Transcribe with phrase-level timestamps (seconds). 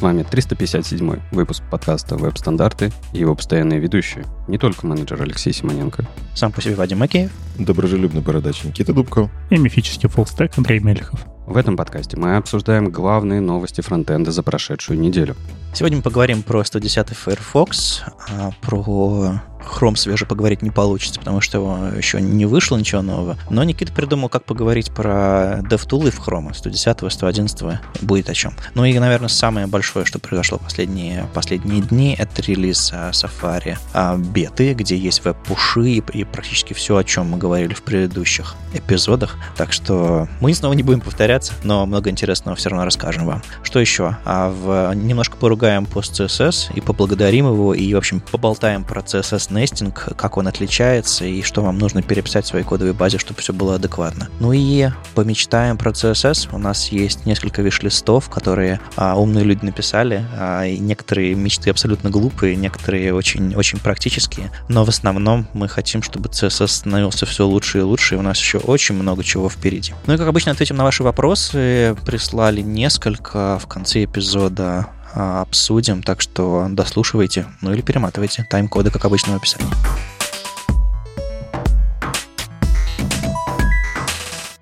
[0.00, 4.24] С вами 357 выпуск подкаста «Веб-стандарты» и его постоянные ведущие.
[4.48, 6.06] Не только менеджер Алексей Симоненко.
[6.34, 7.30] Сам по себе Вадим Макеев.
[7.58, 9.30] Доброжелюбный бородач Никита Дубков.
[9.50, 11.20] И мифический фуллстек Андрей Мельхов.
[11.46, 15.36] В этом подкасте мы обсуждаем главные новости фронтенда за прошедшую неделю.
[15.74, 21.92] Сегодня мы поговорим про 110 Firefox, а про Chrome свеже поговорить не получится, потому что
[21.96, 23.36] еще не вышло ничего нового.
[23.50, 26.54] Но Никита придумал, как поговорить про DevTools в Chrome.
[26.54, 28.54] 110 111 будет о чем.
[28.74, 34.16] Ну и, наверное, самое большое, что произошло последние, последние дни, это релиз а, Safari а,
[34.16, 39.36] беты, где есть веб-пуши и, практически все, о чем мы говорили в предыдущих эпизодах.
[39.56, 43.42] Так что мы снова не будем повторяться, но много интересного все равно расскажем вам.
[43.62, 44.16] Что еще?
[44.24, 49.49] А в, немножко поругаем пост CSS и поблагодарим его, и, в общем, поболтаем про CSS
[49.50, 53.52] нестинг, как он отличается и что вам нужно переписать в своей кодовой базе, чтобы все
[53.52, 54.28] было адекватно.
[54.40, 56.48] Ну и помечтаем про CSS.
[56.52, 60.24] У нас есть несколько виш-листов, которые а, умные люди написали.
[60.38, 64.50] А, и некоторые мечты абсолютно глупые, некоторые очень, очень практические.
[64.68, 68.38] Но в основном мы хотим, чтобы CSS становился все лучше и лучше, и у нас
[68.38, 69.94] еще очень много чего впереди.
[70.06, 71.96] Ну и как обычно ответим на ваши вопросы.
[72.04, 78.46] Прислали несколько в конце эпизода обсудим, так что дослушивайте, ну или перематывайте.
[78.48, 80.19] Тайм-коды, как обычно, в описании.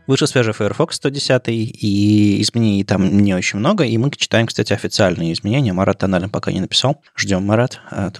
[0.09, 5.35] Вышел свежий Firefox 110, и изменений там не очень много, и мы читаем, кстати, официальные
[5.35, 5.75] изменения.
[5.75, 7.03] Марат тонально пока не написал.
[7.15, 7.79] Ждем, Марат.
[7.91, 8.11] А,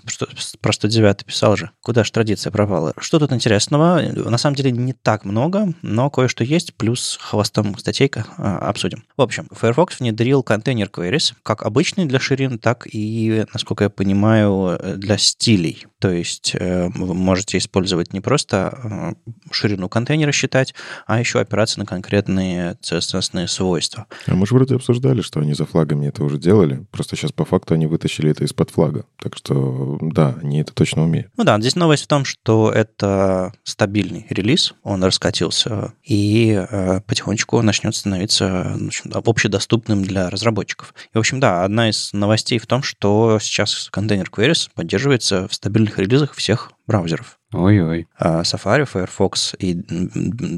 [0.61, 1.71] про 109 писал же.
[1.81, 2.93] Куда же традиция пропала?
[2.99, 4.03] Что тут интересного?
[4.03, 9.05] На самом деле не так много, но кое-что есть, плюс хвостом статейка а, обсудим.
[9.17, 14.79] В общем, Firefox внедрил контейнер queries, как обычный для ширин, так и, насколько я понимаю,
[14.97, 15.87] для стилей.
[15.99, 20.75] То есть э, вы можете использовать не просто э, ширину контейнера считать,
[21.07, 24.07] а еще опираться на конкретные CSS свойства.
[24.27, 26.87] А мы же вроде обсуждали, что они за флагами это уже делали.
[26.91, 29.05] Просто сейчас по факту они вытащили это из-под флага.
[29.21, 31.33] Так что да, они это точно умеют.
[31.37, 37.61] Ну да, здесь новость в том, что это стабильный релиз, он раскатился, и э, потихонечку
[37.63, 40.95] начнет становиться в общем, общедоступным для разработчиков.
[41.13, 45.55] И, в общем, да, одна из новостей в том, что сейчас контейнер Queries поддерживается в
[45.55, 47.39] стабильных мобильных релизах всех браузеров.
[47.53, 48.09] Ой-ой.
[48.19, 49.75] А Safari, Firefox и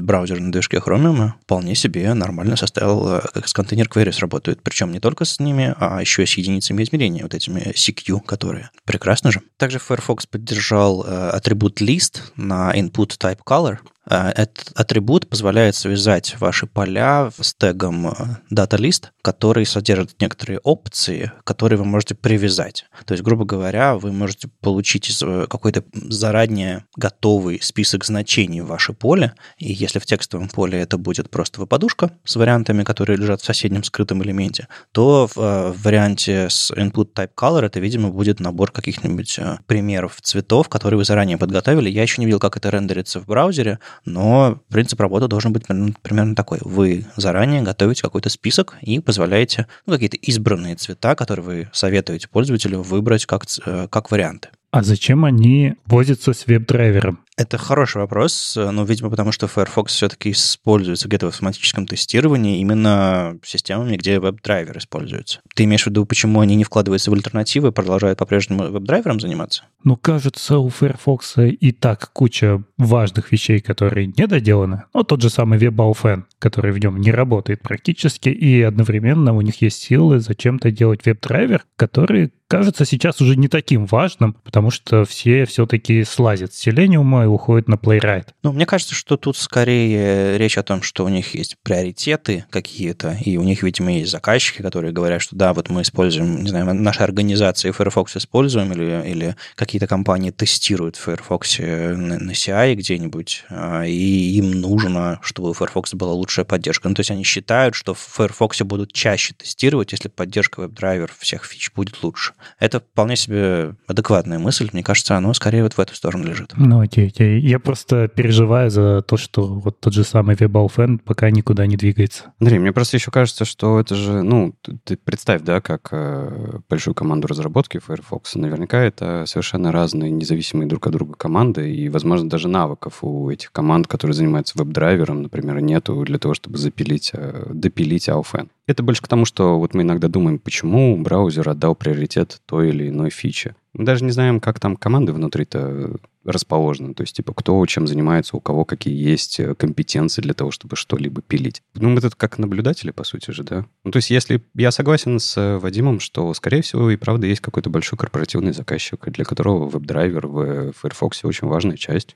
[0.01, 4.61] браузер на движке Chromium вполне себе нормально составил, э, как с контейнер queries работают.
[4.61, 8.71] Причем не только с ними, а еще и с единицами измерения, вот этими CQ, которые.
[8.85, 9.41] Прекрасно же.
[9.57, 13.77] Также Firefox поддержал э, атрибут list на input type color,
[14.09, 18.13] этот атрибут позволяет связать ваши поля с тегом э,
[18.51, 22.85] DataList, который содержит некоторые опции, которые вы можете привязать.
[23.05, 28.93] То есть, грубо говоря, вы можете получить э, какой-то заранее готовый список значений в ваше
[28.93, 33.45] поле, и если в текстовом поле это будет просто выпадушка с вариантами, которые лежат в
[33.45, 38.71] соседнем скрытом элементе, то э, в варианте с input type color это, видимо, будет набор
[38.71, 41.89] каких-нибудь примеров цветов, которые вы заранее подготовили.
[41.89, 46.35] Я еще не видел, как это рендерится в браузере, но принцип работы должен быть примерно
[46.35, 46.59] такой.
[46.61, 52.81] Вы заранее готовите какой-то список и позволяете ну, какие-то избранные цвета, которые вы советуете пользователю
[52.81, 54.49] выбрать как, э, как варианты.
[54.71, 57.19] А зачем они возятся с веб-драйвером?
[57.37, 63.37] Это хороший вопрос, ну, видимо, потому что Firefox все-таки используется где-то в автоматическом тестировании именно
[63.43, 65.39] системами, где веб-драйвер используется.
[65.55, 69.63] Ты имеешь в виду, почему они не вкладываются в альтернативы и продолжают по-прежнему веб-драйвером заниматься?
[69.83, 74.83] Ну, кажется, у Firefox и так куча важных вещей, которые не доделаны.
[74.93, 79.61] Ну, тот же самый WebAuthn, который в нем не работает практически, и одновременно у них
[79.61, 85.45] есть силы зачем-то делать веб-драйвер, который кажется сейчас уже не таким важным, потому что все
[85.45, 88.27] все-таки слазят с Selenium и уходят на Playwright.
[88.43, 93.17] Ну, мне кажется, что тут скорее речь о том, что у них есть приоритеты какие-то,
[93.23, 96.73] и у них, видимо, есть заказчики, которые говорят, что да, вот мы используем, не знаю,
[96.73, 103.85] наши организации Firefox используем, или, или какие-то компании тестируют Firefox на, на CI где-нибудь, а,
[103.85, 106.89] и им нужно, чтобы у Firefox была лучшая поддержка.
[106.89, 111.45] Ну, то есть они считают, что в Firefox будут чаще тестировать, если поддержка веб-драйвер всех
[111.45, 112.33] фич будет лучше.
[112.59, 114.69] Это вполне себе адекватная мысль.
[114.73, 116.53] Мне кажется, оно скорее вот в эту сторону лежит.
[116.55, 117.39] Ну, окей, окей.
[117.39, 122.33] Я просто переживаю за то, что вот тот же самый WebAuthn пока никуда не двигается.
[122.39, 126.95] Андрей, мне просто еще кажется, что это же, ну, ты представь, да, как э, большую
[126.95, 128.35] команду разработки Firefox.
[128.35, 133.51] Наверняка это совершенно разные, независимые друг от друга команды, и, возможно, даже навыков у этих
[133.51, 138.49] команд, которые занимаются веб-драйвером, например, нету для того, чтобы запилить, э, допилить Aufen.
[138.67, 142.89] Это больше к тому, что вот мы иногда думаем, почему браузер отдал приоритет той или
[142.89, 143.55] иной фиче.
[143.73, 146.93] Мы даже не знаем, как там команды внутри-то расположено.
[146.93, 150.75] То есть, типа, кто чем занимается, у кого какие есть э, компетенции для того, чтобы
[150.75, 151.61] что-либо пилить.
[151.73, 153.65] Ну, мы тут как наблюдатели, по сути же, да?
[153.83, 157.41] Ну, то есть, если я согласен с э, Вадимом, что, скорее всего, и правда есть
[157.41, 162.15] какой-то большой корпоративный заказчик, для которого веб-драйвер в Firefox очень важная часть.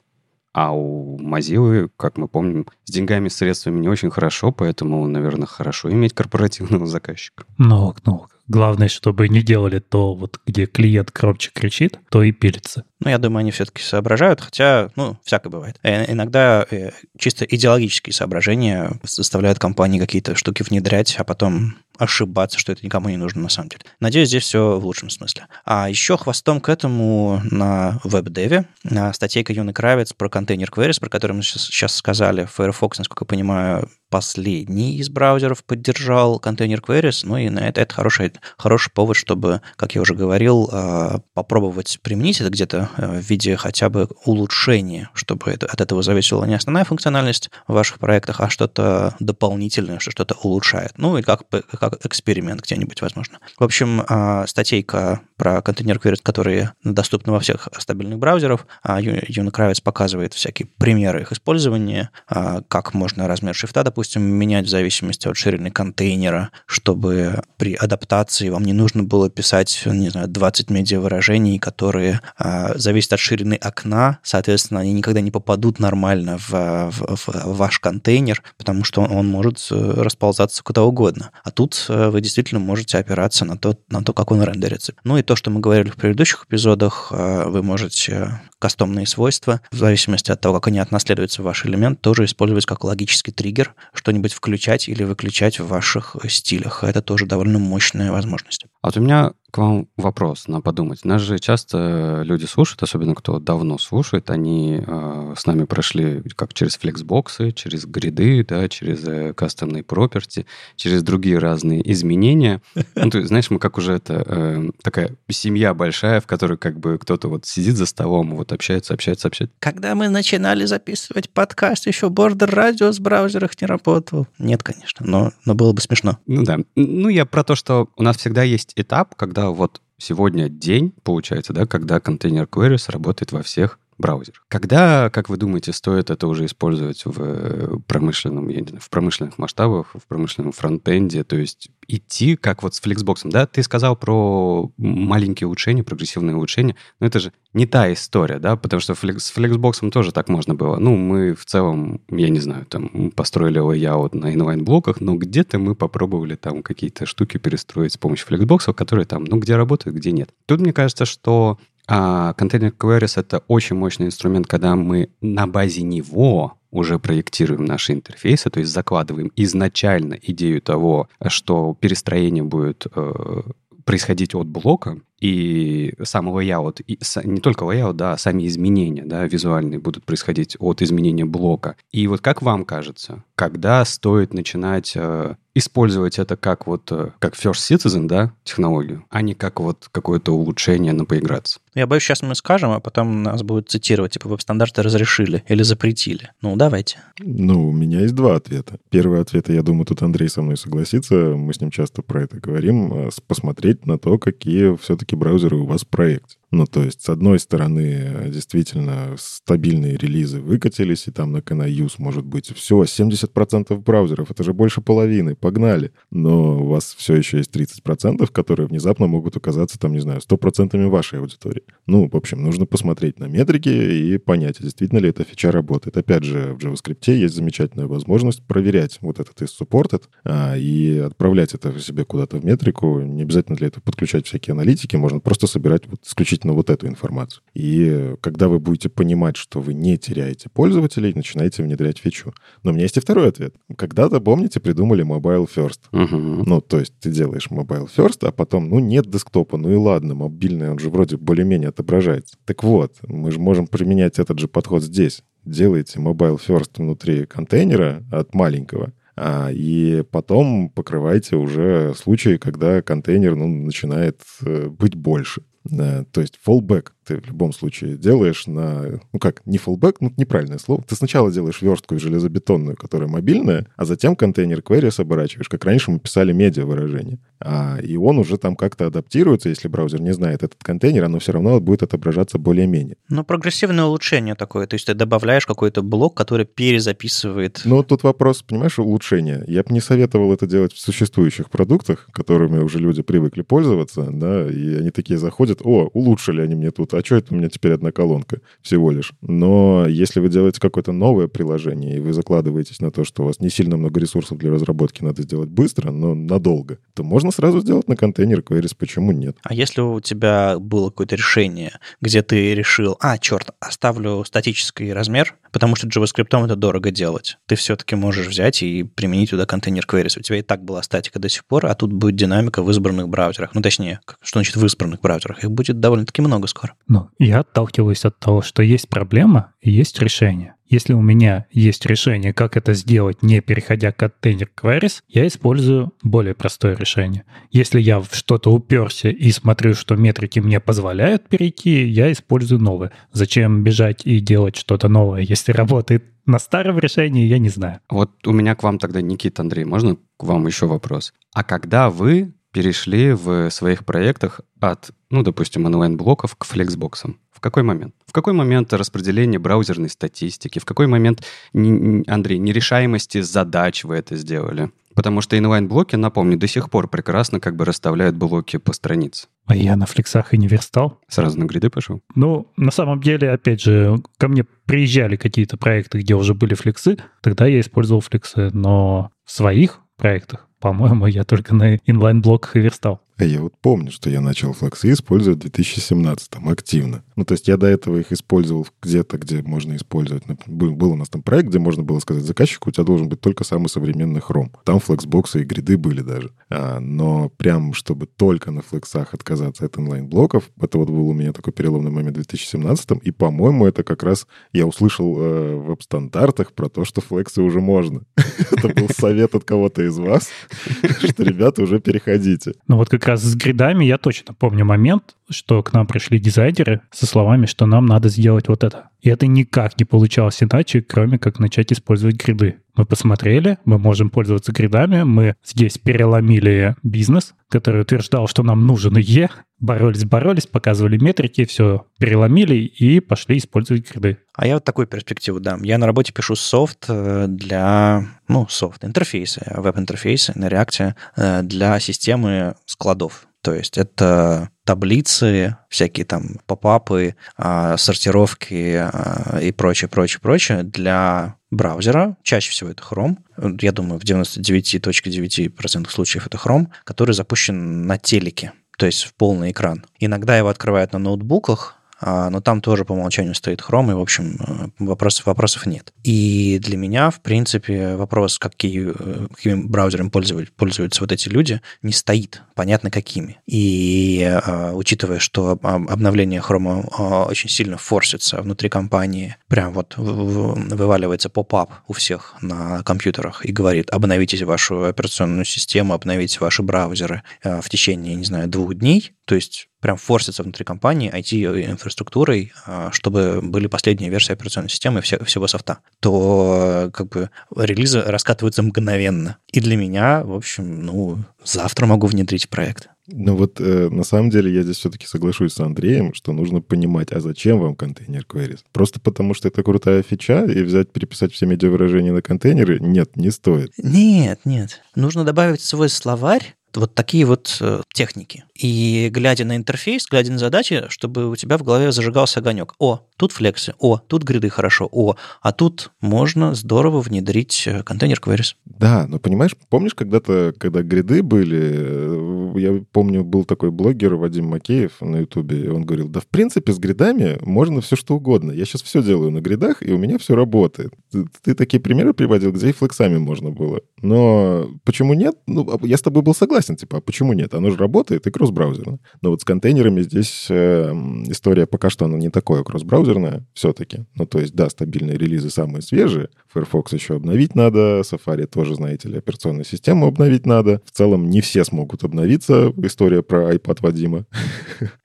[0.55, 5.47] А у Mozilla, как мы помним, с деньгами, с средствами не очень хорошо, поэтому, наверное,
[5.47, 7.43] хорошо иметь корпоративного заказчика.
[7.57, 12.85] Ну, ну, главное, чтобы не делали то, вот где клиент громче кричит, то и пилится.
[13.01, 15.77] Ну, я думаю, они все-таки соображают, хотя, ну, всякое бывает.
[15.83, 22.71] Э, иногда э, чисто идеологические соображения заставляют компании какие-то штуки внедрять, а потом ошибаться, что
[22.71, 23.83] это никому не нужно на самом деле.
[23.99, 25.47] Надеюсь, здесь все в лучшем смысле.
[25.65, 28.65] А еще хвостом к этому на веб-деве
[29.13, 32.45] статейка Юны Кравец про контейнер queries, про который мы сейчас, сейчас сказали.
[32.45, 37.93] Firefox, насколько я понимаю, последний из браузеров поддержал контейнер queries, ну и на это, это
[37.93, 43.29] хороший, хороший повод, чтобы, как я уже говорил, а, попробовать применить это где-то э, в
[43.29, 48.39] виде хотя бы улучшения, чтобы это, от этого зависела не основная функциональность в ваших проектах,
[48.39, 50.93] а что-то дополнительное, что что-то улучшает.
[50.97, 53.39] Ну и как, как эксперимент где-нибудь, возможно.
[53.57, 58.67] В общем, а, статейка про контейнер queries, которые доступны во всех стабильных браузерах.
[58.83, 64.69] А, Юна Кравец показывает всякие примеры их использования, как можно размер шрифта, допустим, менять в
[64.69, 70.69] зависимости от ширины контейнера, чтобы при адаптации вам не нужно было писать, не знаю, 20
[70.69, 77.17] медиавыражений, которые а, зависят от ширины окна, соответственно, они никогда не попадут нормально в, в,
[77.17, 81.31] в ваш контейнер, потому что он, он может э, расползаться куда угодно.
[81.43, 84.93] А тут э, вы действительно можете опираться на то, на то, как он рендерится.
[85.03, 89.77] Ну и то, что мы говорили в предыдущих эпизодах, э, вы можете кастомные свойства, в
[89.77, 94.33] зависимости от того, как они отнаследуются в ваш элемент, тоже использовать как логический триггер, что-нибудь
[94.33, 96.83] включать или выключать в ваших стилях.
[96.83, 98.65] Это тоже довольно мощная возможность.
[98.81, 101.05] А вот у меня к вам вопрос на подумать.
[101.05, 106.53] Нас же часто люди слушают, особенно кто давно слушает, они э, с нами прошли как
[106.53, 110.45] через флексбоксы, через гриды, да, через э, кастомные property,
[110.75, 112.61] через другие разные изменения.
[112.95, 116.97] Ну, ты знаешь, мы как уже это э, такая семья большая, в которой как бы
[116.97, 119.55] кто-то вот сидит за столом, вот общается, общается, общается.
[119.59, 124.27] Когда мы начинали записывать подкаст, еще Border Radio в браузерах не работал.
[124.39, 126.19] Нет, конечно, но, но было бы смешно.
[126.27, 126.59] Ну да.
[126.75, 131.53] Ну, я про то, что у нас всегда есть этап, когда вот сегодня день, получается,
[131.53, 134.43] да, когда контейнер queries работает во всех браузер.
[134.47, 138.89] Когда, как вы думаете, стоит это уже использовать в э, промышленном, я не знаю, в
[138.89, 143.45] промышленных масштабах, в промышленном фронтенде, то есть идти как вот с Flexbox, да?
[143.45, 148.79] Ты сказал про маленькие улучшения, прогрессивные улучшения, но это же не та история, да, потому
[148.79, 150.77] что с Flexbox тоже так можно было.
[150.77, 155.75] Ну, мы в целом, я не знаю, там построили layout на inline-блоках, но где-то мы
[155.75, 160.31] попробовали там какие-то штуки перестроить с помощью Flexbox, которые там, ну, где работают, где нет.
[160.45, 165.83] Тут мне кажется, что а контейнер queries— это очень мощный инструмент, когда мы на базе
[165.83, 173.41] него уже проектируем наши интерфейсы, то есть закладываем изначально идею того, что перестроение будет э,
[173.85, 179.25] происходить от блока, и сам layout, и не только layout, да, а сами изменения, да,
[179.25, 181.75] визуальные будут происходить от изменения блока.
[181.91, 187.33] И вот как вам кажется, когда стоит начинать э, использовать это как вот, э, как
[187.35, 191.59] first citizen, да, технологию, а не как вот какое-то улучшение на поиграться?
[191.73, 196.31] Я боюсь, сейчас мы скажем, а потом нас будут цитировать, типа, веб-стандарты разрешили или запретили.
[196.41, 196.99] Ну, давайте.
[197.19, 198.79] Ну, у меня есть два ответа.
[198.89, 202.39] Первый ответ, я думаю, тут Андрей со мной согласится, мы с ним часто про это
[202.39, 206.37] говорим, э, посмотреть на то, какие все-таки все браузеры у вас в проекте.
[206.55, 212.25] Ну, то есть, с одной стороны, действительно, стабильные релизы выкатились, и там на CanaUse может
[212.25, 215.91] быть все, 70% браузеров, это же больше половины, погнали.
[216.11, 220.87] Но у вас все еще есть 30%, которые внезапно могут оказаться, там, не знаю, 100%
[220.87, 221.63] вашей аудитории.
[221.87, 225.97] Ну, в общем, нужно посмотреть на метрики и понять, действительно ли эта фича работает.
[225.97, 231.53] Опять же, в JavaScript есть замечательная возможность проверять вот этот из supported а, и отправлять
[231.53, 233.01] это себе куда-то в метрику.
[233.01, 236.87] Не обязательно для этого подключать всякие аналитики, можно просто собирать вот исключительно исключительно вот эту
[236.87, 237.43] информацию.
[237.53, 242.33] И когда вы будете понимать, что вы не теряете пользователей, начинаете внедрять фичу.
[242.63, 243.55] Но у меня есть и второй ответ.
[243.77, 245.79] Когда-то, помните, придумали Mobile First.
[245.91, 246.43] Uh-huh.
[246.45, 250.15] Ну, то есть ты делаешь Mobile First, а потом, ну, нет десктопа, ну и ладно,
[250.15, 252.37] мобильный, он же вроде более-менее отображается.
[252.45, 255.23] Так вот, мы же можем применять этот же подход здесь.
[255.45, 263.35] Делаете Mobile First внутри контейнера от маленького, а, и потом покрывайте уже случаи, когда контейнер
[263.35, 265.41] ну, начинает э, быть больше.
[265.69, 270.57] То есть fallback ты в любом случае делаешь на, ну как, не fallback, ну неправильное
[270.57, 270.83] слово.
[270.83, 275.99] Ты сначала делаешь верстку железобетонную, которая мобильная, а затем контейнер queries оборачиваешь, как раньше мы
[275.99, 277.19] писали медиа выражение.
[277.39, 281.33] А, и он уже там как-то адаптируется, если браузер не знает этот контейнер, оно все
[281.33, 282.97] равно будет отображаться более-менее.
[283.09, 287.61] Ну, прогрессивное улучшение такое, то есть ты добавляешь какой-то блок, который перезаписывает.
[287.65, 289.43] Ну, тут вопрос, понимаешь, улучшения.
[289.47, 294.49] Я бы не советовал это делать в существующих продуктах, которыми уже люди привыкли пользоваться, да,
[294.49, 297.73] и они такие заходят, о, улучшили они мне тут, а что это у меня теперь
[297.73, 299.13] одна колонка всего лишь.
[299.21, 303.39] Но если вы делаете какое-то новое приложение, и вы закладываетесь на то, что у вас
[303.39, 307.87] не сильно много ресурсов для разработки, надо сделать быстро, но надолго, то можно сразу сделать
[307.87, 309.37] на контейнер queries, почему нет?
[309.43, 315.35] А если у тебя было какое-то решение, где ты решил, а, черт, оставлю статический размер,
[315.51, 317.37] потому что JavaScript это дорого делать.
[317.45, 320.19] Ты все-таки можешь взять и применить туда контейнер queries.
[320.19, 323.09] У тебя и так была статика до сих пор, а тут будет динамика в избранных
[323.09, 323.51] браузерах.
[323.53, 325.43] Ну, точнее, что значит в избранных браузерах?
[325.43, 326.73] Их будет довольно-таки много скоро.
[326.87, 330.55] Ну, я отталкиваюсь от того, что есть проблема и есть решение.
[330.67, 336.33] Если у меня есть решение, как это сделать, не переходя контейнер queries, я использую более
[336.33, 337.23] простое решение.
[337.51, 342.91] Если я в что-то уперся и смотрю, что метрики мне позволяют перейти, я использую новое.
[343.11, 347.81] Зачем бежать и делать что-то новое, если работает на старом решении, я не знаю.
[347.89, 351.13] Вот у меня к вам тогда, Никита, Андрей, можно к вам еще вопрос?
[351.33, 357.19] А когда вы перешли в своих проектах от, ну, допустим, inline-блоков к flexbox ам?
[357.33, 357.93] В какой момент?
[358.07, 360.59] В какой момент распределения браузерной статистики?
[360.59, 361.21] В какой момент,
[361.53, 364.71] Андрей, нерешаемости задач вы это сделали?
[364.95, 369.27] Потому что inline-блоки, напомню, до сих пор прекрасно как бы расставляют блоки по странице.
[369.47, 371.01] А я на флексах и не верстал.
[371.09, 371.99] Сразу на гриды пошел?
[372.15, 376.95] Ну, на самом деле, опять же, ко мне приезжали какие-то проекты, где уже были флексы,
[377.21, 383.01] тогда я использовал флексы, но в своих проектах, по-моему, я только на инлайн-блоках и верстал.
[383.17, 387.03] А я вот помню, что я начал флаксы использовать в 2017 активно.
[387.15, 390.23] Ну, то есть я до этого их использовал где-то, где можно использовать.
[390.47, 393.45] Был, у нас там проект, где можно было сказать заказчику, у тебя должен быть только
[393.45, 394.51] самый современный хром.
[394.65, 396.31] Там флексбоксы и гриды были даже.
[396.49, 401.31] А, но прям, чтобы только на флексах отказаться от онлайн-блоков, это вот был у меня
[401.31, 406.51] такой переломный момент в 2017 и, по-моему, это как раз я услышал э, в веб-стандартах
[406.51, 408.01] про то, что флексы уже можно.
[408.51, 410.29] Это был совет от кого-то из вас,
[410.99, 412.53] что, ребята, уже переходите.
[412.67, 413.85] Ну вот как как раз с гридами.
[413.85, 418.47] Я точно помню момент, что к нам пришли дизайнеры со словами, что нам надо сделать
[418.47, 418.89] вот это.
[419.01, 422.57] И это никак не получалось иначе, кроме как начать использовать гриды.
[422.75, 428.97] Мы посмотрели, мы можем пользоваться гридами, мы здесь переломили бизнес, который утверждал, что нам нужен
[428.97, 429.29] Е,
[429.59, 434.17] боролись-боролись, показывали метрики, все переломили и пошли использовать гриды.
[434.35, 435.63] А я вот такую перспективу дам.
[435.63, 441.79] Я на работе пишу софт э, для, ну, софт, интерфейсы, веб-интерфейсы на реакте э, для
[441.79, 443.27] системы складов.
[443.41, 451.37] То есть это таблицы, всякие там попапы, а, сортировки а, и прочее, прочее, прочее для
[451.51, 452.17] браузера.
[452.23, 453.17] Чаще всего это Chrome.
[453.61, 459.51] Я думаю, в 99.9% случаев это Chrome, который запущен на телеке, то есть в полный
[459.51, 459.85] экран.
[459.99, 464.37] Иногда его открывают на ноутбуках, но там тоже по умолчанию стоит Chrome, и, в общем,
[464.39, 465.93] э, вопросов, вопросов нет.
[466.03, 471.61] И для меня, в принципе, вопрос, какие, э, какими браузерами пользуются, пользуются вот эти люди,
[471.81, 472.41] не стоит.
[472.53, 473.39] Понятно, какими.
[473.45, 481.29] И а, учитывая, что обновление Chrome а, очень сильно форсится внутри компании, прям вот вываливается
[481.29, 487.67] поп-ап у всех на компьютерах и говорит, обновите вашу операционную систему, обновите ваши браузеры в
[487.69, 493.67] течение, не знаю, двух дней, то есть прям форсится внутри компании IT-инфраструктурой, а, чтобы были
[493.67, 499.37] последние версии операционной системы и всего софта, то как бы релизы раскатываются мгновенно.
[499.51, 502.89] И для меня, в общем, ну, завтра могу внедрить проект.
[503.07, 507.11] Ну вот э, на самом деле я здесь все-таки соглашусь с Андреем, что нужно понимать,
[507.11, 508.61] а зачем вам контейнер queries?
[508.71, 512.79] Просто потому что это крутая фича, и взять, переписать все медиавыражения на контейнеры?
[512.79, 513.71] Нет, не стоит.
[513.77, 514.81] Нет, нет.
[514.95, 518.45] Нужно добавить свой словарь, вот такие вот э, техники.
[518.55, 522.73] И глядя на интерфейс, глядя на задачи, чтобы у тебя в голове зажигался огонек.
[522.79, 528.19] О, тут флексы, о, тут гриды хорошо, о, а тут можно здорово внедрить э, контейнер
[528.19, 528.55] queries.
[528.65, 534.47] Да, но понимаешь, помнишь когда-то, когда гриды были, э, я помню, был такой блогер Вадим
[534.47, 538.51] Макеев на Ютубе, и он говорил, да в принципе с гридами можно все что угодно.
[538.51, 540.93] Я сейчас все делаю на гридах, и у меня все работает.
[541.11, 543.81] Ты, ты такие примеры приводил, где и флексами можно было.
[544.01, 545.35] Но почему нет?
[545.47, 547.53] Ну, а я с тобой был согласен, типа, а почему нет?
[547.53, 548.99] Оно же работает и кросс-браузерно.
[549.21, 550.91] Но вот с контейнерами здесь э,
[551.27, 553.04] история пока что она не такое кросс-браузерная
[553.53, 554.05] все-таки.
[554.15, 556.29] Ну, то есть, да, стабильные релизы самые свежие.
[556.51, 560.81] Firefox еще обновить надо, Safari тоже, знаете ли, операционную систему обновить надо.
[560.85, 562.73] В целом не все смогут обновиться.
[562.77, 564.25] История про iPad Вадима.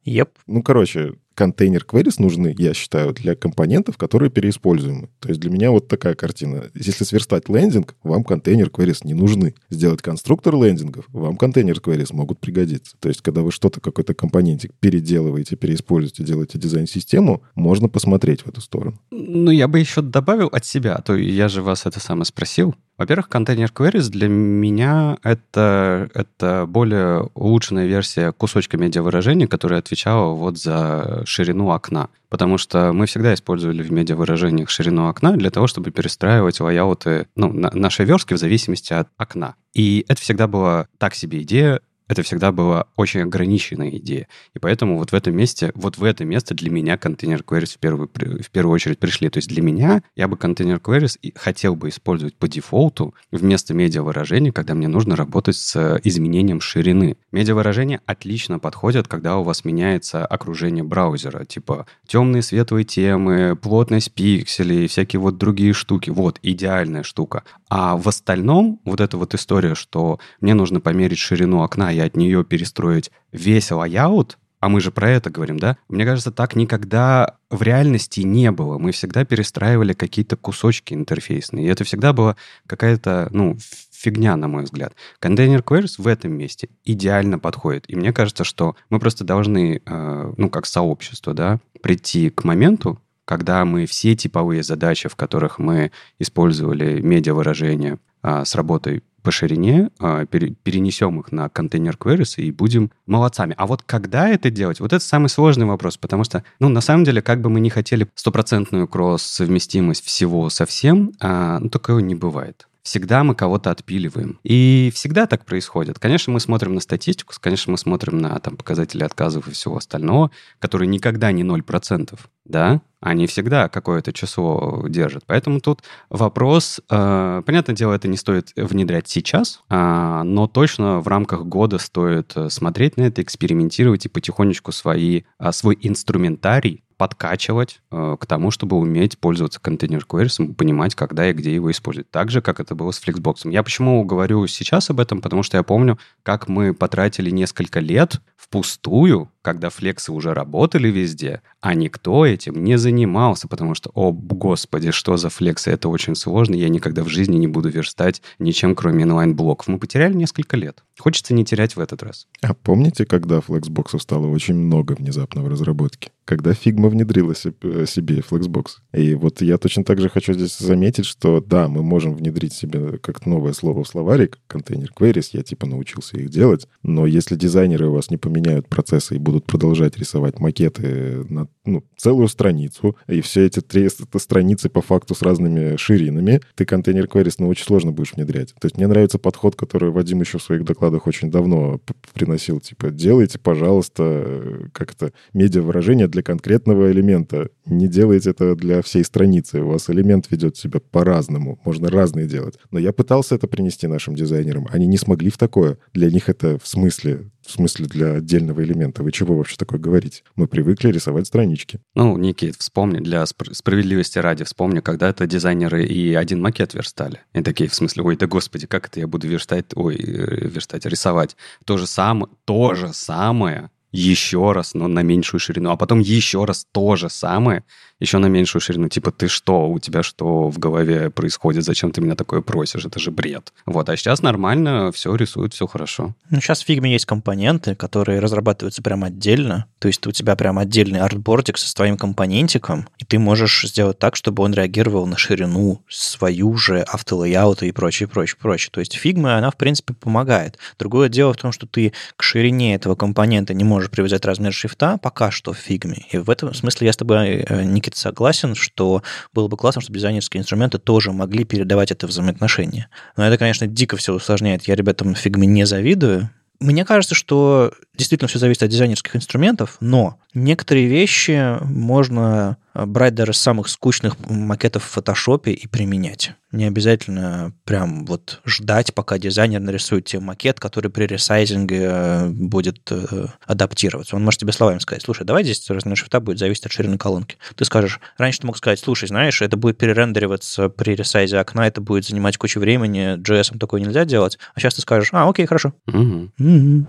[0.06, 0.28] Yep.
[0.46, 5.08] Ну, короче, контейнер queries нужны, я считаю, для компонентов, которые переиспользуемы.
[5.20, 6.64] То есть для меня вот такая картина.
[6.74, 9.54] Если сверстать лендинг, вам контейнер queries не нужны.
[9.70, 12.94] Сделать конструктор лендингов, вам контейнер queries могут пригодиться.
[13.00, 18.60] То есть когда вы что-то, какой-то компонентик переделываете, переиспользуете, делаете дизайн-систему, можно посмотреть в эту
[18.60, 19.00] сторону.
[19.10, 22.74] Ну, я бы еще добавил от себя, а то я же вас это самое спросил.
[23.00, 30.58] Во-первых, контейнер queries для меня это, это более улучшенная версия кусочка медиавыражения, которая отвечала вот
[30.58, 32.08] за ширину окна.
[32.28, 37.52] Потому что мы всегда использовали в медиавыражениях ширину окна для того, чтобы перестраивать лайауты, ну,
[37.52, 39.54] на, наши верстки в зависимости от окна.
[39.72, 44.26] И это всегда была так себе идея, это всегда была очень ограниченная идея.
[44.54, 47.78] И поэтому вот в этом месте, вот в это место для меня container queries в
[47.78, 49.28] первую, в первую очередь пришли.
[49.28, 54.50] То есть для меня я бы container queries хотел бы использовать по дефолту вместо медиавыражения,
[54.50, 57.16] когда мне нужно работать с изменением ширины.
[57.30, 64.88] Медиавыражения отлично подходят, когда у вас меняется окружение браузера, типа темные светлые темы, плотность пикселей,
[64.88, 66.10] всякие вот другие штуки.
[66.10, 67.44] Вот, идеальная штука.
[67.70, 72.16] А в остальном вот эта вот история, что мне нужно померить ширину окна, и от
[72.16, 75.78] нее перестроить весь layout, а мы же про это говорим, да?
[75.88, 78.76] Мне кажется, так никогда в реальности не было.
[78.76, 81.64] Мы всегда перестраивали какие-то кусочки интерфейсные.
[81.64, 82.36] И это всегда была
[82.66, 83.56] какая-то, ну,
[83.90, 84.94] фигня, на мой взгляд.
[85.22, 87.84] Container Queries в этом месте идеально подходит.
[87.88, 93.00] И мне кажется, что мы просто должны, э, ну, как сообщество, да, прийти к моменту,
[93.30, 99.90] когда мы все типовые задачи, в которых мы использовали медиавыражения а, с работой по ширине,
[100.00, 103.54] а, перенесем их на контейнер queries и будем молодцами.
[103.56, 107.04] А вот когда это делать, вот это самый сложный вопрос, потому что, ну, на самом
[107.04, 112.16] деле, как бы мы не хотели стопроцентную кросс-совместимость всего со всем, а, ну, такого не
[112.16, 114.40] бывает всегда мы кого-то отпиливаем.
[114.42, 116.00] И всегда так происходит.
[116.00, 120.32] Конечно, мы смотрим на статистику, конечно, мы смотрим на там, показатели отказов и всего остального,
[120.58, 125.22] которые никогда не 0%, да, они всегда какое-то число держат.
[125.26, 131.06] Поэтому тут вопрос, э, понятное дело, это не стоит внедрять сейчас, э, но точно в
[131.06, 137.80] рамках года стоит э, смотреть на это, экспериментировать и потихонечку свои, э, свой инструментарий подкачивать
[137.90, 142.10] э, к тому, чтобы уметь пользоваться контейнер queries, понимать, когда и где его использовать.
[142.10, 143.50] Так же, как это было с Flexbox.
[143.50, 145.22] Я почему говорю сейчас об этом?
[145.22, 151.42] Потому что я помню, как мы потратили несколько лет впустую, когда флексы уже работали везде,
[151.60, 156.54] а никто этим не занимался, потому что, о, господи, что за флексы, это очень сложно,
[156.54, 159.68] я никогда в жизни не буду верстать ничем, кроме инлайн-блоков.
[159.68, 160.82] Мы потеряли несколько лет.
[160.98, 162.26] Хочется не терять в этот раз.
[162.42, 166.10] А помните, когда флексбоксов стало очень много внезапно в разработке?
[166.24, 168.66] Когда Figma внедрила себе Flexbox.
[168.92, 172.98] И вот я точно так же хочу здесь заметить, что да, мы можем внедрить себе
[172.98, 177.88] как новое слово в словарик, контейнер queries, я типа научился их делать, но если дизайнеры
[177.88, 183.20] у вас не поменяют процессы и будут продолжать рисовать макеты на ну, целую страницу, и
[183.20, 187.92] все эти три страницы по факту с разными ширинами, ты контейнер queries ну, очень сложно
[187.92, 188.54] будешь внедрять.
[188.60, 191.80] То есть мне нравится подход, который Вадим еще в своих докладах очень давно
[192.14, 197.48] приносил, типа, делайте, пожалуйста, как то медиа-выражение для конкретного элемента.
[197.66, 199.62] Не делайте это для всей страницы.
[199.62, 201.60] У вас элемент ведет себя по-разному.
[201.64, 202.58] Можно разные делать.
[202.70, 204.68] Но я пытался это принести нашим дизайнерам.
[204.70, 205.78] Они не смогли в такое.
[205.92, 209.02] Для них это в смысле в смысле для отдельного элемента.
[209.02, 210.22] Вы чего вообще такое говорите?
[210.36, 211.26] Мы привыкли рисовать
[211.60, 211.80] странички.
[211.94, 217.20] Ну, Никит, вспомни, для спр- справедливости ради, вспомни, когда это дизайнеры и один макет верстали.
[217.34, 220.86] И такие, в смысле, ой, да господи, как это я буду верстать, ой, э, верстать,
[220.86, 221.36] рисовать.
[221.64, 226.44] То же самое, то же самое еще раз, но на меньшую ширину, а потом еще
[226.44, 227.64] раз то же самое,
[228.00, 228.88] еще на меньшую ширину.
[228.88, 232.98] Типа, ты что, у тебя что в голове происходит, зачем ты меня такое просишь, это
[232.98, 233.52] же бред.
[233.66, 236.14] Вот, а сейчас нормально, все рисует, все хорошо.
[236.30, 240.58] Ну, сейчас в фигме есть компоненты, которые разрабатываются прямо отдельно, то есть у тебя прям
[240.58, 245.16] отдельный artboard ик со своим компонентиком, и ты можешь сделать так, чтобы он реагировал на
[245.16, 248.70] ширину свою же auto layout а и прочее, прочее, прочее.
[248.72, 250.58] То есть фигма, она, в принципе, помогает.
[250.78, 254.98] Другое дело в том, что ты к ширине этого компонента не можешь привязать размер шрифта
[254.98, 256.06] пока что в фигме.
[256.10, 259.02] И в этом смысле я с тобой, э, Никита, согласен, что
[259.34, 262.88] было бы классно, чтобы дизайнерские инструменты тоже могли передавать это взаимоотношения.
[263.16, 264.68] Но это, конечно, дико все усложняет.
[264.68, 266.30] Я ребятам фигме не завидую.
[266.60, 273.32] Мне кажется, что действительно все зависит от дизайнерских инструментов, но некоторые вещи можно брать даже
[273.32, 276.32] самых скучных макетов в фотошопе и применять.
[276.52, 282.90] Не обязательно прям вот ждать, пока дизайнер нарисует тебе макет, который при ресайзинге э, будет
[282.90, 284.16] э, адаптироваться.
[284.16, 287.36] Он может тебе словами сказать, слушай, давай здесь размер шрифта будет зависеть от ширины колонки.
[287.54, 291.80] Ты скажешь, раньше ты мог сказать, слушай, знаешь, это будет перерендериваться при ресайзе окна, это
[291.80, 294.38] будет занимать кучу времени, JS такое нельзя делать.
[294.54, 295.72] А сейчас ты скажешь, а, окей, хорошо.
[295.86, 296.30] Угу.
[296.38, 296.86] Угу.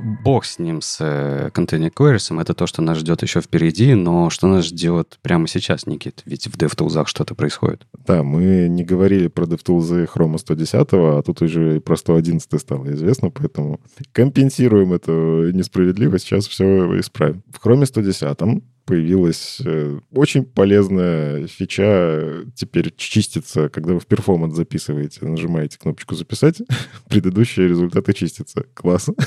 [0.00, 4.28] Бог с ним, с э, Container Queries, это то, что нас ждет еще впереди, но
[4.28, 6.22] что нас ждет прямо сейчас, Никит?
[6.26, 7.86] Ведь в DevTools что-то происходит.
[8.06, 13.30] Да, мы не говорили про DevTools Chrome 110, а тут уже про 111 стало известно,
[13.30, 13.80] поэтому
[14.12, 17.42] компенсируем эту несправедливость, сейчас все исправим.
[17.52, 22.44] В Chrome 110 появилась э, очень полезная фича.
[22.54, 26.62] Теперь чистится, когда вы в перформанс записываете, нажимаете кнопочку «Записать»,
[27.10, 28.64] предыдущие результаты чистятся.
[28.74, 29.08] Класс.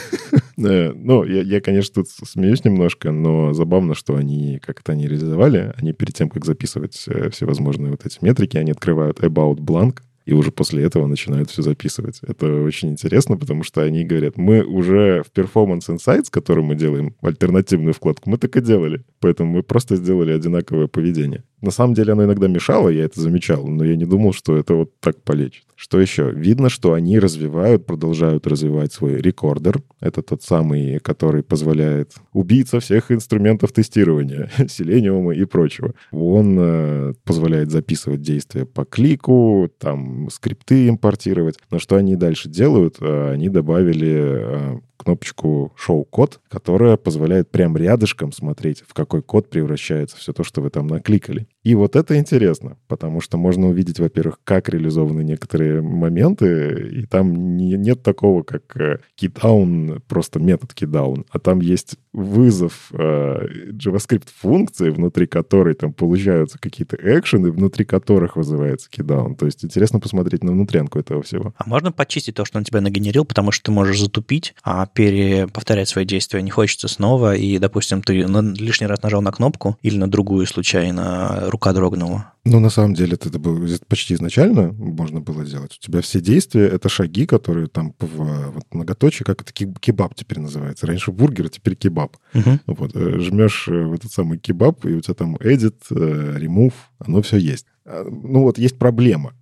[0.63, 5.73] Э, ну, я, я, конечно, тут смеюсь немножко, но забавно, что они как-то не реализовали.
[5.77, 10.01] Они перед тем, как записывать э, все возможные вот эти метрики, они открывают about blank,
[10.31, 12.21] и уже после этого начинают все записывать.
[12.21, 17.17] Это очень интересно, потому что они говорят, мы уже в Performance Insights, который мы делаем,
[17.21, 19.03] альтернативную вкладку, мы так и делали.
[19.19, 21.43] Поэтому мы просто сделали одинаковое поведение.
[21.61, 24.73] На самом деле оно иногда мешало, я это замечал, но я не думал, что это
[24.73, 25.63] вот так полечит.
[25.81, 26.31] Что еще?
[26.31, 29.81] Видно, что они развивают, продолжают развивать свой рекордер.
[29.99, 35.93] Это тот самый, который позволяет убийца всех инструментов тестирования, селениума и прочего.
[36.11, 41.57] Он э, позволяет записывать действия по клику, там скрипты импортировать.
[41.71, 42.97] Но что они дальше делают?
[42.99, 49.49] Э, они добавили э, кнопочку «Show код», которая позволяет прям рядышком смотреть, в какой код
[49.49, 51.47] превращается все то, что вы там накликали.
[51.63, 57.55] И вот это интересно, потому что можно увидеть, во-первых, как реализованы некоторые моменты, и там
[57.55, 64.27] не, нет такого, как э, keydown, просто метод keydown, а там есть вызов э, JavaScript
[64.35, 69.35] функции, внутри которой там получаются какие-то экшены, внутри которых вызывается keydown.
[69.35, 71.53] То есть интересно посмотреть на внутрянку этого всего.
[71.57, 75.89] А можно почистить то, что он тебя нагенерил, потому что ты можешь затупить, а переповторять
[75.89, 80.09] свои действия не хочется снова, и, допустим, ты лишний раз нажал на кнопку или на
[80.09, 82.33] другую случайно рука дрогнула.
[82.43, 85.77] Ну, на самом деле, это было почти изначально можно было сделать.
[85.79, 90.39] У тебя все действия— это шаги, которые там в вот, многоточие, как это кебаб теперь
[90.39, 90.87] называется.
[90.87, 92.17] Раньше бургер, а теперь кебаб.
[92.33, 92.59] Uh-huh.
[92.65, 96.73] Вот, э, жмешь э, в этот самый кебаб, и у тебя там edit, э, remove,
[96.99, 97.65] оно все есть.
[97.85, 99.33] А, ну вот есть проблема.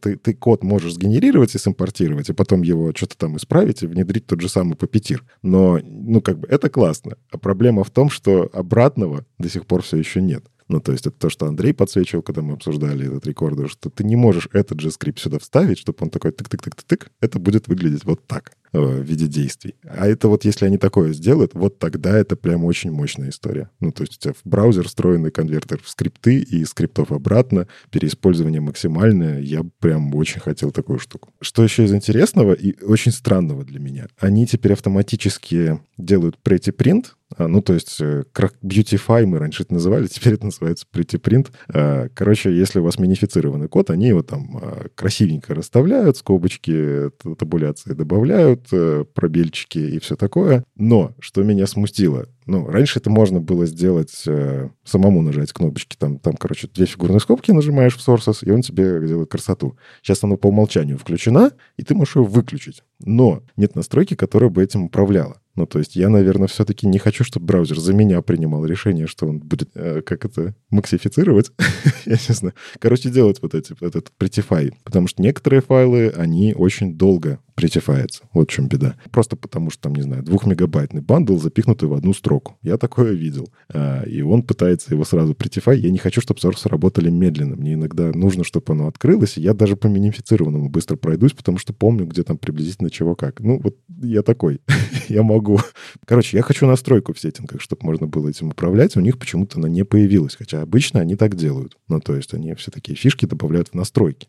[0.00, 4.26] Ты, ты код можешь сгенерировать и симпортировать, и потом его что-то там исправить и внедрить
[4.26, 5.22] тот же самый папетир.
[5.42, 7.18] Но, ну, как бы, это классно.
[7.30, 10.46] А проблема в том, что обратного до сих пор все еще нет.
[10.68, 14.02] Ну, то есть это то, что Андрей подсвечивал, когда мы обсуждали этот рекордер, что ты
[14.02, 18.26] не можешь этот же скрипт сюда вставить, чтобы он такой тык-тык-тык-тык, это будет выглядеть вот
[18.26, 18.56] так.
[18.72, 19.74] Э, в виде действий.
[19.84, 23.70] А это вот если они такое сделают, вот тогда это прям очень мощная история.
[23.80, 28.60] Ну, то есть у тебя в браузер встроенный конвертер в скрипты и скриптов обратно, переиспользование
[28.60, 29.40] максимальное.
[29.40, 31.30] Я прям очень хотел такую штуку.
[31.40, 34.08] Что еще из интересного и очень странного для меня?
[34.18, 38.22] Они теперь автоматически делают pretty print, а, ну, то есть э,
[38.62, 41.48] Beautify мы раньше это называли, теперь это называется Pretty Print.
[41.68, 47.94] А, короче, если у вас минифицированный код, они его там а, красивенько расставляют, скобочки табуляции
[47.94, 50.64] добавляют, Э, пробельчики и все такое.
[50.76, 55.96] Но что меня смутило, ну, раньше это можно было сделать э, самому нажать кнопочки.
[55.98, 59.76] Там, там, короче, две фигурные скобки нажимаешь в Sources, и он тебе делает красоту.
[60.00, 62.84] Сейчас оно по умолчанию включена, и ты можешь ее выключить.
[63.04, 65.40] Но нет настройки, которая бы этим управляла.
[65.56, 69.26] Ну, то есть я, наверное, все-таки не хочу, чтобы браузер за меня принимал решение, что
[69.26, 71.50] он будет, э, как это, максифицировать.
[72.06, 72.54] я не знаю.
[72.78, 74.72] Короче, делать вот эти, этот prettify.
[74.84, 78.22] Потому что некоторые файлы, они очень долго prettifаются.
[78.32, 78.96] Вот в чем беда.
[79.10, 82.58] Просто потому что, там, не знаю, двухмегабайтный бандл, запихнутый в одну строку.
[82.62, 83.48] Я такое видел.
[83.72, 85.76] А, и он пытается его сразу prettify.
[85.76, 87.56] Я не хочу, чтобы сорсы работали медленно.
[87.56, 89.38] Мне иногда нужно, чтобы оно открылось.
[89.38, 93.40] И я даже по минифицированному быстро пройдусь, потому что помню, где там приблизительно чего как.
[93.40, 94.60] Ну, вот я такой.
[95.08, 95.58] я могу.
[96.04, 98.96] Короче, я хочу настройку в сеттингах, чтобы можно было этим управлять.
[98.96, 101.76] У них почему-то она не появилась, хотя обычно они так делают.
[101.88, 104.28] Ну, то есть они все такие фишки добавляют в настройки.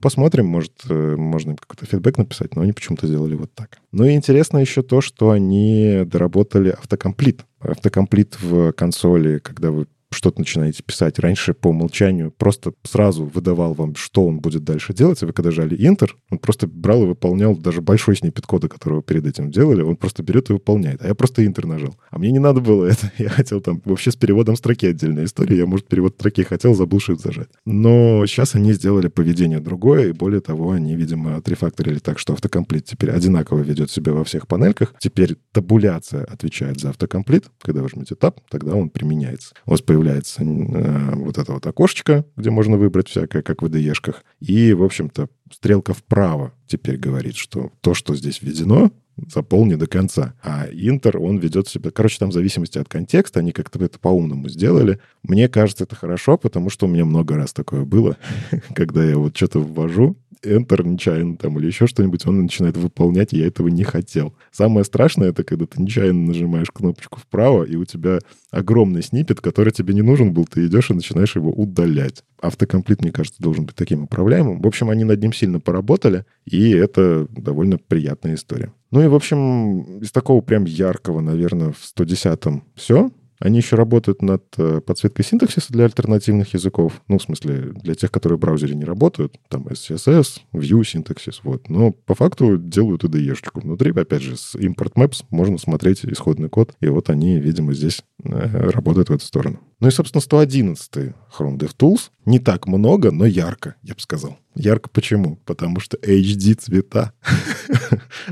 [0.00, 3.78] Посмотрим, может, э, можно им какой-то фидбэк написать, но они почему-то сделали вот так.
[3.92, 7.44] Ну и интересно еще то, что они доработали автокомплит.
[7.58, 11.18] Автокомплит в консоли, когда вы что-то начинаете писать.
[11.18, 15.50] Раньше по умолчанию просто сразу выдавал вам, что он будет дальше делать, и вы когда
[15.50, 19.50] жали Enter, он просто брал и выполнял даже большой снипет кода, который вы перед этим
[19.50, 21.02] делали, он просто берет и выполняет.
[21.02, 21.96] А я просто Enter нажал.
[22.10, 23.12] А мне не надо было это.
[23.18, 23.82] Я хотел там...
[23.84, 25.58] Вообще с переводом строки отдельная история.
[25.58, 27.48] Я, может, перевод строки хотел, забыл shift зажать.
[27.64, 32.84] Но сейчас они сделали поведение другое, и более того, они, видимо, отрефакторили так, что автокомплит
[32.84, 34.94] теперь одинаково ведет себя во всех панельках.
[34.98, 37.44] Теперь табуляция отвечает за автокомплит.
[37.60, 39.54] Когда вы жмете Tab, тогда он применяется.
[39.66, 43.66] У вас появляется появляется э, вот это вот окошечко, где можно выбрать всякое, как в
[43.66, 48.90] ide И, в общем-то, стрелка вправо теперь говорит, что то, что здесь введено,
[49.32, 50.34] заполни до конца.
[50.42, 51.90] А Интер, он ведет себя...
[51.90, 55.00] Короче, там в зависимости от контекста, они как-то это по-умному сделали.
[55.22, 58.16] Мне кажется, это хорошо, потому что у меня много раз такое было,
[58.74, 63.38] когда я вот что-то ввожу, Enter нечаянно там или еще что-нибудь, он начинает выполнять, и
[63.38, 64.34] я этого не хотел.
[64.50, 68.18] Самое страшное, это когда ты нечаянно нажимаешь кнопочку вправо, и у тебя
[68.50, 72.22] огромный снипет, который тебе не нужен был, ты идешь и начинаешь его удалять.
[72.40, 74.60] Автокомплит, мне кажется, должен быть таким управляемым.
[74.60, 78.72] В общем, они над ним сильно поработали, и это довольно приятная история.
[78.90, 83.10] Ну и, в общем, из такого прям яркого, наверное, в 110-м все.
[83.38, 87.02] Они еще работают над э, подсветкой синтаксиса для альтернативных языков.
[87.08, 89.36] Ну, в смысле, для тех, которые в браузере не работают.
[89.48, 91.40] Там SCSS, Vue синтаксис.
[91.42, 91.68] Вот.
[91.68, 93.60] Но по факту делают IDE-шечку.
[93.60, 96.74] Внутри, опять же, с Import Maps можно смотреть исходный код.
[96.80, 99.60] И вот они, видимо, здесь э, работают в эту сторону.
[99.80, 102.10] Ну и, собственно, 111 Chrome DevTools.
[102.24, 104.38] Не так много, но ярко, я бы сказал.
[104.54, 105.36] Ярко почему?
[105.44, 107.12] Потому что HD цвета.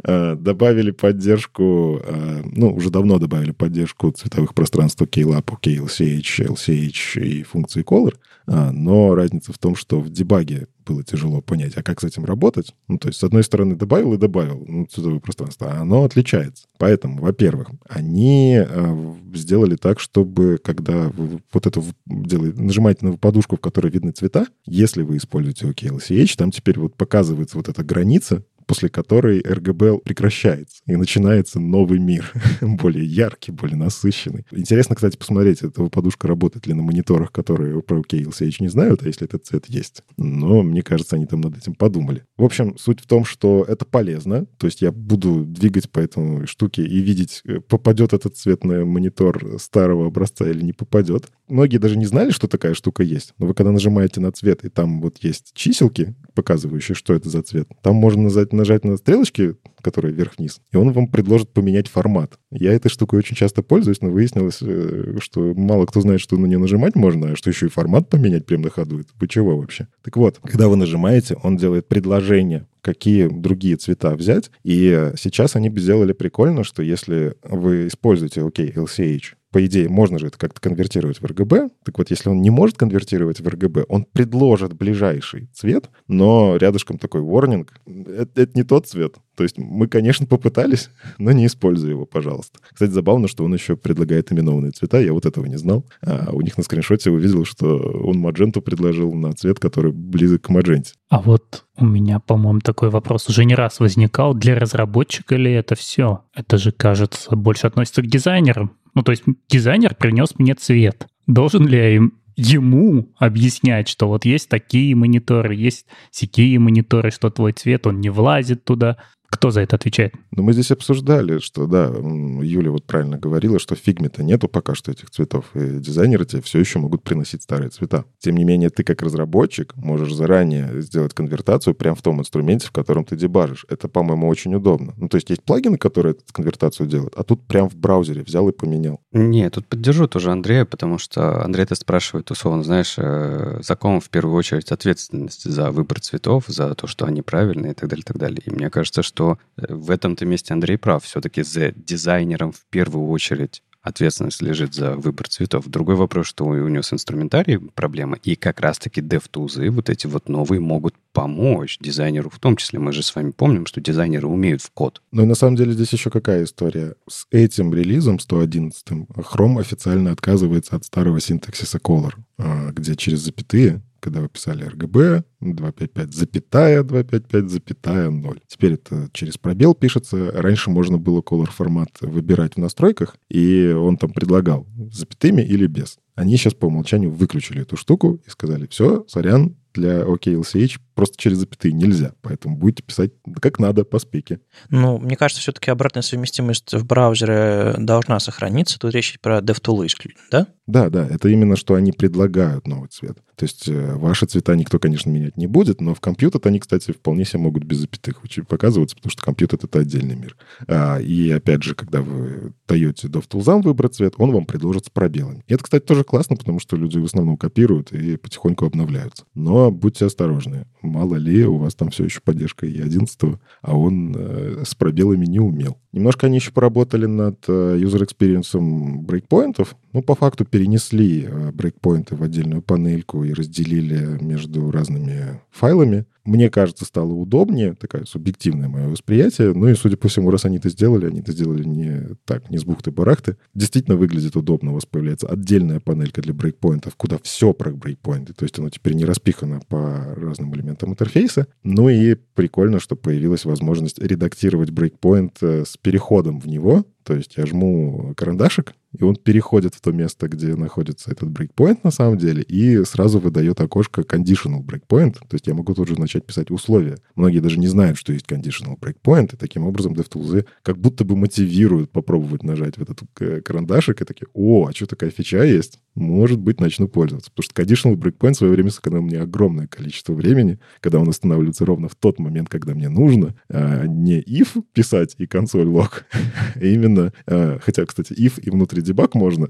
[0.02, 7.42] Э, добавили поддержку, э, ну, уже давно добавили поддержку цветовых пространств KLAP, KLCH, LCH и
[7.44, 8.14] функции Color.
[8.46, 12.24] А, но разница в том, что в дебаге было тяжело понять, а как с этим
[12.24, 12.74] работать.
[12.88, 16.66] Ну, то есть, с одной стороны, добавил и добавил ну, цветовое пространство, а оно отличается.
[16.78, 23.56] Поэтому, во-первых, они э, сделали так, чтобы, когда вы вот это делаете, нажимаете на подушку,
[23.56, 28.44] в которой видны цвета, если вы используете OKLCH, там теперь вот показывается вот эта граница,
[28.66, 34.46] после которой РГБ прекращается, и начинается новый мир, более яркий, более насыщенный.
[34.50, 39.06] Интересно, кстати, посмотреть, эта подушка работает ли на мониторах, которые про KLCH не знают, а
[39.06, 40.02] если этот цвет есть.
[40.16, 42.24] Но мне кажется, они там над этим подумали.
[42.36, 46.46] В общем, суть в том, что это полезно, то есть я буду двигать по этому
[46.46, 51.28] штуке и видеть, э, попадет этот цвет на монитор старого образца или не попадет.
[51.48, 54.68] Многие даже не знали, что такая штука есть, но вы когда нажимаете на цвет, и
[54.68, 59.56] там вот есть чиселки, показывающие, что это за цвет, там можно нажать нажать на стрелочки,
[59.82, 62.38] которые вверх-вниз, и он вам предложит поменять формат.
[62.50, 66.46] Я этой штукой очень часто пользуюсь, но выяснилось, э, что мало кто знает, что на
[66.46, 69.00] нее нажимать можно, а что еще и формат поменять прямо на ходу.
[69.00, 69.88] Это вы чего вообще?
[70.02, 74.50] Так вот, когда вы нажимаете, он делает предложение какие другие цвета взять.
[74.62, 79.22] И сейчас они сделали прикольно, что если вы используете, окей, okay, LCH,
[79.54, 81.70] по идее, можно же это как-то конвертировать в RGB.
[81.84, 86.98] Так вот, если он не может конвертировать в RGB, он предложит ближайший цвет, но рядышком
[86.98, 87.68] такой warning.
[87.86, 89.14] Это, это не тот цвет.
[89.36, 92.58] То есть мы, конечно, попытались, но не используй его, пожалуйста.
[92.72, 94.98] Кстати, забавно, что он еще предлагает именованные цвета.
[94.98, 95.86] Я вот этого не знал.
[96.02, 100.48] А у них на скриншоте увидел, что он мадженту предложил на цвет, который близок к
[100.48, 100.94] мадженте.
[101.10, 104.34] А вот у меня, по-моему, такой вопрос уже не раз возникал.
[104.34, 106.24] Для разработчика ли это все?
[106.34, 108.72] Это же, кажется, больше относится к дизайнерам.
[108.94, 111.06] Ну, то есть дизайнер принес мне цвет.
[111.26, 117.30] Должен ли я им ему объяснять, что вот есть такие мониторы, есть сякие мониторы, что
[117.30, 118.96] твой цвет, он не влазит туда,
[119.34, 120.14] кто за это отвечает?
[120.30, 124.74] Ну, мы здесь обсуждали, что, да, Юля вот правильно говорила, что в фигме-то нету пока
[124.76, 128.04] что этих цветов, и дизайнеры тебе все еще могут приносить старые цвета.
[128.20, 132.70] Тем не менее, ты как разработчик можешь заранее сделать конвертацию прямо в том инструменте, в
[132.70, 133.66] котором ты дебажишь.
[133.68, 134.94] Это, по-моему, очень удобно.
[134.96, 138.48] Ну, то есть есть плагины, которые эту конвертацию делают, а тут прям в браузере взял
[138.48, 139.00] и поменял.
[139.12, 144.10] Не, тут поддержу тоже Андрея, потому что Андрей это спрашивает, условно, знаешь, э, закон в
[144.10, 148.06] первую очередь ответственность за выбор цветов, за то, что они правильные и так далее, и
[148.06, 148.40] так далее.
[148.44, 151.04] И мне кажется, что что э, в этом-то месте Андрей прав.
[151.04, 155.66] Все-таки за дизайнером в первую очередь ответственность лежит за выбор цветов.
[155.66, 160.30] Другой вопрос, что у него с инструментарием проблема, и как раз-таки DevTools, вот эти вот
[160.30, 162.78] новые могут помочь дизайнеру в том числе.
[162.78, 165.02] Мы же с вами помним, что дизайнеры умеют в код.
[165.12, 166.94] Ну и на самом деле здесь еще какая история?
[167.08, 173.82] С этим релизом, 111 Chrome официально отказывается от старого синтаксиса Color, а, где через запятые
[174.04, 178.40] когда вы писали RGB, 255, запятая, 255, запятая 0.
[178.46, 180.30] Теперь это через пробел пишется.
[180.30, 185.96] Раньше можно было color формат выбирать в настройках, и он там предлагал запятыми или без.
[186.16, 191.38] Они сейчас по умолчанию выключили эту штуку и сказали, все, сорян, для OKLCH просто через
[191.38, 194.40] запятые нельзя, поэтому будете писать как надо по спеке.
[194.70, 198.78] Ну, мне кажется, все-таки обратная совместимость в браузере должна сохраниться.
[198.78, 199.94] Тут речь про DevTools,
[200.30, 200.46] да?
[200.66, 203.18] Да, да, это именно, что они предлагают новый цвет.
[203.36, 206.92] То есть э, ваши цвета никто, конечно, менять не будет, но в компьютер они, кстати,
[206.92, 210.36] вполне себе могут без запятых показываться, потому что компьютер— это отдельный мир.
[210.68, 215.44] А, и опять же, когда вы даете DevTools выбрать цвет, он вам предложит с пробелами.
[215.46, 219.24] И это, кстати, тоже классно, потому что люди в основном копируют и потихоньку обновляются.
[219.34, 220.66] Но будьте осторожны.
[220.94, 223.18] Мало ли, у вас там все еще поддержка и 11
[223.62, 225.76] а он э, с пробелами не умел.
[225.92, 228.56] Немножко они еще поработали над э, user experience
[229.00, 229.74] брейкпоинтов.
[229.92, 236.04] Ну, по факту перенесли э, брейкпоинты в отдельную панельку и разделили между разными файлами.
[236.24, 239.52] Мне кажется, стало удобнее, такое субъективное мое восприятие.
[239.54, 242.58] Ну и, судя по всему, раз они это сделали, они это сделали не так, не
[242.58, 243.36] с бухты-барахты.
[243.54, 244.72] Действительно выглядит удобно.
[244.72, 248.32] У вас появляется отдельная панелька для брейкпоинтов, куда все про брейкпоинты.
[248.32, 251.46] То есть оно теперь не распихано по разным элементам интерфейса.
[251.62, 256.84] Ну и прикольно, что появилась возможность редактировать брейкпоинт э, с переходом в него.
[257.04, 261.82] То есть я жму карандашик, и он переходит в то место, где находится этот брейкпоинт
[261.84, 265.14] на самом деле, и сразу выдает окошко conditional breakpoint.
[265.14, 266.98] То есть я могу тут же начать писать условия.
[267.16, 271.16] Многие даже не знают, что есть conditional breakpoint, и таким образом DevTools как будто бы
[271.16, 275.80] мотивируют попробовать нажать в этот э, карандашик, и такие, о, а что такая фича есть?
[275.94, 277.30] Может быть, начну пользоваться.
[277.34, 281.64] Потому что conditional breakpoint в свое время сэкономил мне огромное количество времени, когда он останавливается
[281.64, 286.04] ровно в тот момент, когда мне нужно, а не if писать и консоль лог,
[286.54, 286.64] а
[286.94, 289.48] именно, а, хотя, кстати, if и внутри дебаг можно,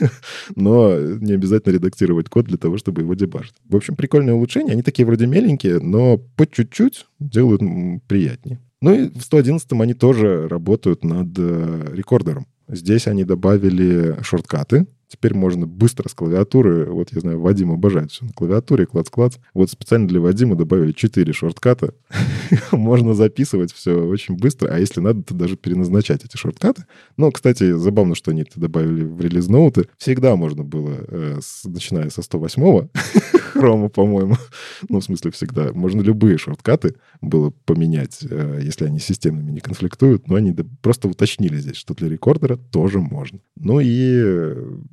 [0.56, 3.54] но не обязательно редактировать код для того, чтобы его дебажить.
[3.68, 4.72] В общем, прикольные улучшения.
[4.72, 7.62] Они такие вроде меленькие, но по чуть-чуть делают
[8.08, 8.60] приятнее.
[8.80, 12.46] Ну и в 111 они тоже работают над э, рекордером.
[12.68, 18.24] Здесь они добавили шорткаты, Теперь можно быстро с клавиатуры, вот я знаю, Вадим обожает все
[18.24, 19.36] на клавиатуре, клац-клац.
[19.54, 21.94] Вот специально для Вадима добавили 4 шортката.
[22.72, 26.86] можно записывать все очень быстро, а если надо, то даже переназначать эти шорткаты.
[27.16, 29.88] Но, кстати, забавно, что они это добавили в релиз-ноуты.
[29.96, 32.88] Всегда можно было, э, начиная со 108-го,
[33.52, 34.36] хрома, по-моему,
[34.88, 40.28] ну, в смысле, всегда, можно любые шорткаты было поменять, э, если они системными не конфликтуют,
[40.28, 43.40] но они просто уточнили здесь, что для рекордера тоже можно.
[43.56, 44.54] Ну и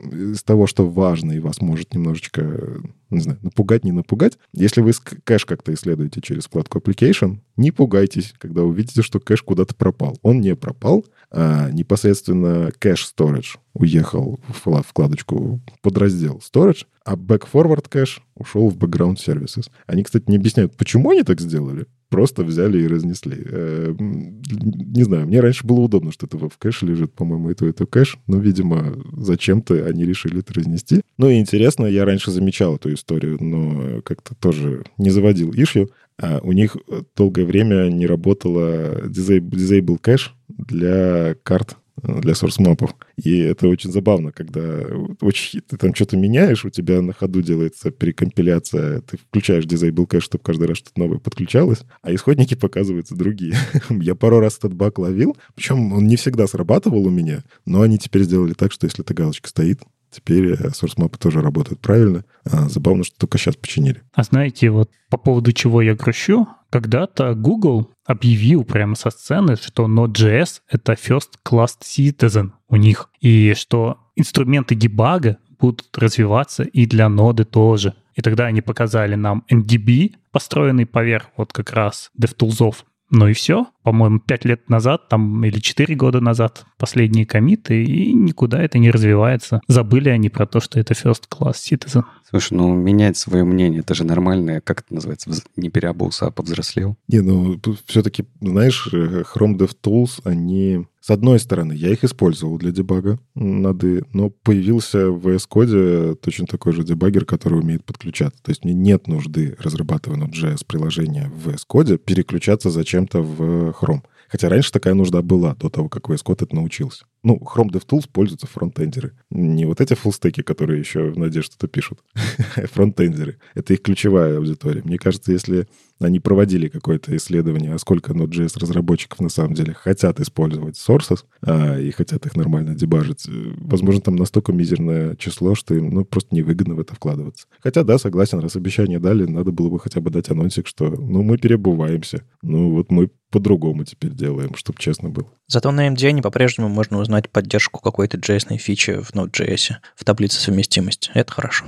[0.00, 2.80] из того, что важно и вас может немножечко,
[3.10, 4.38] не знаю, напугать, не напугать.
[4.52, 4.92] Если вы
[5.24, 10.18] кэш как-то исследуете через вкладку Application, не пугайтесь, когда увидите, что кэш куда-то пропал.
[10.22, 18.22] Он не пропал, а непосредственно cache storage уехал в вкладочку подраздел storage, а back-forward cache
[18.34, 19.68] ушел в background services.
[19.86, 23.36] Они, кстати, не объясняют, почему они так сделали просто взяли и разнесли.
[23.38, 27.86] Э, не знаю, мне раньше было удобно, что это в кэше лежит, по-моему, это это
[27.86, 31.02] кэш, но, видимо, зачем-то они решили это разнести.
[31.16, 35.90] Ну и интересно, я раньше замечал эту историю, но как-то тоже не заводил issue.
[36.20, 36.76] А у них
[37.16, 42.94] долгое время не работала disable кэш для карт для source-мапов.
[43.16, 44.80] И это очень забавно, когда
[45.20, 50.20] очень, ты там что-то меняешь, у тебя на ходу делается перекомпиляция, ты включаешь disable cache,
[50.20, 53.54] чтобы каждый раз что-то новое подключалось, а исходники показываются другие.
[53.90, 57.98] Я пару раз этот баг ловил, причем он не всегда срабатывал у меня, но они
[57.98, 59.80] теперь сделали так, что если эта галочка стоит,
[60.10, 62.24] Теперь э, source тоже работают правильно.
[62.44, 64.02] А, забавно, что только сейчас починили.
[64.14, 69.86] А знаете, вот по поводу чего я грущу, когда-то Google объявил прямо со сцены, что
[69.86, 77.08] Node.js— это first class citizen у них, и что инструменты дебага будут развиваться и для
[77.08, 77.94] ноды тоже.
[78.14, 82.76] И тогда они показали нам NDB, построенный поверх вот как раз DevTools.
[83.10, 83.66] Ну и все.
[83.82, 88.90] По-моему, 5 лет назад там или 4 года назад последние комиты, и никуда это не
[88.90, 89.60] развивается.
[89.66, 92.04] Забыли они про то, что это first class citizen.
[92.28, 94.60] Слушай, ну менять свое мнение, это же нормально.
[94.60, 95.30] Как это называется?
[95.56, 96.96] Не переобулся, а повзрослел.
[97.08, 102.70] Не, ну все-таки, знаешь, э, Chrome DevTools, они с одной стороны, я их использовал для
[102.70, 108.42] дебага нады, но появился в VS Code точно такой же дебаггер, который умеет подключаться.
[108.42, 114.02] То есть мне нет нужды, разрабатывая Node.js приложение в VS Code, переключаться зачем-то в Chrome.
[114.28, 117.06] Хотя раньше такая нужда была, до того, как VS Code это научился.
[117.22, 119.12] Ну, Chrome DevTools пользуются фронтендеры.
[119.30, 122.00] Не вот эти фуллстеки, которые еще в надежде что-то пишут,
[122.72, 123.38] фронтендеры.
[123.54, 124.82] Это их ключевая аудитория.
[124.84, 125.66] Мне кажется, если
[126.00, 131.78] они проводили какое-то исследование, а сколько Node.js разработчиков на самом деле хотят использовать sources а,
[131.78, 136.34] и хотят их нормально дебажить, э, возможно, там настолько мизерное число, что им ну, просто
[136.34, 137.46] невыгодно в это вкладываться.
[137.60, 141.22] Хотя, да, согласен, раз обещание дали, надо было бы хотя бы дать анонсик, что ну
[141.22, 142.22] мы перебываемся.
[142.42, 145.28] Ну вот мы по-другому теперь делаем, чтобы честно было.
[145.50, 151.10] Зато на MDN по-прежнему можно узнать поддержку какой-то JS фичи в Node.js в таблице совместимости.
[151.14, 151.64] Это хорошо.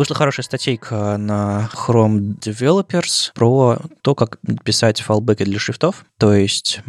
[0.00, 6.06] Вышла хорошая статейка на Chrome Developers про то, как писать файлбеки для шрифтов.
[6.16, 6.80] То есть,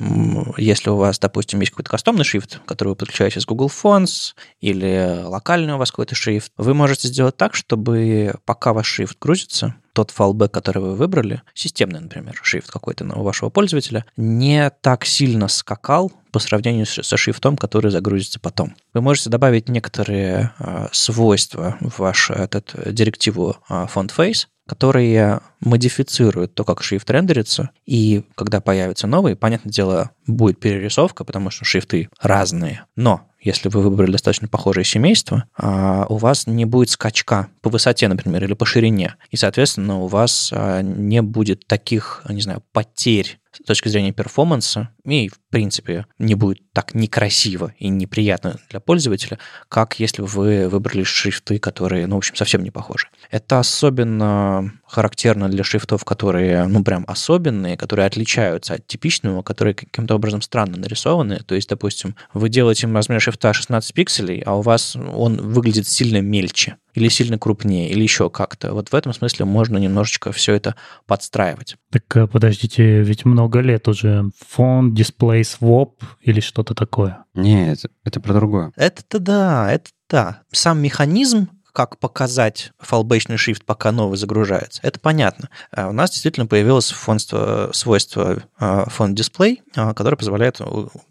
[0.56, 5.24] если у вас, допустим, есть какой-то кастомный шрифт, который вы подключаете с Google Fonts, или
[5.26, 10.12] локальный у вас какой-то шрифт, вы можете сделать так, чтобы пока ваш шрифт грузится, тот
[10.12, 16.12] файлбэк, который вы выбрали, системный, например, шрифт какой-то у вашего пользователя, не так сильно скакал
[16.32, 18.76] по сравнению со шрифтом, который загрузится потом.
[18.94, 26.64] Вы можете добавить некоторые э, свойства в ваш этот директиву э, FontFace, которые модифицируют то,
[26.64, 32.86] как шрифт рендерится, и когда появится новый, понятное дело, будет перерисовка, потому что шрифты разные.
[32.96, 38.08] Но если вы выбрали достаточно похожее семейство, а, у вас не будет скачка по высоте,
[38.08, 39.16] например, или по ширине.
[39.32, 44.90] И, соответственно, у вас а, не будет таких, не знаю, потерь с точки зрения перформанса,
[45.04, 51.04] и, в принципе, не будет так некрасиво и неприятно для пользователя, как если вы выбрали
[51.04, 53.08] шрифты, которые, ну, в общем, совсем не похожи.
[53.30, 60.16] Это особенно характерно для шрифтов, которые, ну, прям особенные, которые отличаются от типичного, которые каким-то
[60.16, 61.40] образом странно нарисованы.
[61.46, 66.22] То есть, допустим, вы делаете размер шрифта 16 пикселей, а у вас он выглядит сильно
[66.22, 68.74] мельче или сильно крупнее, или еще как-то.
[68.74, 70.76] Вот в этом смысле можно немножечко все это
[71.08, 71.78] подстраивать.
[71.90, 77.24] Так э, подождите, ведь много лет уже фон, дисплей, своп или что-то такое.
[77.34, 78.74] Нет, это про другое.
[78.76, 80.42] Это-то да, это да.
[80.52, 84.80] Сам механизм как показать фалбейчный шрифт, пока новый загружается.
[84.84, 85.50] Это понятно.
[85.72, 90.60] А у нас действительно появилось фонство, свойство а, фон дисплей, а, которое позволяет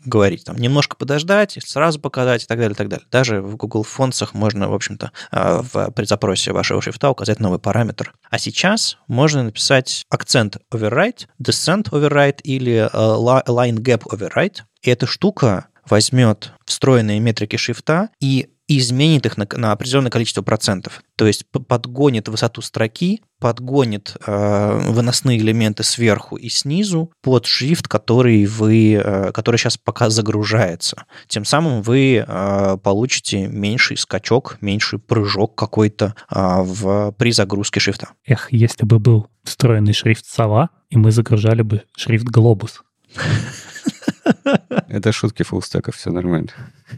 [0.05, 3.07] говорить, там, немножко подождать, сразу показать и так далее, и так далее.
[3.11, 8.15] Даже в Google Fonts можно, в общем-то, в, при запросе вашего шрифта указать новый параметр.
[8.31, 15.67] А сейчас можно написать акцент override, descent override или line gap override, и эта штука
[15.89, 21.03] возьмет встроенные метрики шрифта и изменит их на, на определенное количество процентов.
[21.17, 28.47] То есть подгонит высоту строки, подгонит э, выносные элементы сверху и снизу под шрифт, который
[28.47, 31.05] вы, э, который сейчас пока загружается.
[31.27, 38.11] Тем самым вы э, получите меньший скачок, меньший прыжок какой-то э, в, при загрузке шрифта.
[38.25, 42.83] Эх, если бы был встроенный шрифт сова, и мы загружали бы шрифт глобус.
[44.89, 46.51] Это шутки фуллстеков, все нормально.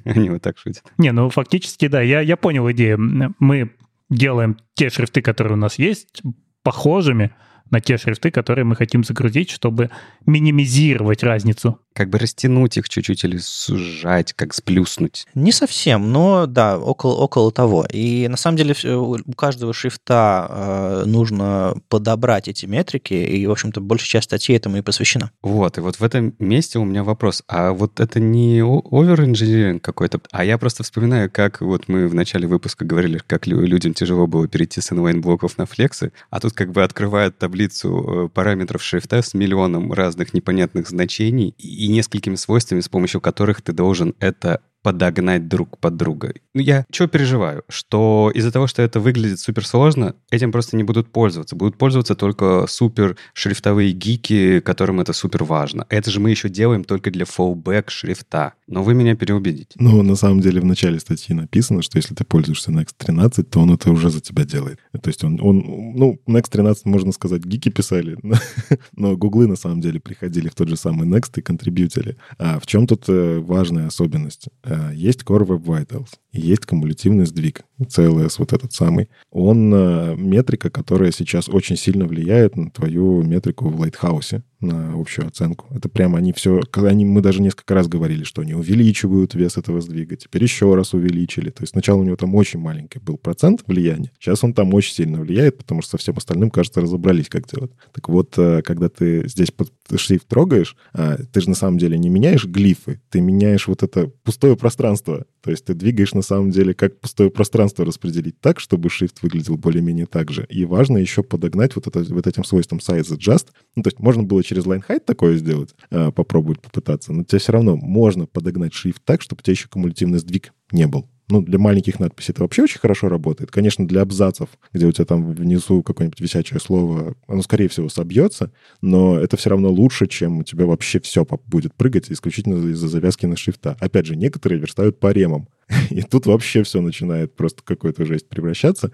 [0.05, 0.85] Они вот так шутят.
[0.99, 2.99] Не, ну фактически, да, я, я понял идею.
[3.39, 3.71] Мы
[4.11, 6.23] делаем те шрифты, которые у нас есть,
[6.63, 7.35] похожими
[7.71, 9.91] на те шрифты, которые мы хотим загрузить, чтобы
[10.27, 15.27] минимизировать разницу как бы растянуть их чуть-чуть или сужать, как сплюснуть?
[15.35, 17.87] Не совсем, но да, около, около того.
[17.91, 23.81] И на самом деле у каждого шрифта э, нужно подобрать эти метрики, и, в общем-то,
[23.81, 25.31] большая часть статьи этому и посвящена.
[25.43, 27.43] Вот, и вот в этом месте у меня вопрос.
[27.47, 30.21] А вот это не овер-инжиниринг какой-то?
[30.31, 34.49] А я просто вспоминаю, как вот мы в начале выпуска говорили, как людям тяжело было
[34.49, 39.35] перейти с inline-блоков на флексы, а тут как бы открывают таблицу э, параметров шрифта с
[39.35, 45.79] миллионом разных непонятных значений, и несколькими свойствами, с помощью которых ты должен это подогнать друг
[45.79, 46.35] под друга.
[46.55, 47.63] Ну, я чего переживаю?
[47.69, 51.57] Что из-за того, что это выглядит супер сложно, этим просто не будут пользоваться.
[51.57, 55.87] Будут пользоваться только супер шрифтовые гики, которым это супер важно.
[55.89, 58.55] Это же мы еще делаем только для fallback шрифта.
[58.67, 59.77] Но вы меня переубедите.
[59.77, 63.61] Ну, на самом деле в начале статьи написано, что если ты пользуешься Next 13, то
[63.61, 64.79] он это уже за тебя делает.
[65.01, 65.59] То есть он, он
[65.95, 68.19] ну, Next 13, можно сказать, гики писали,
[68.97, 72.17] но гуглы на самом деле приходили в тот же самый Next и контрибьютили.
[72.39, 74.49] А в чем тут э, важная особенность?
[74.73, 79.09] Э, есть Core Web Vitals, есть кумулятивный сдвиг, CLS вот этот самый.
[79.31, 85.27] Он э, метрика, которая сейчас очень сильно влияет на твою метрику в Lighthouse на общую
[85.27, 85.67] оценку.
[85.75, 86.61] Это прямо они все...
[86.77, 90.95] Они, мы даже несколько раз говорили, что они увеличивают вес этого сдвига, теперь еще раз
[90.95, 91.51] увеличили.
[91.51, 94.95] То есть сначала у него там очень маленький был процент влияния, сейчас он там очень
[94.95, 97.73] сильно влияет, потому что со всем остальным, кажется, разобрались, как делать.
[97.93, 101.99] Так вот, э, когда ты здесь под шрифт трогаешь, а, ты же на самом деле
[101.99, 105.27] не меняешь глифы, ты меняешь вот это пустое пространство.
[105.43, 109.57] То есть ты двигаешь на самом деле, как пустое пространство распределить так, чтобы шрифт выглядел
[109.57, 110.47] более-менее так же.
[110.49, 113.49] И важно еще подогнать вот, это, вот этим свойством size adjust.
[113.77, 117.39] Ну, то есть можно было через line height такое сделать, а, попробовать попытаться, но тебе
[117.39, 121.09] все равно можно подогнать шрифт так, чтобы у тебя еще кумулятивный сдвиг не был.
[121.29, 123.51] Ну, для маленьких надписей это вообще очень хорошо работает.
[123.51, 128.53] Конечно, для абзацев, где у тебя там внизу какое-нибудь висячее слово, оно, скорее всего, собьется,
[128.81, 133.27] но это все равно лучше, чем у тебя вообще все будет прыгать исключительно из-за завязки
[133.27, 133.77] на шрифта.
[133.81, 135.49] Опять же, некоторые верстают по ремам.
[135.91, 138.93] И тут вообще все начинает просто какой-то жесть превращаться.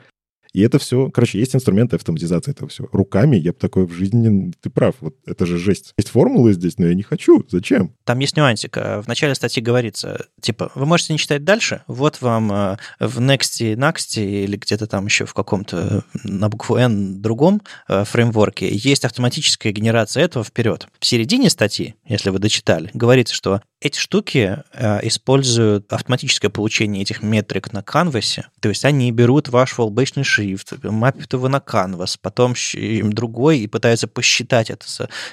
[0.59, 2.89] И это все, короче, есть инструменты автоматизации этого всего.
[2.91, 5.95] Руками я бы такое в жизни, ты прав, вот это же жесть.
[5.97, 7.47] Есть формулы здесь, но я не хочу.
[7.49, 7.95] Зачем?
[8.03, 8.77] Там есть нюансик.
[8.77, 13.77] В начале статьи говорится, типа, вы можете не читать дальше, вот вам э, в Next,
[13.77, 19.73] Next или где-то там еще в каком-то на букву N другом э, фреймворке есть автоматическая
[19.73, 20.89] генерация этого вперед.
[20.99, 27.23] В середине статьи, если вы дочитали, говорится, что эти штуки э, используют автоматическое получение этих
[27.23, 30.48] метрик на канвасе, то есть они берут ваш фоллбэчный шрифт,
[30.85, 34.87] мапят его на канвас, потом другой и пытаются посчитать это,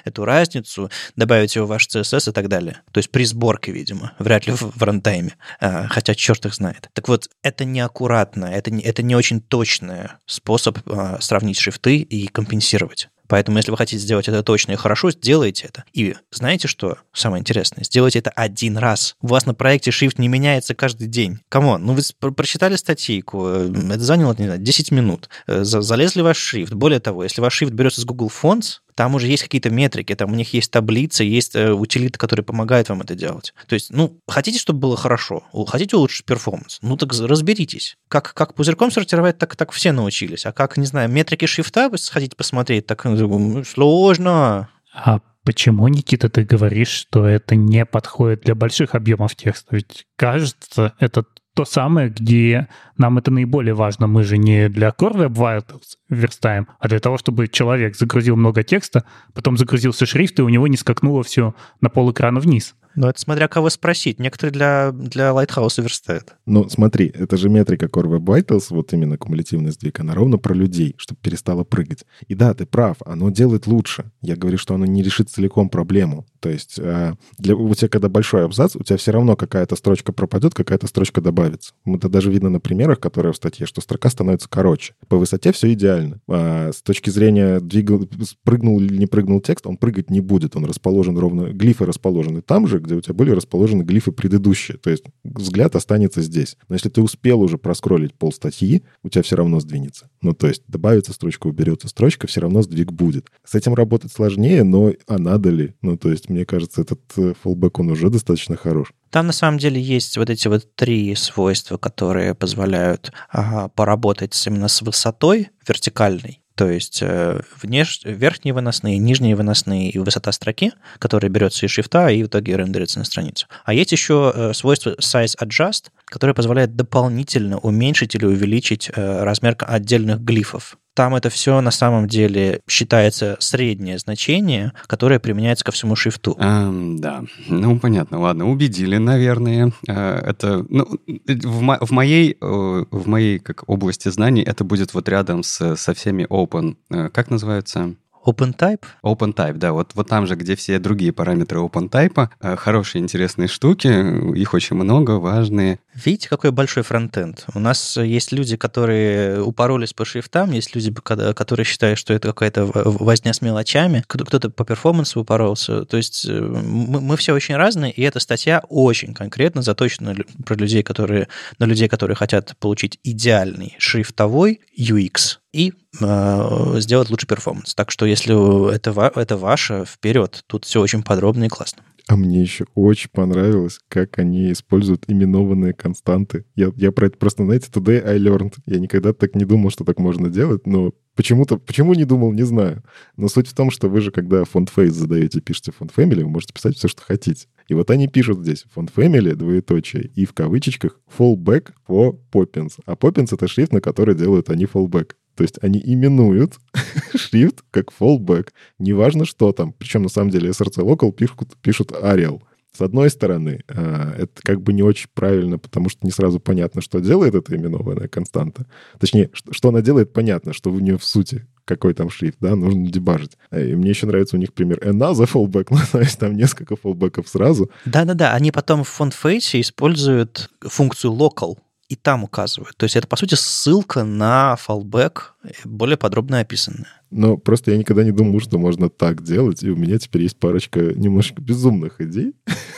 [0.03, 2.81] эту разницу, добавить его в ваш CSS и так далее.
[2.91, 6.89] То есть при сборке, видимо, вряд ли в, в рантайме, э, хотя черт их знает.
[6.93, 12.27] Так вот, это неаккуратно, это не, это не очень точный способ э, сравнить шрифты и
[12.27, 13.09] компенсировать.
[13.27, 15.83] Поэтому, если вы хотите сделать это точно и хорошо, сделайте это.
[15.93, 17.83] И знаете, что самое интересное?
[17.83, 19.15] Сделайте это один раз.
[19.21, 21.39] У вас на проекте шрифт не меняется каждый день.
[21.49, 25.29] Come on, ну вы прочитали статейку, э, это заняло, не знаю, 10 минут.
[25.47, 26.73] Э, залезли в ваш шрифт.
[26.73, 30.31] Более того, если ваш шрифт берется с Google Fonts, там уже есть какие-то метрики, там
[30.31, 33.53] у них есть таблицы, есть э, утилиты, которые помогают вам это делать.
[33.67, 37.97] То есть, ну, хотите, чтобы было хорошо, хотите улучшить перформанс, ну так разберитесь.
[38.07, 40.45] Как, как пузырьком сортировать, так, так все научились.
[40.45, 44.69] А как, не знаю, метрики шрифта вы хотите посмотреть, так ну, сложно.
[44.93, 49.75] А почему, Никита, ты говоришь, что это не подходит для больших объемов текста?
[49.75, 51.25] Ведь кажется, это
[51.55, 54.07] то самое, где нам это наиболее важно.
[54.07, 58.63] Мы же не для Core Web Vitals верстаем, а для того, чтобы человек загрузил много
[58.63, 62.75] текста, потом загрузился шрифт, и у него не скакнуло все на пол экрана вниз.
[62.95, 64.19] Ну, это смотря кого спросить.
[64.19, 66.35] Некоторые для, для Lighthouse верстают.
[66.45, 70.53] Ну, смотри, это же метрика Core Web Vitals, вот именно кумулятивный сдвиг, она ровно про
[70.53, 72.05] людей, чтобы перестала прыгать.
[72.27, 74.11] И да, ты прав, оно делает лучше.
[74.21, 76.25] Я говорю, что оно не решит целиком проблему.
[76.45, 80.13] То есть э, для, у тебя, когда большой абзац, у тебя все равно какая-то строчка
[80.13, 81.73] пропадет, какая-то строчка добавится.
[81.87, 84.93] Это даже видно на примерах, которые в статье, что строка становится короче.
[85.07, 86.21] По высоте все идеально.
[86.27, 88.07] А с точки зрения двигал,
[88.43, 90.55] прыгнул или не прыгнул текст, он прыгать не будет.
[90.55, 94.77] Он расположен ровно, глифы расположены там же, где у тебя были расположены глифы предыдущие.
[94.77, 96.57] То есть взгляд останется здесь.
[96.69, 100.11] Но если ты успел уже проскролить пол статьи, у тебя все равно сдвинется.
[100.21, 103.31] Ну, то есть добавится строчка, уберется строчка, все равно сдвиг будет.
[103.43, 105.73] С этим работать сложнее, но а надо ли?
[105.81, 107.01] Ну, то есть, мне кажется, этот
[107.41, 108.91] фоллбэк, он уже достаточно хорош.
[109.09, 114.67] Там на самом деле есть вот эти вот три свойства, которые позволяют ага, поработать именно
[114.67, 116.41] с высотой вертикальной.
[116.55, 118.01] То есть э, внеш...
[118.03, 122.99] верхние выносные, нижние выносные и высота строки, которая берется из шрифта и в итоге рендерится
[122.99, 123.47] на страницу.
[123.65, 129.57] А есть еще э, свойство Size Adjust, которое позволяет дополнительно уменьшить или увеличить э, размер
[129.59, 130.77] отдельных глифов.
[130.95, 136.37] Там это все на самом деле считается среднее значение, которое применяется ко всему шрифту.
[136.39, 139.73] Um, да, ну понятно, ладно, убедили, наверное.
[139.87, 140.87] Uh, это, ну,
[141.27, 145.75] в, мо- в моей, uh, в моей как области знаний это будет вот рядом с,
[145.75, 147.95] со всеми open, uh, как называется?
[148.25, 148.81] OpenType?
[149.03, 153.87] OpenType, да, вот, вот там же, где все другие параметры OpenType, э, хорошие, интересные штуки,
[154.35, 155.79] их очень много, важные.
[155.95, 157.45] Видите, какой большой фронтенд?
[157.53, 162.65] У нас есть люди, которые упоролись по шрифтам, есть люди, которые считают, что это какая-то
[162.65, 165.85] возня с мелочами, кто-то по перформансу упоролся.
[165.85, 170.15] То есть э, мы, мы все очень разные, и эта статья очень конкретно заточена
[170.45, 171.29] про людей, которые,
[171.59, 175.71] на людей, которые хотят получить идеальный шрифтовой UX, и
[176.01, 177.73] э, сделать лучший перформанс.
[177.73, 180.43] Так что если это, это ваше, вперед.
[180.47, 181.83] Тут все очень подробно и классно.
[182.07, 186.45] А мне еще очень понравилось, как они используют именованные константы.
[186.55, 188.53] Я, я про это просто, знаете, today I learned.
[188.67, 192.43] Я никогда так не думал, что так можно делать, но почему-то, почему не думал, не
[192.43, 192.83] знаю.
[193.17, 196.29] Но суть в том, что вы же, когда фонд face задаете, пишете фонд family, вы
[196.29, 197.47] можете писать все, что хотите.
[197.67, 202.73] И вот они пишут здесь фонд family, двоеточие, и в кавычечках fallback for Poppins.
[202.85, 205.13] А Poppins— это шрифт, на который делают они fallback.
[205.35, 206.55] То есть они именуют
[207.15, 208.49] шрифт как fallback.
[208.79, 209.73] Неважно, что там.
[209.73, 212.41] Причем на самом деле SRC Local пишут, пишут Arial.
[212.75, 216.81] С одной стороны, а, это как бы не очень правильно, потому что не сразу понятно,
[216.81, 218.65] что делает эта именованная константа.
[218.99, 222.87] Точнее, что она делает, понятно, что у нее в сути какой там шрифт, да, нужно
[222.87, 223.37] дебажить.
[223.51, 227.27] И мне еще нравится у них пример another fallback, ну, то есть там несколько фоллбеков
[227.27, 227.69] сразу.
[227.85, 231.57] Да-да-да, они потом в фонд-фейсе используют функцию local,
[231.87, 232.75] и там указывают.
[232.77, 235.19] То есть это, по сути, ссылка на fallback,
[235.63, 236.87] более подробно описанная.
[237.11, 240.37] Но просто я никогда не думал, что можно так делать, и у меня теперь есть
[240.37, 242.33] парочка немножко безумных идей.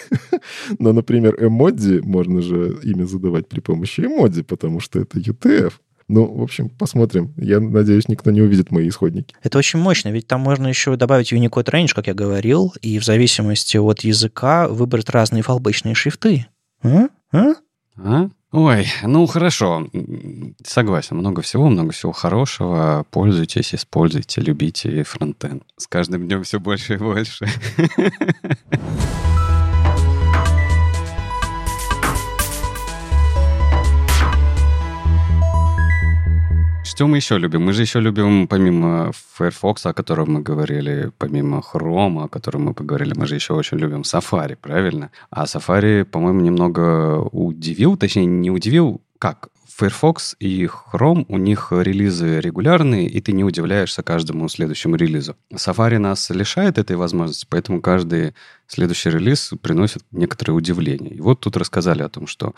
[0.80, 5.74] Но, например, эмодзи можно же имя задавать при помощи эмодзи, потому что это UTF.
[6.10, 7.34] Ну, в общем, посмотрим.
[7.36, 9.36] Я надеюсь, никто не увидит мои исходники.
[9.44, 13.04] Это очень мощно, ведь там можно еще добавить Unicode Range, как я говорил, и в
[13.04, 16.48] зависимости от языка выбрать разные фалбычные шрифты.
[16.82, 17.08] А?
[17.34, 17.56] А?
[17.98, 18.30] А?
[18.60, 19.88] Ой, ну хорошо,
[20.66, 23.06] согласен, много всего, много всего хорошего.
[23.12, 25.62] Пользуйтесь, используйте, любите фронтенд.
[25.78, 27.46] С каждым днем все больше и больше.
[36.98, 37.62] Что мы еще любим?
[37.62, 42.74] Мы же еще любим, помимо Firefox, о котором мы говорили, помимо Chrome, о котором мы
[42.74, 45.12] поговорили, мы же еще очень любим Safari, правильно?
[45.30, 49.50] А Safari, по-моему, немного удивил, точнее, не удивил, как?
[49.78, 55.36] Firefox и Chrome, у них релизы регулярные, и ты не удивляешься каждому следующему релизу.
[55.54, 58.34] Safari нас лишает этой возможности, поэтому каждый
[58.66, 61.14] следующий релиз приносит некоторое удивление.
[61.14, 62.56] И вот тут рассказали о том, что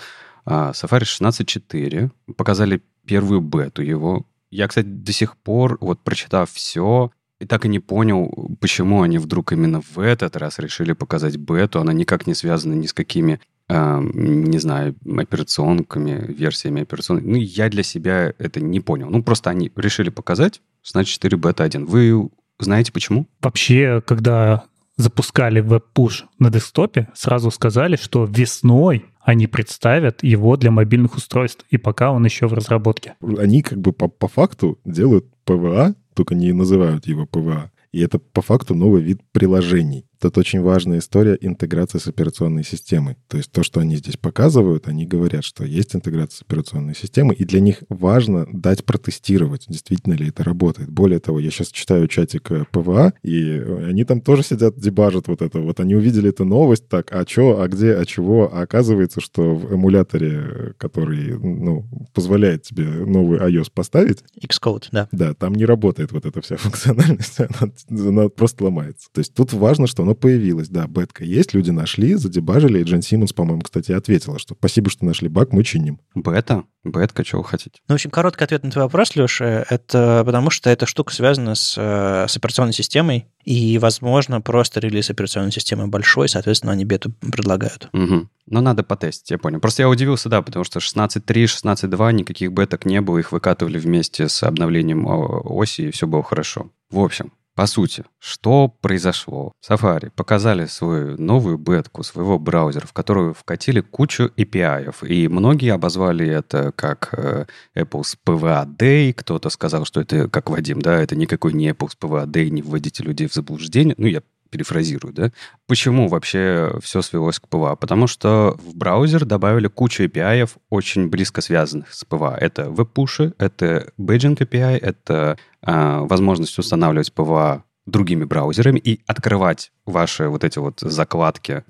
[0.50, 4.26] а, Safari 16.4 показали первую бету его.
[4.50, 9.20] Я, кстати, до сих пор, вот прочитав все, и так и не понял, почему они
[9.20, 11.80] вдруг именно в этот раз решили показать бету.
[11.80, 13.40] Она никак не связана ни с какими,
[13.70, 17.26] э, не знаю, операционками, версиями операционных.
[17.26, 19.10] Ну, я для себя это не понял.
[19.10, 21.86] Ну, просто они решили показать, значит, 4 бета 1.
[21.86, 23.28] Вы знаете почему?
[23.40, 24.66] Вообще, когда
[24.98, 31.78] запускали веб-пуш на десктопе, сразу сказали, что весной они представят его для мобильных устройств, и
[31.78, 33.14] пока он еще в разработке.
[33.22, 37.72] Они как бы по, по факту делают PWA, только не называют его PWA.
[37.92, 40.06] И это по факту новый вид приложений.
[40.20, 43.16] Тут очень важная история интеграции с операционной системой.
[43.30, 47.36] То есть то, что они здесь показывают, они говорят, что есть интеграция с операционной системой,
[47.38, 50.90] и для них важно дать протестировать, действительно ли это работает.
[50.90, 55.42] Более того, я сейчас читаю чатик э, PWA, и они там тоже сидят, дебажат вот
[55.42, 55.60] это.
[55.60, 58.54] Вот они увидели эту новость, так, а что, а где, а чего?
[58.54, 64.24] А оказывается, что в эмуляторе, который, ну, позволяет тебе новый iOS поставить...
[64.42, 65.08] Xcode, да.
[65.14, 69.08] Да, там не работает вот эта вся функциональность, она, она просто ломается.
[69.14, 70.70] То есть тут важно, что оно появилось.
[70.70, 75.06] Да, бетка есть, люди нашли, задебажили, и Джен Симмонс, по-моему, кстати, ответила, что спасибо, что
[75.06, 76.00] нашли баг, мы чиним.
[76.16, 76.64] Бета?
[76.84, 77.80] Бетка, чего вы хотите?
[77.88, 81.54] Ну, в общем, короткий ответ на твой вопрос, Леша, это потому что эта штука связана
[81.54, 87.12] с, э, с операционной системой, и, возможно, просто релиз операционной системы большой, соответственно, они бету
[87.12, 87.90] предлагают.
[87.94, 88.30] Угу.
[88.48, 89.60] Но надо потестить, я понял.
[89.60, 94.28] Просто я удивился, да, потому что 16.3, 16.2 никаких беток не было, их выкатывали вместе
[94.28, 96.72] с обновлением оси, и все было хорошо.
[96.90, 99.52] В общем, по сути, что произошло?
[99.70, 104.96] Safari показали свою новую бетку своего браузера, в которую вкатили кучу API.
[105.06, 109.12] И многие обозвали это как э, Apple's PVA Day.
[109.12, 113.04] Кто-то сказал, что это, как Вадим, да, это никакой не Apple's PVA Day, не вводите
[113.04, 113.94] людей в заблуждение.
[113.98, 115.32] Ну, я перефразирую, да?
[115.68, 117.76] Почему вообще все свелось к PWA?
[117.76, 122.36] Потому что в браузер добавили кучу API, очень близко связанных с PWA.
[122.36, 130.28] Это веб-пуши, это Badging API, это э, возможность устанавливать PWA другими браузерами и открывать ваши
[130.28, 131.64] вот эти вот закладки,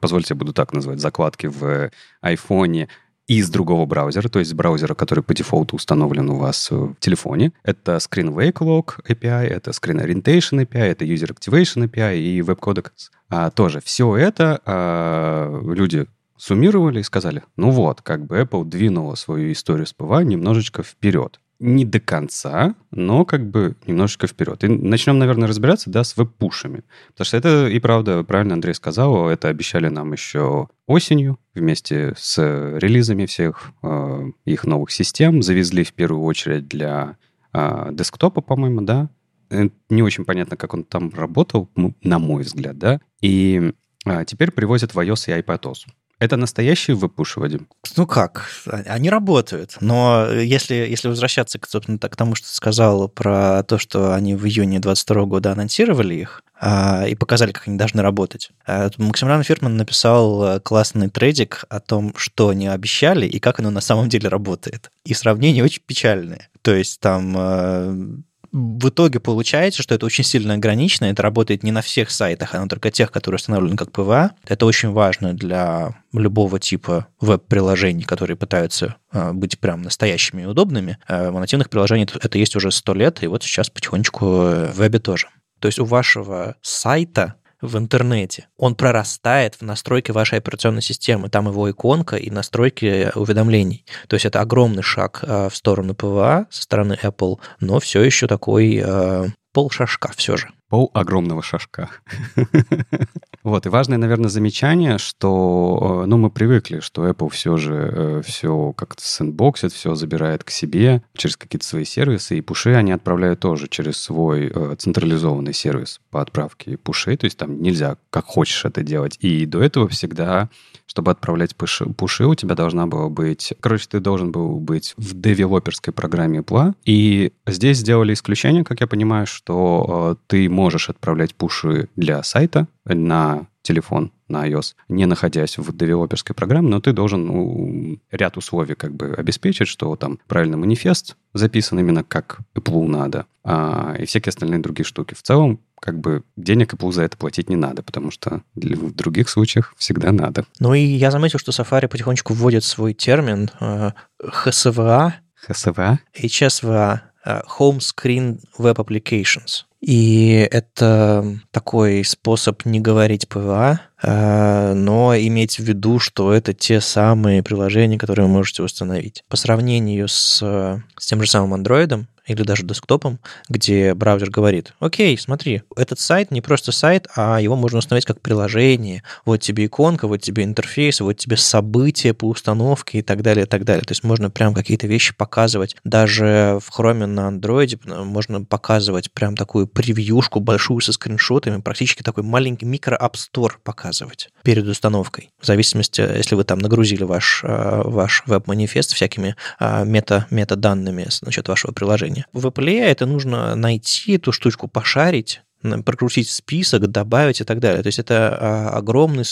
[0.00, 1.90] позвольте, я буду так называть, закладки в
[2.22, 2.88] iPhone,
[3.28, 7.52] из другого браузера, то есть браузера, который по дефолту установлен у вас в телефоне.
[7.62, 13.10] Это Screen Wake Lock API, это Screen Orientation API, это User Activation API и WebCodecs.
[13.28, 16.06] А, тоже все это а, люди
[16.38, 21.38] суммировали и сказали, ну вот, как бы Apple двинула свою историю с PWA немножечко вперед
[21.60, 24.62] не до конца, но как бы немножечко вперед.
[24.62, 26.84] И начнем, наверное, разбираться, да, с веб-пушами.
[27.08, 32.38] Потому что это, и правда, правильно Андрей сказал, это обещали нам еще осенью вместе с
[32.78, 35.42] релизами всех э, их новых систем.
[35.42, 37.16] Завезли в первую очередь для
[37.52, 39.10] э, десктопа, по-моему, да.
[39.50, 41.68] Э, не очень понятно, как он там работал,
[42.02, 43.00] на мой взгляд, да.
[43.20, 43.72] И
[44.06, 45.86] э, теперь привозят в iOS и iPadOS.
[46.18, 47.68] Это настоящие веб-пуши, Вадим?
[47.96, 49.76] Ну как, они работают.
[49.80, 54.44] Но если, если возвращаться, собственно, к тому, что ты сказал про то, что они в
[54.46, 58.50] июне 22 года анонсировали их, а, и показали, как они должны работать.
[58.66, 63.70] А, Максимилиан Фирман написал э, классный трейдик о том, что они обещали и как оно
[63.70, 64.90] на самом деле работает.
[65.04, 66.48] И сравнение очень печальное.
[66.62, 68.06] То есть там э,
[68.52, 72.60] в итоге получается, что это очень сильно ограничено, это работает не на всех сайтах, а
[72.60, 74.32] на только тех, которые установлены как PWA.
[74.46, 80.98] Это очень важно для любого типа веб-приложений, которые пытаются а, быть прям настоящими и удобными.
[81.06, 84.98] А в нативных приложениях это есть уже сто лет, и вот сейчас потихонечку в вебе
[84.98, 85.28] тоже.
[85.60, 88.48] То есть у вашего сайта в интернете.
[88.56, 91.28] Он прорастает в настройки вашей операционной системы.
[91.28, 93.84] Там его иконка и настройки уведомлений.
[94.06, 98.26] То есть это огромный шаг э, в сторону PWA со стороны Apple, но все еще
[98.26, 100.50] такой э, полшажка все же.
[100.68, 101.90] Пол огромного шажка.
[103.48, 108.22] Вот, и важное, наверное, замечание, что, э, ну, мы привыкли, что Apple все же э,
[108.22, 113.40] все как-то сэндбоксит, все забирает к себе через какие-то свои сервисы, и пуши они отправляют
[113.40, 118.66] тоже через свой э, централизованный сервис по отправке пушей, то есть там нельзя как хочешь
[118.66, 119.16] это делать.
[119.20, 120.50] И до этого всегда
[120.98, 123.54] чтобы отправлять пуши, пуши, у тебя должна была быть...
[123.60, 126.74] Короче, ты должен был быть в девелоперской программе Apple.
[126.84, 132.66] И здесь сделали исключение, как я понимаю, что э, ты можешь отправлять пуши для сайта
[132.84, 138.74] на телефон, на iOS, не находясь в девелоперской программе, но ты должен ну, ряд условий
[138.74, 144.30] как бы обеспечить, что там правильно манифест записан именно как Apple надо, а, и всякие
[144.30, 145.14] остальные другие штуки.
[145.14, 149.28] В целом, как бы денег Apple за это платить не надо, потому что в других
[149.28, 150.44] случаях всегда надо.
[150.60, 153.92] Ну и я заметил, что Safari потихонечку вводит свой термин э,
[154.22, 155.12] HSWA.
[155.48, 155.98] HSWA?
[156.14, 157.00] HSWA.
[157.24, 159.64] Э, Home Screen Web Applications.
[159.80, 166.80] И это такой способ не говорить PWA, э, но иметь в виду, что это те
[166.80, 169.22] самые приложения, которые вы можете установить.
[169.28, 173.18] По сравнению с, с тем же самым Android, или даже десктопом,
[173.48, 178.20] где браузер говорит, окей, смотри, этот сайт не просто сайт, а его можно установить как
[178.20, 179.02] приложение.
[179.24, 183.48] Вот тебе иконка, вот тебе интерфейс, вот тебе события по установке и так далее, и
[183.48, 183.82] так далее.
[183.82, 185.76] То есть можно прям какие-то вещи показывать.
[185.84, 192.22] Даже в Chrome на Android можно показывать прям такую превьюшку большую со скриншотами, практически такой
[192.22, 195.30] маленький Store показывать перед установкой.
[195.40, 201.48] В зависимости, если вы там нагрузили ваш, э, ваш веб-манифест всякими э, мета, метаданными насчет
[201.48, 202.17] вашего приложения.
[202.32, 205.42] В Apple это нужно найти эту штучку, пошарить,
[205.84, 207.82] прокрутить список, добавить и так далее.
[207.82, 209.24] То есть это а, огромный,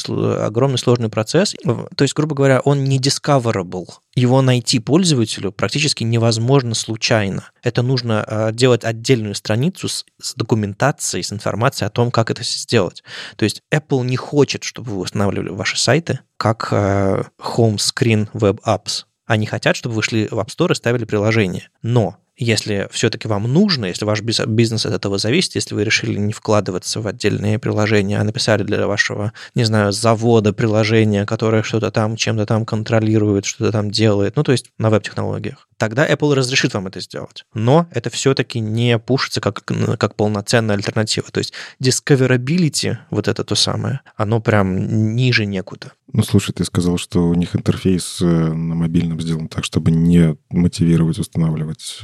[0.44, 1.54] огромный сложный процесс.
[1.64, 3.86] То есть, грубо говоря, он не discoverable.
[4.14, 7.50] Его найти пользователю практически невозможно случайно.
[7.62, 12.42] Это нужно а, делать отдельную страницу с, с документацией, с информацией о том, как это
[12.42, 13.04] сделать.
[13.36, 18.60] То есть Apple не хочет, чтобы вы устанавливали ваши сайты как а, home screen web
[18.66, 19.04] apps.
[19.26, 21.68] Они хотят, чтобы вы шли в App Store и ставили приложение.
[21.82, 26.32] Но если все-таки вам нужно, если ваш бизнес от этого зависит, если вы решили не
[26.32, 32.16] вкладываться в отдельные приложения, а написали для вашего, не знаю, завода приложение, которое что-то там
[32.16, 36.86] чем-то там контролирует, что-то там делает, ну, то есть на веб-технологиях, тогда Apple разрешит вам
[36.86, 37.44] это сделать.
[37.54, 41.28] Но это все-таки не пушится как, как полноценная альтернатива.
[41.30, 45.92] То есть discoverability, вот это то самое, оно прям ниже некуда.
[46.12, 50.36] Ну, слушай, ты сказал, что у них интерфейс э, на мобильном сделан так, чтобы не
[50.50, 51.98] мотивировать устанавливать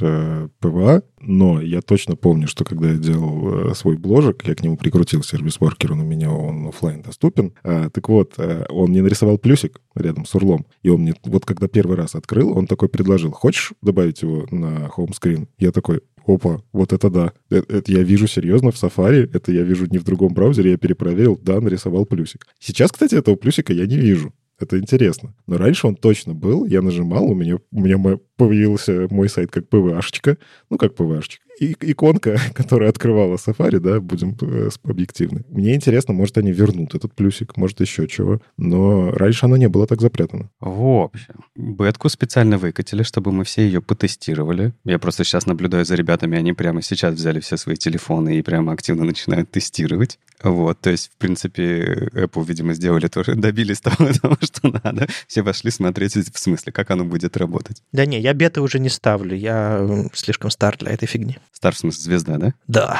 [0.59, 4.77] PWA, но я точно помню, что когда я делал э, свой бложек, я к нему
[4.77, 7.53] прикрутил service worker, он у меня он офлайн доступен.
[7.63, 11.45] А, так вот, э, он мне нарисовал плюсик рядом с урлом, и он мне, вот
[11.45, 15.47] когда первый раз открыл, он такой предложил, хочешь добавить его на home screen?
[15.57, 17.33] Я такой, опа, вот это да.
[17.49, 20.77] Это, это я вижу серьезно в Safari, это я вижу не в другом браузере, я
[20.77, 22.47] перепроверил, да, нарисовал плюсик.
[22.59, 24.33] Сейчас, кстати, этого плюсика я не вижу.
[24.63, 25.33] Это интересно.
[25.45, 26.65] Но раньше он точно был.
[26.65, 30.37] Я нажимал, у меня, у меня появился мой сайт как PVH-чика.
[30.69, 35.43] Ну, как PVH-чик и, иконка, которая открывала Safari, да, будем э, объективны.
[35.49, 38.41] Мне интересно, может, они вернут этот плюсик, может, еще чего.
[38.57, 40.49] Но раньше оно не было так запрятано.
[40.59, 44.73] В общем, бетку специально выкатили, чтобы мы все ее потестировали.
[44.85, 48.73] Я просто сейчас наблюдаю за ребятами, они прямо сейчас взяли все свои телефоны и прямо
[48.73, 50.19] активно начинают тестировать.
[50.43, 55.07] Вот, то есть, в принципе, Apple, видимо, сделали тоже, добились того, того, что надо.
[55.27, 57.81] Все пошли смотреть, в смысле, как оно будет работать.
[57.91, 61.37] Да не, я беты уже не ставлю, я слишком стар для этой фигни.
[61.51, 62.53] Стар, в смысле, звезда, да?
[62.67, 62.99] Да.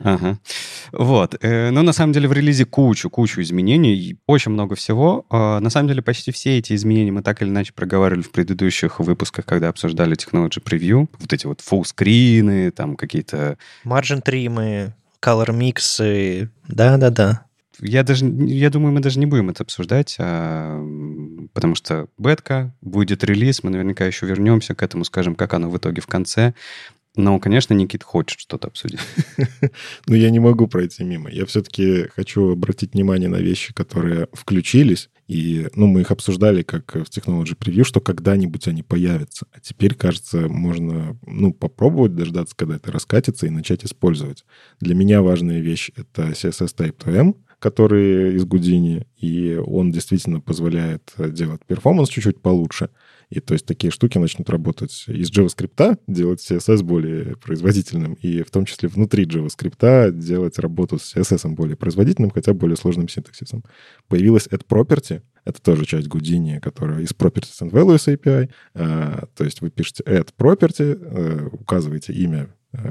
[0.00, 0.38] Ага.
[0.92, 1.36] Вот.
[1.40, 5.24] Э, но на самом деле в релизе кучу, кучу изменений, очень много всего.
[5.30, 9.00] А, на самом деле почти все эти изменения мы так или иначе проговаривали в предыдущих
[9.00, 11.08] выпусках, когда обсуждали Technology Preview.
[11.18, 13.56] Вот эти вот фуллскрины, там какие-то...
[13.84, 17.46] Margin тримы, color миксы, да-да-да.
[17.80, 20.82] Я даже, я думаю, мы даже не будем это обсуждать, а,
[21.52, 25.76] потому что бетка, будет релиз, мы наверняка еще вернемся к этому, скажем, как оно в
[25.76, 26.54] итоге в конце.
[27.16, 29.00] Но, конечно, Никит хочет что-то обсудить.
[30.06, 31.30] Но я не могу пройти мимо.
[31.30, 35.08] Я все-таки хочу обратить внимание на вещи, которые включились.
[35.26, 39.46] И, ну, мы их обсуждали как в Technology Preview, что когда-нибудь они появятся.
[39.52, 44.44] А теперь, кажется, можно, ну, попробовать дождаться, когда это раскатится, и начать использовать.
[44.80, 51.14] Для меня важная вещь— это CSS Type 2M, который из Гудини, и он действительно позволяет
[51.16, 52.90] делать перформанс чуть-чуть получше.
[53.30, 58.50] И то есть такие штуки начнут работать из JavaScript, делать CSS более производительным, и в
[58.50, 63.64] том числе внутри JavaScript делать работу с CSS более производительным, хотя более сложным синтаксисом.
[64.08, 68.50] Появилась add-property, это тоже часть Houdini, которая из Properties and Values API.
[68.74, 72.48] А, то есть вы пишете add property, э, указываете имя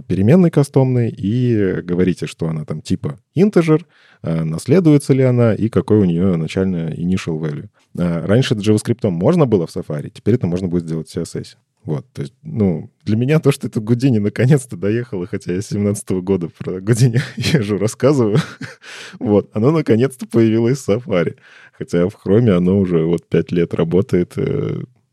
[0.08, 3.84] переменной кастомной и говорите, что она там типа integer,
[4.24, 7.70] э, наследуется ли она и какой у нее начальная initial value.
[7.98, 11.56] Э, раньше JavaScript можно было в Safari, теперь это можно будет сделать в CSS.
[11.84, 15.68] Вот, то есть, ну, для меня то, что это Гудини наконец-то доехало, хотя я с
[15.68, 18.40] 17 -го года про Гудини езжу, рассказываю,
[19.20, 21.36] вот, оно наконец-то появилось в Safari.
[21.78, 24.34] Хотя в Chrome оно уже вот 5 лет работает,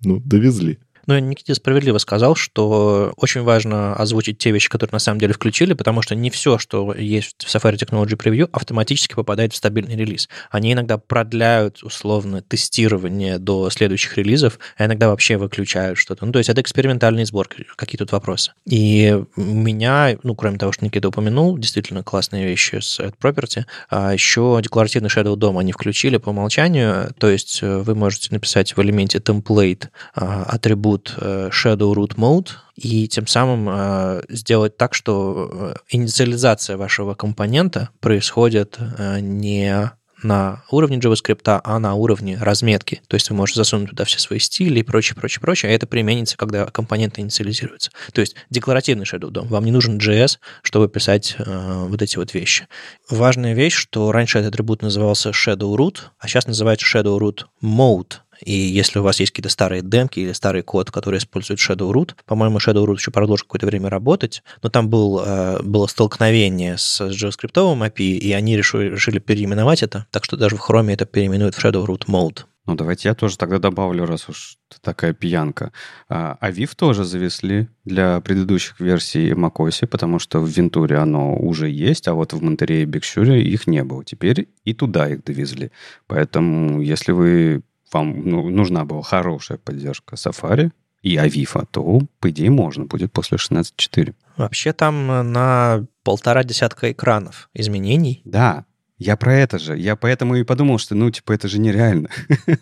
[0.04, 0.78] ну, довезли.
[1.07, 5.74] Но Никита справедливо сказал, что очень важно озвучить те вещи, которые на самом деле включили,
[5.74, 10.28] потому что не все, что есть в Safari Technology Preview, автоматически попадает в стабильный релиз.
[10.50, 16.24] Они иногда продляют условно тестирование до следующих релизов, а иногда вообще выключают что-то.
[16.26, 18.53] Ну, то есть это экспериментальный сбор, какие тут вопросы.
[18.66, 24.12] И меня, ну, кроме того, что Никита упомянул, действительно классные вещи с Add Property, а
[24.12, 28.82] еще декларативный Shadow DOM они включили по умолчанию, то есть э, вы можете написать в
[28.82, 34.95] элементе template а, атрибут atribут э, shadow root mode и тем самым э, сделать так,
[34.95, 38.78] что э, инициализация вашего компонента происходит
[39.20, 43.03] не на уровне JavaScript, а на уровне разметки.
[43.09, 45.88] То есть вы можете засунуть туда все свои стили и прочее, прочее, прочее, а это
[45.88, 47.90] применится, когда компоненты инициализируются.
[48.12, 49.49] То есть декларативный Shadow DOM.
[49.49, 52.68] Вам не нужен JS, чтобы писать э, вот эти вот вещи.
[53.11, 58.21] Важная вещь, что раньше этот атрибут назывался Shadow Root, а сейчас называется Shadow Root Mode.
[58.45, 62.14] И если у вас есть какие-то старые демки или старый код, который использует Shadow Root,
[62.26, 67.01] по-моему, Shadow Root еще продолжит какое-то время работать, но там был, э, было столкновение с
[67.01, 71.55] JavaScript API, и они решили, решили переименовать это, так что даже в Chrome это переименуют
[71.55, 72.45] в Shadow Root Mode.
[72.64, 75.72] Ну, давайте я тоже тогда добавлю, раз уж такая пьянка.
[76.09, 82.07] А Aviv тоже завезли для предыдущих версий macOS, потому что в Вентуре оно уже есть,
[82.07, 84.05] а вот в Монтерее и Бигсюре их не было.
[84.05, 85.72] Теперь и туда их довезли.
[86.07, 87.62] Поэтому, если вы
[87.93, 90.70] вам ну, нужна была хорошая поддержка Safari
[91.03, 94.14] и Aviva, то, по идее, можно будет после 16.4.
[94.36, 98.22] Вообще там на полтора десятка экранов изменений.
[98.24, 98.64] Да,
[98.99, 99.76] я про это же.
[99.76, 102.09] Я поэтому и подумал, что, ну, типа, это же нереально.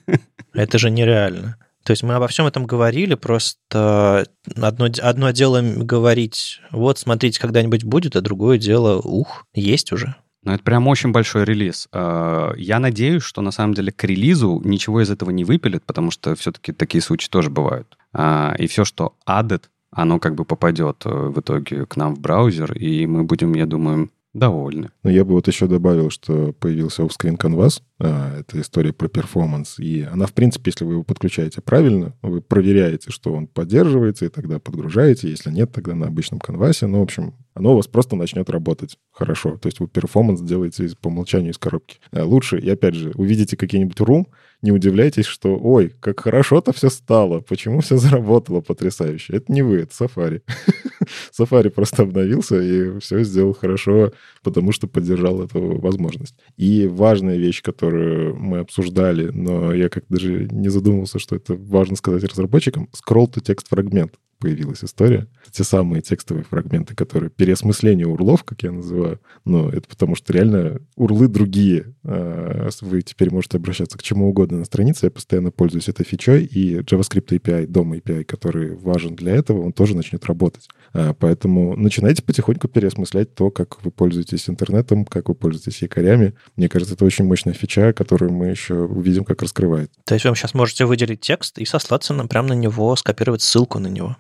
[0.53, 1.57] Это же нереально.
[1.85, 4.27] То есть мы обо всем этом говорили, просто
[4.57, 10.17] одно, одно дело говорить, вот, смотрите, когда-нибудь будет, а другое дело, ух, есть уже.
[10.43, 11.89] Ну, это прям очень большой релиз.
[11.93, 16.11] А, я надеюсь, что на самом деле к релизу ничего из этого не выпилят, потому
[16.11, 17.99] что все-таки такие случаи тоже бывают.
[18.13, 22.21] А, и все, что added, оно как бы попадет э, в итоге к нам в
[22.21, 24.91] браузер, и мы будем, я думаю, довольны.
[25.03, 27.83] Но я бы вот еще добавил, что появился Offscreen Canvas.
[27.99, 29.79] А, это история про перформанс.
[29.79, 34.29] И она, в принципе, если вы его подключаете правильно, вы проверяете, что он поддерживается, и
[34.29, 35.29] тогда подгружаете.
[35.29, 36.87] Если нет, тогда на обычном канвасе.
[36.87, 39.57] Ну, в общем, оно у вас просто начнет работать хорошо.
[39.57, 41.99] То есть вы перформанс делаете по умолчанию из коробки.
[42.13, 44.29] А лучше, и опять же, увидите какие-нибудь RUM,
[44.63, 49.37] не удивляйтесь, что «Ой, как хорошо-то все стало, почему все заработало потрясающе».
[49.37, 50.43] Это не вы, это Safari.
[51.39, 56.35] Safari просто обновился и все сделал хорошо, потому что поддержал эту возможность.
[56.57, 61.97] И важная вещь, которую мы обсуждали, но я как даже не задумывался, что это важно
[61.97, 65.29] сказать разработчикам, scroll to text фрагмент появилась история.
[65.53, 69.21] Те самые текстовые фрагменты, которые переосмысление урлов, как я называю.
[69.45, 71.95] Но это потому, что реально урлы другие.
[72.05, 75.07] А, вы теперь можете обращаться к чему угодно на странице.
[75.07, 79.73] Я постоянно пользуюсь этой фичой, и JavaScript API, дом API, который важен для этого, он
[79.73, 80.69] тоже начнет работать.
[80.93, 86.35] А, поэтому начинайте потихоньку переосмыслять то, как вы пользуетесь интернетом, как вы пользуетесь якорями.
[86.57, 89.93] Мне кажется, это очень мощная фича, которую мы еще увидим, как раскрывает.
[90.05, 93.79] То есть вы сейчас можете выделить текст и сослаться на, прямо на него, скопировать ссылку
[93.79, 94.17] на него.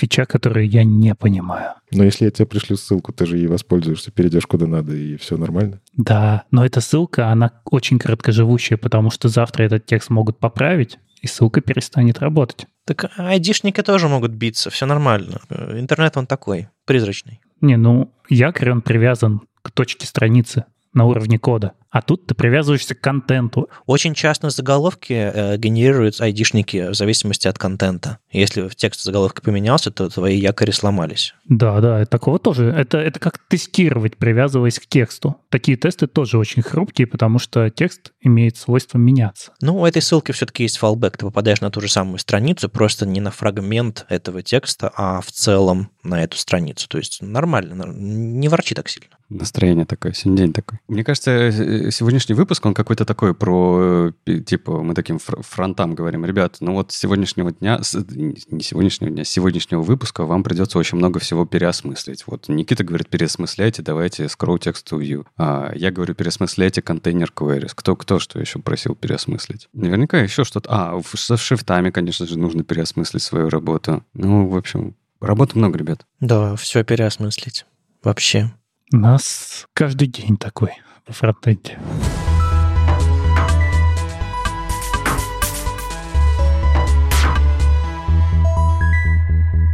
[0.00, 1.74] Фича, которую я не понимаю.
[1.92, 5.36] Но если я тебе пришлю ссылку, ты же ей воспользуешься, перейдешь куда надо, и все
[5.36, 5.80] нормально.
[5.94, 11.26] Да, но эта ссылка, она очень короткоживущая, потому что завтра этот текст могут поправить, и
[11.26, 12.66] ссылка перестанет работать.
[12.86, 15.42] Так айдишники тоже могут биться, все нормально.
[15.50, 17.42] Интернет он такой, призрачный.
[17.60, 21.72] Не, ну, якорь, он привязан к точке страницы на уровне кода.
[21.90, 23.68] А тут ты привязываешься к контенту.
[23.86, 28.18] Очень часто заголовки э, генерируют айдишники в зависимости от контента.
[28.30, 31.34] Если в текст заголовка поменялся, то твои якори сломались.
[31.48, 32.66] Да, да, такого тоже.
[32.66, 35.36] Это, это как тестировать, привязываясь к тексту.
[35.48, 39.52] Такие тесты тоже очень хрупкие, потому что текст имеет свойство меняться.
[39.60, 41.16] Ну, у этой ссылки все-таки есть фалбэк.
[41.16, 45.32] Ты попадаешь на ту же самую страницу, просто не на фрагмент этого текста, а в
[45.32, 46.88] целом на эту страницу.
[46.88, 49.16] То есть нормально, не ворчи так сильно.
[49.30, 50.80] Настроение такое, сегодня день такой.
[50.88, 51.52] Мне кажется, э,
[51.90, 56.92] сегодняшний выпуск, он какой-то такой про, э, типа, мы таким фронтам говорим, ребят, ну вот
[56.92, 62.24] с сегодняшнего дня, не сегодняшнего дня, с сегодняшнего выпуска вам придется очень много всего переосмыслить.
[62.26, 65.26] Вот Никита говорит, переосмысляйте, давайте scroll text to view.
[65.36, 67.72] А я говорю, переосмысляйте контейнер queries.
[67.74, 69.68] Кто, кто что еще просил переосмыслить?
[69.72, 70.68] Наверняка еще что-то.
[70.70, 74.04] А, со шрифтами, конечно же, нужно переосмыслить свою работу.
[74.14, 76.06] Ну, в общем, работы много, ребят.
[76.20, 77.66] Да, все переосмыслить.
[78.02, 78.52] Вообще.
[78.92, 80.72] У нас каждый день такой
[81.06, 81.78] фронтенде.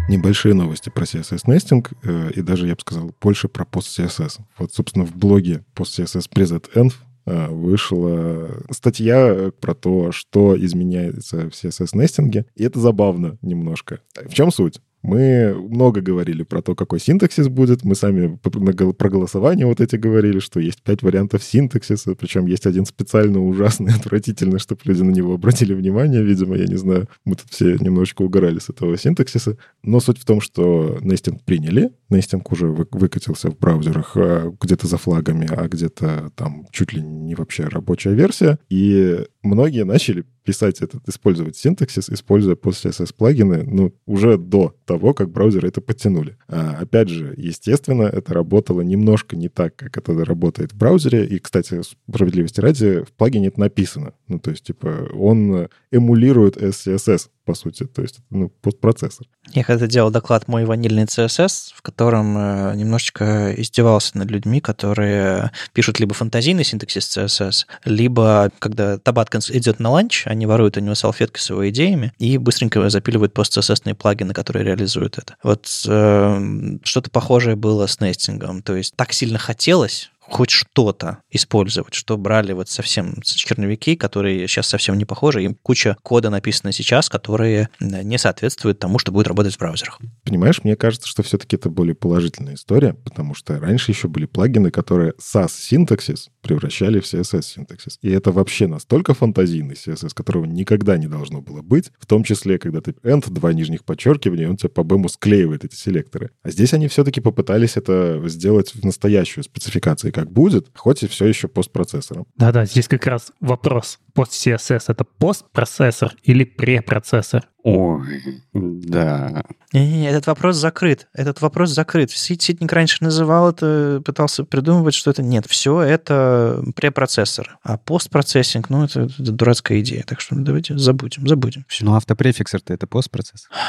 [0.09, 4.39] Небольшие новости про CSS-нестинг, э, и даже, я бы сказал, больше про post-CSS.
[4.57, 6.93] Вот, собственно, в блоге post-CSS PresetEnv
[7.27, 13.99] э, вышла статья про то, что изменяется в CSS-нестинге, и это забавно немножко.
[14.15, 14.81] В чем суть?
[15.07, 17.85] Мы много говорили про то, какой синтаксис будет.
[17.85, 22.87] Мы сами про голосование вот эти говорили, что есть пять вариантов синтаксиса, причем есть один
[22.87, 27.09] специально ужасный, отвратительный, чтобы люди на него обратили внимание, видимо, я не знаю.
[27.25, 29.57] Мы тут все немножечко угорали с этого синтаксиса.
[29.85, 34.97] Но суть в том, что нестинг приняли, нестинг уже выкатился в браузерах а, где-то за
[34.99, 38.59] флагами, а где-то там чуть ли не вообще рабочая версия.
[38.69, 45.31] И многие начали писать этот, использовать синтаксис, используя PostCSS плагины, ну, уже до того, как
[45.31, 46.37] браузеры это подтянули.
[46.49, 51.27] А, опять же, естественно, это работало немножко не так, как это работает в браузере.
[51.27, 54.13] И, кстати, справедливости ради, в плагине это написано.
[54.29, 59.27] Ну, то есть, типа, он эмулирует SCSS, по сути, то есть ну, постпроцессор.
[59.53, 65.53] Я когда делал доклад «Мой ванильный CSS», в котором э, немножечко издевался над людьми, которые
[65.73, 70.95] пишут либо фантазийный синтаксис CSS, либо, когда Табат идет на ланч, они воруют у него
[70.95, 75.37] салфетки с его идеями и быстренько запиливают пост-CSS плагины, которые реализуют это.
[75.43, 78.63] Вот э, что-то похожее было с нестингом.
[78.63, 84.67] То есть так сильно хотелось, хоть что-то использовать, что брали вот совсем черновики, которые сейчас
[84.67, 89.55] совсем не похожи, им куча кода написано сейчас, которые не соответствуют тому, что будет работать
[89.55, 90.01] в браузерах.
[90.25, 94.71] Понимаешь, мне кажется, что все-таки это более положительная история, потому что раньше еще были плагины,
[94.71, 97.99] которые SAS-синтаксис превращали в CSS-синтаксис.
[98.03, 102.59] И это вообще настолько фантазийный CSS, которого никогда не должно было быть, в том числе,
[102.59, 106.31] когда ты end, два нижних подчеркивания, он тебе по бэму склеивает эти селекторы.
[106.43, 111.27] А здесь они все-таки попытались это сделать в настоящую спецификацию как будет, хоть и все
[111.27, 112.27] еще постпроцессором.
[112.37, 113.99] Да-да, здесь как раз вопрос.
[114.15, 117.47] Пост CSS— это постпроцессор или препроцессор?
[117.63, 119.43] Ой, да.
[119.75, 121.09] Не-не-не, этот вопрос закрыт.
[121.13, 122.11] Этот вопрос закрыт.
[122.11, 125.45] Ситник раньше называл это, пытался придумывать, что это нет.
[125.47, 127.59] Все это препроцессор.
[127.63, 130.03] А постпроцессинг, ну, это, это дурацкая идея.
[130.07, 131.67] Так что давайте забудем, забудем.
[131.69, 131.85] Все.
[131.85, 133.51] Ну, автопрефиксор-то это постпроцессор.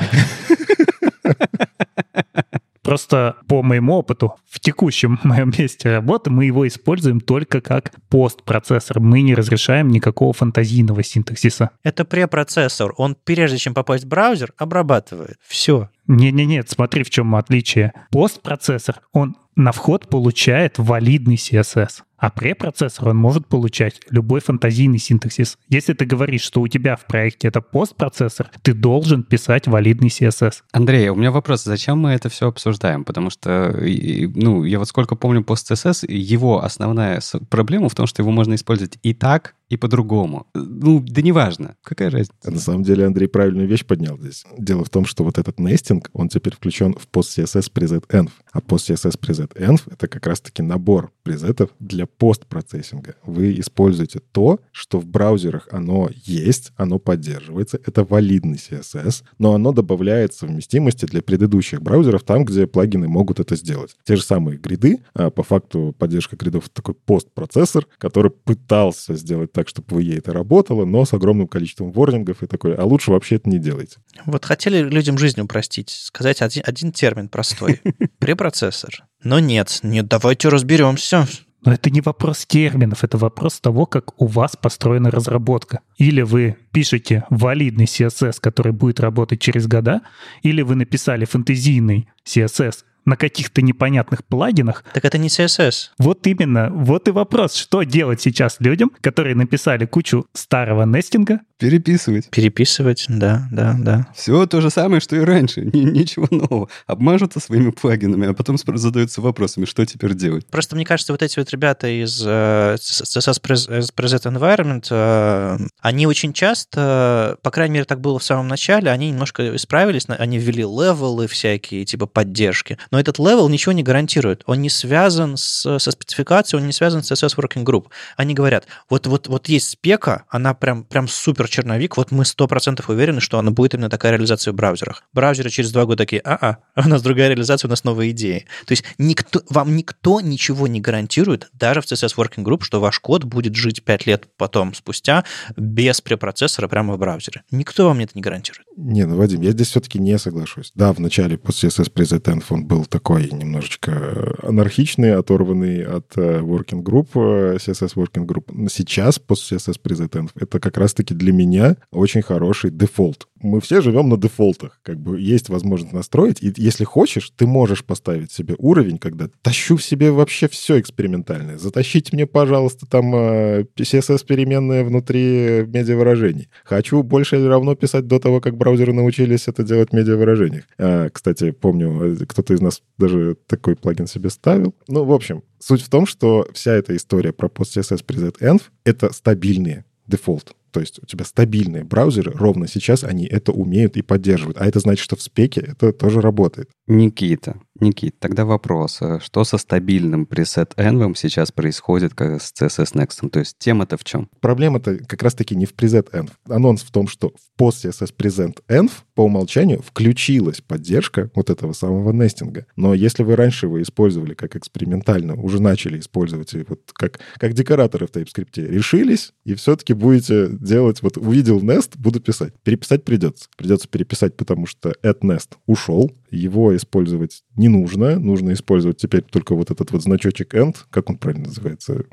[2.90, 8.98] Просто по моему опыту, в текущем моем месте работы мы его используем только как постпроцессор.
[8.98, 11.70] Мы не разрешаем никакого фантазийного синтаксиса.
[11.84, 12.92] Это препроцессор.
[12.96, 15.36] Он, прежде чем попасть в браузер, обрабатывает.
[15.46, 15.88] Все.
[16.08, 17.92] Не-не-нет, смотри, в чем отличие.
[18.10, 22.02] Постпроцессор, он на вход получает валидный CSS.
[22.20, 25.56] А препроцессор он может получать любой фантазийный синтаксис.
[25.68, 30.56] Если ты говоришь, что у тебя в проекте это постпроцессор, ты должен писать валидный CSS.
[30.72, 33.04] Андрей, у меня вопрос, зачем мы это все обсуждаем?
[33.04, 38.30] Потому что, ну, я вот сколько помню пост-CSS, его основная проблема в том, что его
[38.30, 40.48] можно использовать и так, и по-другому.
[40.52, 41.76] Ну, да неважно.
[41.84, 42.50] Какая разница?
[42.50, 44.44] На самом деле Андрей правильную вещь поднял здесь.
[44.58, 48.30] Дело в том, что вот этот нестинг, он теперь включен в PostCSS preset-env.
[48.52, 53.16] А PostCSS preset-env— это как раз-таки набор презетов для постпроцессинга.
[53.24, 57.78] Вы используете то, что в браузерах оно есть, оно поддерживается.
[57.84, 63.56] Это валидный CSS, но оно добавляет совместимости для предыдущих браузеров там, где плагины могут это
[63.56, 63.96] сделать.
[64.04, 69.68] Те же самые гриды, а по факту поддержка гридов— такой постпроцессор, который пытался сделать так,
[69.68, 73.36] чтобы в EA это работало, но с огромным количеством ворнингов и такой, а лучше вообще
[73.36, 73.98] это не делайте.
[74.26, 77.80] Вот хотели людям жизнь упростить, сказать один, один термин простой.
[78.18, 79.04] Препроцессор.
[79.22, 81.26] Но нет, нет, давайте разберемся.
[81.64, 85.80] Но это не вопрос терминов, это вопрос того, как у вас построена разработка.
[85.98, 90.00] Или вы пишете валидный CSS, который будет работать через года,
[90.42, 94.84] или вы написали фэнтезийный CSS, на каких-то непонятных плагинах.
[94.92, 95.90] Так это не CSS.
[95.98, 96.70] Вот именно.
[96.70, 102.30] Вот и вопрос, что делать сейчас людям, которые написали кучу старого нестинга, Переписывать.
[102.30, 104.06] Переписывать, да, да, да.
[104.14, 105.60] Все то же самое, что и раньше.
[105.60, 106.70] Н- ничего нового.
[106.86, 110.46] Обмажутся своими плагинами, а потом задаются вопросами, что теперь делать.
[110.46, 116.32] Просто мне кажется, вот эти вот ребята из э, CSS Preset Environment, э, они очень
[116.32, 121.26] часто, по крайней мере, так было в самом начале, они немножко исправились, они ввели левелы
[121.26, 122.78] всякие, типа поддержки.
[122.90, 124.42] Но этот левел ничего не гарантирует.
[124.46, 127.86] Он не связан с, со спецификацией, он не связан с CSS Working Group.
[128.16, 132.82] Они говорят, вот, вот, вот есть спека, она прям, прям супер черновик, вот мы 100%
[132.88, 135.04] уверены, что она будет именно такая реализация в браузерах.
[135.12, 138.46] Браузеры через два года такие, а-а, у нас другая реализация, у нас новые идеи.
[138.66, 142.98] То есть никто, вам никто ничего не гарантирует, даже в CSS Working Group, что ваш
[142.98, 145.24] код будет жить 5 лет потом, спустя,
[145.56, 147.42] без препроцессора прямо в браузере.
[147.50, 148.66] Никто вам это не гарантирует.
[148.76, 150.72] Не, ну, Вадим, я здесь все-таки не соглашусь.
[150.74, 156.82] Да, в начале после CSS Present он был такой немножечко анархичный, оторванный от э, Working
[156.82, 158.68] Group, э, CSS Working Group.
[158.68, 163.26] Сейчас после CSS Present это как раз-таки для меня очень хороший дефолт.
[163.40, 164.80] Мы все живем на дефолтах.
[164.82, 166.42] Как бы есть возможность настроить.
[166.42, 171.58] И если хочешь, ты можешь поставить себе уровень, когда тащу в себе вообще все экспериментальное.
[171.58, 176.48] Затащите мне, пожалуйста, там э, CSS-переменные внутри медиавыражений.
[176.64, 180.64] Хочу больше или равно писать до того, как браузеры научились это делать в медиавыражениях.
[180.78, 184.74] А, кстати, помню, кто-то из нас даже такой плагин себе ставил.
[184.86, 189.84] Ну, в общем, суть в том, что вся эта история про PostCSS PresetEnv— это стабильные
[190.06, 190.54] дефолт.
[190.70, 194.58] То есть у тебя стабильные браузеры, ровно сейчас они это умеют и поддерживают.
[194.60, 196.70] А это значит, что в спеке это тоже работает.
[196.86, 198.98] Никита, Никит, тогда вопрос.
[199.00, 203.28] а Что со стабильным preset env сейчас происходит как с CSS Next?
[203.30, 204.28] То есть тема-то в чем?
[204.40, 206.30] Проблема-то как раз-таки не в preset env.
[206.48, 211.72] Анонс в том, что в post CSS present env по умолчанию включилась поддержка вот этого
[211.72, 212.66] самого нестинга.
[212.76, 217.54] Но если вы раньше его использовали как экспериментально, уже начали использовать и вот как, как
[217.54, 222.52] декораторы в TypeScript, решились и все-таки будете делать, вот увидел nest, буду писать.
[222.62, 223.48] Переписать придется.
[223.56, 228.18] Придется переписать, потому что add nest ушел, его использовать не нужно.
[228.18, 230.76] Нужно использовать теперь только вот этот вот значочек end.
[230.90, 232.04] Как он правильно называется?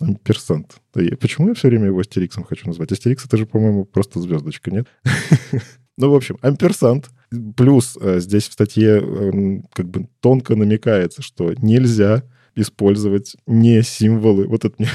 [0.00, 0.76] Амперсант.
[0.94, 2.92] Да я- Почему я все время его астериксом хочу назвать?
[2.92, 4.86] Астерикс это же, по-моему, просто звездочка, нет?
[5.96, 7.08] Ну, в общем, амперсант.
[7.56, 12.24] Плюс э, здесь в статье эм, как бы тонко намекается, что нельзя
[12.56, 14.46] использовать не символы.
[14.46, 14.88] Вот это, мне-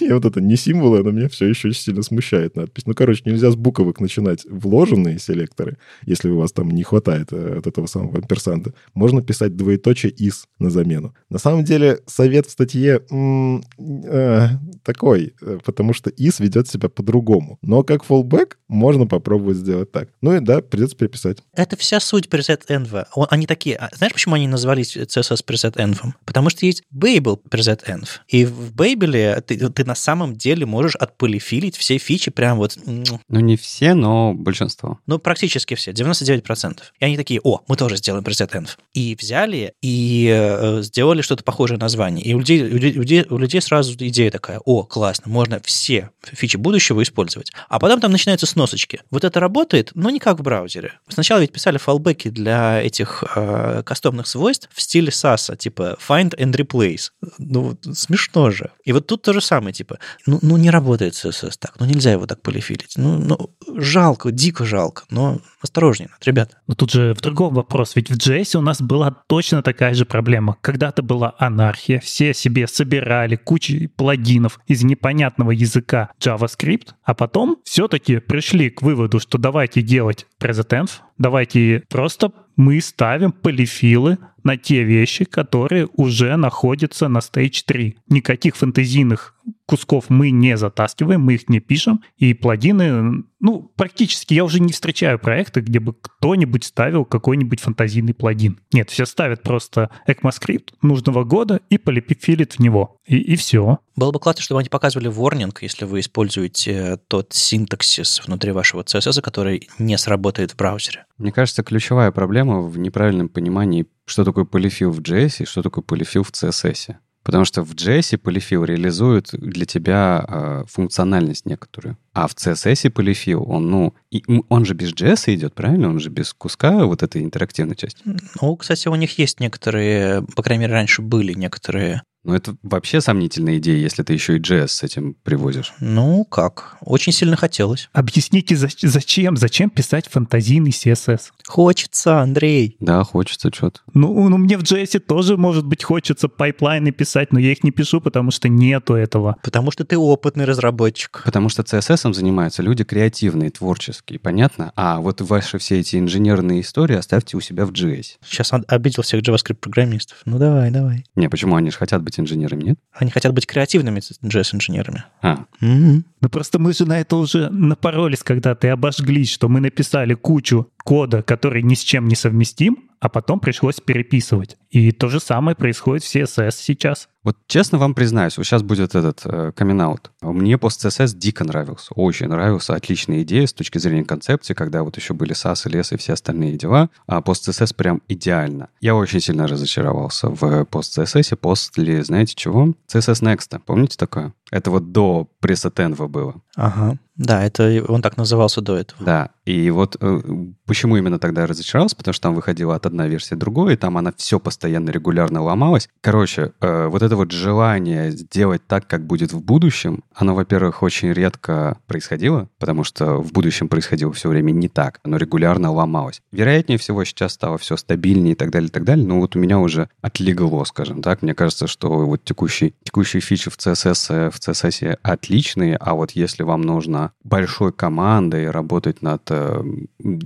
[0.00, 2.86] я вот это не символы, оно меня все еще очень сильно смущает надпись.
[2.86, 7.58] Ну, короче, нельзя с буквок начинать вложенные селекторы, если у вас там не хватает э,
[7.58, 8.72] от этого самого амперсанта.
[8.94, 11.14] Можно писать двоеточие «из» на замену.
[11.30, 14.48] На самом деле, совет в статье м, э,
[14.84, 17.58] такой, э, потому что «из» ведет себя по-другому.
[17.62, 20.08] Но как fallback можно попробовать сделать так.
[20.22, 21.38] Ну и да, придется переписать.
[21.54, 23.04] Это вся суть preset env.
[23.14, 23.76] Он- Они такие.
[23.76, 26.12] а Знаешь, почему они назвались CSS preset env?
[26.24, 28.08] Потому что есть Babel preset env.
[28.28, 33.40] И в Babel ты, ты на самом деле можешь отполифилить все фичи прям вот, Ну,
[33.40, 34.98] не все, но большинство.
[35.06, 36.78] ну, практически все, 99%.
[37.00, 38.68] И они такие, о, мы тоже сделаем preset env.
[38.94, 42.24] И взяли и э, сделали что-то похожее название.
[42.24, 45.60] И у людей, у людей- у людей- у людей сразу идея такая, о, классно, можно
[45.64, 47.52] все фичи будущего использовать.
[47.68, 49.00] А потом там начинаются сносочки.
[49.10, 50.92] Вот это работает, но не как в браузере.
[51.08, 56.52] Сначала ведь писали фалбеки для этих э, кастомных свойств в стиле SAS, типа find and
[56.52, 56.95] replace.
[57.38, 58.70] Ну, вот смешно же.
[58.84, 62.12] И вот тут то же самое, типа, ну, ну не работает CSS так, ну нельзя
[62.12, 62.94] его так полифилить.
[62.96, 66.58] Ну, ну жалко, дико жалко, но осторожнее надо, ребята.
[66.66, 67.96] Но тут же в другом вопрос.
[67.96, 70.56] Ведь в JS у нас была точно такая же проблема.
[70.60, 78.18] Когда-то была анархия, все себе собирали кучу плагинов из непонятного языка JavaScript, а потом все-таки
[78.18, 85.24] пришли к выводу, что давайте делать present давайте просто мы ставим полифилы на те вещи,
[85.24, 87.96] которые уже находятся на Stage 3.
[88.08, 89.34] Никаких фэнтезийных
[89.66, 94.72] кусков мы не затаскиваем, мы их не пишем, и плагины, ну, практически я уже не
[94.72, 98.60] встречаю проекты, где бы кто-нибудь ставил какой-нибудь фантазийный плагин.
[98.72, 102.98] Нет, все ставят просто ECMAScript нужного года и полифилит в него.
[103.04, 103.78] И, и все.
[103.96, 109.20] Было бы классно, чтобы они показывали ворнинг, если вы используете тот синтаксис внутри вашего CSS,
[109.22, 111.06] который не сработает в браузере.
[111.18, 115.82] Мне кажется, ключевая проблема в неправильном понимании, что такое полифил в JS и что такое
[115.82, 116.96] полифил в CSS.
[117.22, 121.98] Потому что в JS полифил реализует для тебя э, функциональность некоторую.
[122.12, 125.88] А в CSS полифил, он, ну, и, он же без JS идет, правильно?
[125.88, 128.00] Он же без куска вот этой интерактивной части.
[128.40, 133.00] Ну, кстати, у них есть некоторые, по крайней мере, раньше были некоторые Ну, это вообще
[133.00, 135.72] сомнительная идея, если ты еще и JS с этим привозишь.
[135.78, 136.76] Ну, как?
[136.80, 137.88] Очень сильно хотелось.
[137.92, 139.36] Объясните, за- зачем?
[139.36, 141.30] Зачем писать фантазийный CSS?
[141.46, 142.76] Хочется, Андрей.
[142.80, 143.80] Да, хочется что-то.
[143.94, 147.70] Ну, ну, мне в JS тоже, может быть, хочется пайплайны писать, но я их не
[147.70, 149.36] пишу, потому что нету этого.
[149.44, 151.22] Потому что ты опытный разработчик.
[151.24, 154.72] Потому что CSS занимаются люди креативные, творческие, понятно?
[154.74, 158.16] А вот ваши все эти инженерные истории оставьте у себя в JS.
[158.26, 160.16] Сейчас обидел всех JavaScript-программистов.
[160.24, 161.04] Ну, давай, давай.
[161.14, 162.78] Не, почему они же хотят быть инженерами, нет?
[162.92, 165.04] Они хотят быть креативными JS-инженерами.
[165.22, 166.04] А, Мгм.
[166.20, 170.70] Ну, просто мы же на это уже напоролись, когда ты обожглись, что мы написали кучу
[170.84, 174.56] кода, который ни с чем не совместим, а потом пришлось переписывать.
[174.70, 177.08] И то же самое происходит в CSS сейчас.
[177.26, 180.12] Вот честно вам признаюсь, вот сейчас будет этот э, камин-аут.
[180.20, 184.96] Мне пост CSS дико нравился, очень нравился, отличная идея с точки зрения концепции, когда вот
[184.96, 188.68] еще были SAS, LS и все остальные дела, а пост CSS прям идеально.
[188.80, 192.74] Я очень сильно разочаровался в пост CSS после, знаете чего?
[192.86, 194.32] CSS Next, помните такое?
[194.52, 196.36] Это вот до Preset Env было.
[196.54, 196.98] Ага.
[197.16, 199.02] Да, это он так назывался до этого.
[199.02, 200.20] Да, и вот э,
[200.66, 203.96] почему именно тогда я разочаровался, потому что там выходила от одной версии другой, и там
[203.96, 205.88] она все постоянно регулярно ломалась.
[206.02, 211.12] Короче, э, вот это вот желание сделать так, как будет в будущем, оно, во-первых, очень
[211.12, 216.22] редко происходило, потому что в будущем происходило все время не так, оно регулярно ломалось.
[216.32, 219.38] Вероятнее всего, сейчас стало все стабильнее и так далее, и так далее, но вот у
[219.38, 221.22] меня уже отлегло, скажем так.
[221.22, 226.42] Мне кажется, что вот текущие, текущие фичи в CSS, в CSS отличные, а вот если
[226.42, 229.62] вам нужно большой командой работать над, э,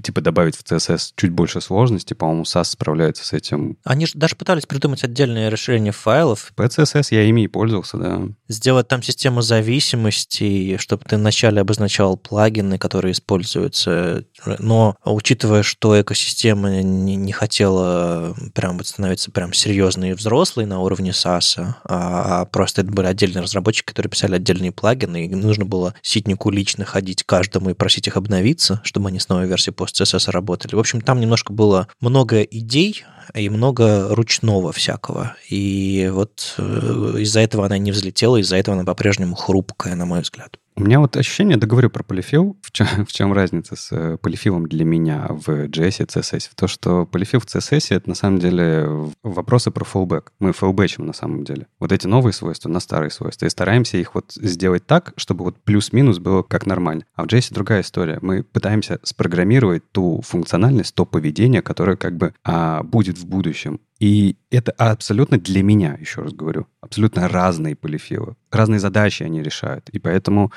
[0.03, 3.77] типа добавить в CSS чуть больше сложности, по-моему, SAS справляется с этим.
[3.85, 6.53] Они же даже пытались придумать отдельное расширение файлов.
[6.57, 8.23] PCS CSS, я ими и пользовался, да.
[8.49, 14.25] Сделать там систему зависимостей, чтобы ты вначале обозначал плагины, которые используются,
[14.59, 20.81] но учитывая, что экосистема не, не хотела прям вот становиться прям серьезной и взрослой на
[20.81, 25.65] уровне SAS, а, а просто это были отдельные разработчики, которые писали отдельные плагины, и нужно
[25.65, 30.31] было ситнику лично ходить каждому и просить их обновиться, чтобы они с новой версией PostCSS
[30.31, 30.75] работали.
[30.75, 33.05] В общем, там немножко было много идей,
[33.35, 35.37] и много ручного всякого.
[35.49, 40.21] И вот э, из-за этого она не взлетела, из-за этого она по-прежнему хрупкая, на мой
[40.21, 40.59] взгляд.
[40.81, 44.67] У меня вот ощущение, договорю про полифил, в чем, в чем разница с э, полифилом
[44.67, 46.53] для меня в JS и CSS.
[46.57, 48.89] То, что полифил в CSS— это на самом деле
[49.23, 50.29] вопросы про fallback.
[50.39, 51.67] Мы фallbackим на самом деле.
[51.79, 53.45] Вот эти новые свойства на старые свойства.
[53.45, 57.05] И стараемся их вот сделать так, чтобы вот плюс-минус было как нормально.
[57.15, 58.19] А в JS другая история.
[58.23, 63.81] Мы пытаемся спрограммировать ту функциональность, то поведение, которое как бы а, будет в будущем.
[64.01, 68.35] И это абсолютно для меня, еще раз говорю, абсолютно разные полифилы.
[68.51, 69.91] Разные задачи они решают.
[69.91, 70.53] И поэтому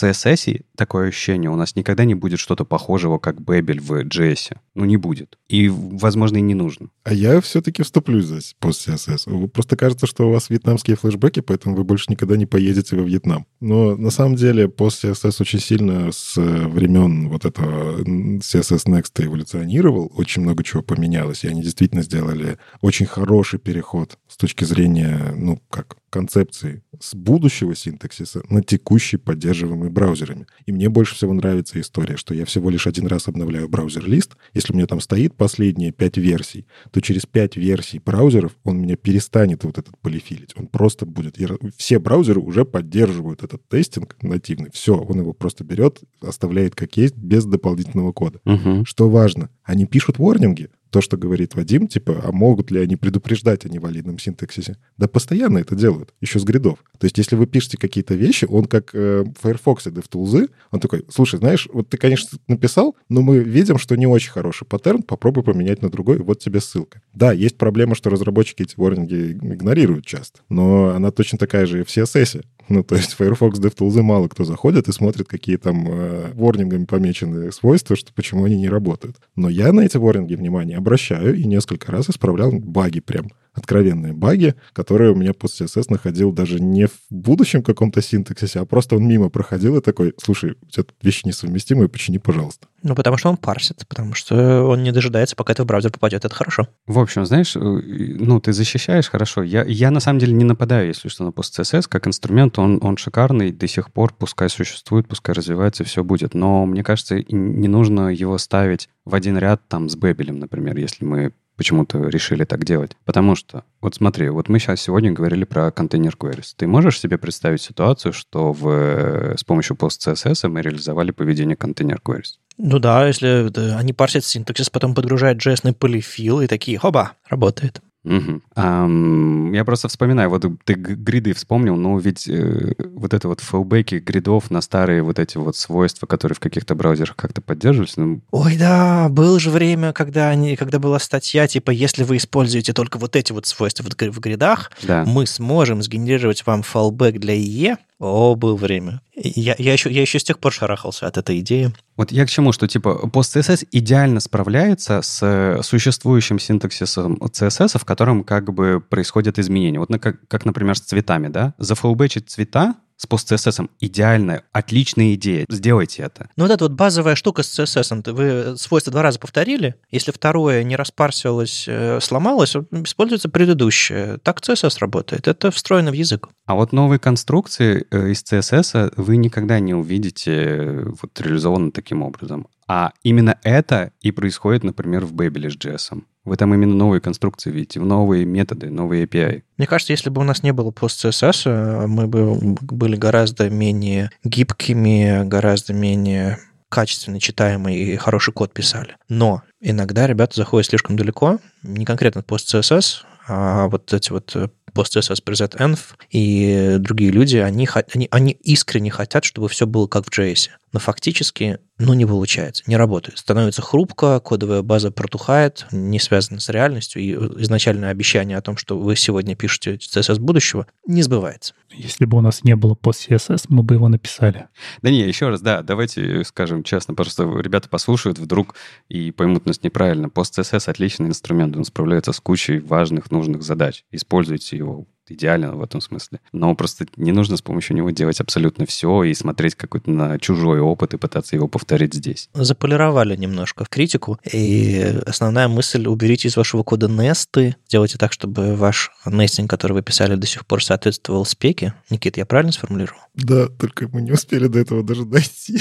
[0.00, 4.56] CSS такое ощущение, у нас никогда не будет что-то похожего, как Babel в JS.
[4.74, 5.38] Ну, не будет.
[5.48, 6.90] И, возможно, и не нужно.
[7.04, 9.48] А я все-таки вступлю здесь пост CSS.
[9.48, 13.46] Просто кажется, что у вас вьетнамские флешбеки, поэтому вы больше никогда не поедете во Вьетнам.
[13.60, 20.12] Но на самом деле пост CSS очень сильно с времен вот этого CSS Next эволюционировал.
[20.14, 21.44] Очень много чего поменялось.
[21.44, 27.74] И они действительно сделали очень хороший переход с точки зрения, ну, как концепции с будущего
[27.74, 30.46] синтаксиса на текущий, поддерживаемый браузерами.
[30.66, 34.36] И мне больше всего нравится история, что я всего лишь один раз обновляю браузер-лист.
[34.54, 38.96] Если у меня там стоит последние пять версий, то через пять версий браузеров он меня
[38.96, 40.54] перестанет вот этот полифилить.
[40.56, 41.36] Он просто будет...
[41.76, 44.70] Все браузеры уже поддерживают этот тестинг нативный.
[44.72, 48.40] Все, он его просто берет, оставляет как есть, без дополнительного кода.
[48.44, 48.84] Угу.
[48.84, 53.64] Что важно, они пишут ворнинги, то, что говорит Вадим, типа, а могут ли они предупреждать
[53.64, 54.76] о невалидном синтаксисе?
[54.96, 56.78] Да постоянно это делают, еще с гридов.
[56.98, 61.04] То есть, если вы пишете какие-то вещи, он как э, Firefox и DevTools, он такой,
[61.10, 65.44] слушай, знаешь, вот ты, конечно, написал, но мы видим, что не очень хороший паттерн, попробуй
[65.44, 67.02] поменять на другой, вот тебе ссылка.
[67.12, 71.84] Да, есть проблема, что разработчики эти ворнинги игнорируют часто, но она точно такая же и
[71.84, 72.44] в CSS.
[72.68, 77.50] Ну, то есть Firefox DevTools мало кто заходит и смотрит, какие там э, ворнингами помечены
[77.52, 79.16] свойства, что почему они не работают.
[79.36, 84.54] Но я на эти ворнинги внимание обращаю и несколько раз исправлял баги прям откровенные баги,
[84.72, 89.06] которые у меня после CSS находил даже не в будущем каком-то синтаксисе, а просто он
[89.06, 92.68] мимо проходил и такой, слушай, у тебя вещи несовместимые, почини, пожалуйста.
[92.82, 96.24] Ну, потому что он парсит, потому что он не дожидается, пока это в браузер попадет.
[96.24, 96.68] Это хорошо.
[96.86, 99.42] В общем, знаешь, э, ну, ты защищаешь хорошо.
[99.42, 101.86] Я, я на самом деле не нападаю, если что, на пост CSS.
[101.88, 106.34] Как инструмент он, он шикарный до сих пор, пускай существует, пускай развивается, все будет.
[106.34, 111.04] Но мне кажется, не нужно его ставить в один ряд там с Бэбелем, например, если
[111.04, 112.96] мы почему-то решили так делать.
[113.04, 116.54] Потому что, вот смотри, вот мы сейчас сегодня говорили про контейнер queries.
[116.56, 122.38] Ты можешь себе представить ситуацию, что в, с помощью post-CSS мы реализовали поведение контейнер queries?
[122.56, 127.82] Ну да, если они парсят синтаксис, потом подгружают JS полифил и такие, хоба, работает.
[128.08, 128.40] Угу.
[128.56, 133.96] Um, я просто вспоминаю, вот ты гриды вспомнил, но ведь э, вот это вот фэлбеки
[133.96, 137.98] гридов на старые вот эти вот свойства, которые в каких-то браузерах как-то поддерживались.
[137.98, 138.20] Ну...
[138.30, 142.98] Ой, да, было же время, когда, они, когда была статья, типа, если вы используете только
[142.98, 145.04] вот эти вот свойства в, в гридах, да.
[145.06, 149.00] мы сможем сгенерировать вам фallback для IE, о, было время.
[149.14, 151.72] Я, я, еще, я еще с тех пор шарахался от этой идеи.
[151.96, 157.84] Вот я к чему, что типа PostCSS идеально справляется с э, существующим синтаксисом CSS, в
[157.84, 159.80] котором как бы происходят изменения.
[159.80, 161.54] Вот как, как например, с цветами, да?
[161.58, 163.70] Зафолбечить цвета с post-CSS.
[163.80, 165.46] Идеальная, отличная идея.
[165.48, 166.28] Сделайте это.
[166.36, 168.12] Ну, вот эта вот базовая штука с CSS.
[168.12, 169.76] Вы свойство два раза повторили.
[169.90, 174.18] Если второе не распарсилось, э, сломалось, используется предыдущее.
[174.18, 175.28] Так CSS работает.
[175.28, 176.28] Это встроено в язык.
[176.46, 182.02] А вот новые конструкции э, из CSS вы никогда не увидите э, вот реализованы таким
[182.02, 182.48] образом.
[182.66, 186.02] А именно это и происходит, например, в Babel с JS.
[186.28, 189.42] Вы там именно новые конструкции видите, новые методы, новые API.
[189.56, 195.24] Мне кажется, если бы у нас не было пост-CSS, мы бы были гораздо менее гибкими,
[195.24, 196.38] гораздо менее
[196.68, 198.96] качественно читаемый и хороший код писали.
[199.08, 204.34] Но иногда ребята заходят слишком далеко, не конкретно пост-CSS, а вот эти вот
[204.74, 205.78] PostCSS PresetEnv
[206.10, 210.48] и другие люди, они, они, они искренне хотят, чтобы все было как в JS.
[210.72, 213.18] Но фактически ну, не получается, не работает.
[213.18, 217.12] Становится хрупко, кодовая база протухает, не связана с реальностью, и
[217.42, 221.54] изначальное обещание о том, что вы сегодня пишете CSS будущего, не сбывается.
[221.70, 224.48] Если бы у нас не было пост CSS, мы бы его написали.
[224.82, 228.56] Да не, еще раз, да, давайте скажем честно, просто ребята послушают вдруг
[228.88, 230.08] и поймут нас неправильно.
[230.08, 233.84] Пост CSS отличный инструмент, он справляется с кучей важных, нужных задач.
[233.92, 236.20] Используйте его идеален в этом смысле.
[236.32, 240.60] Но просто не нужно с помощью него делать абсолютно все и смотреть какой-то на чужой
[240.60, 242.28] опыт и пытаться его повторить здесь.
[242.34, 244.18] Заполировали немножко в критику.
[244.30, 249.82] И основная мысль— уберите из вашего кода несты, делайте так, чтобы ваш нестинг, который вы
[249.82, 251.74] писали, до сих пор соответствовал спеке.
[251.90, 253.00] Никит, я правильно сформулировал?
[253.14, 255.60] Да, только мы не успели до этого даже дойти.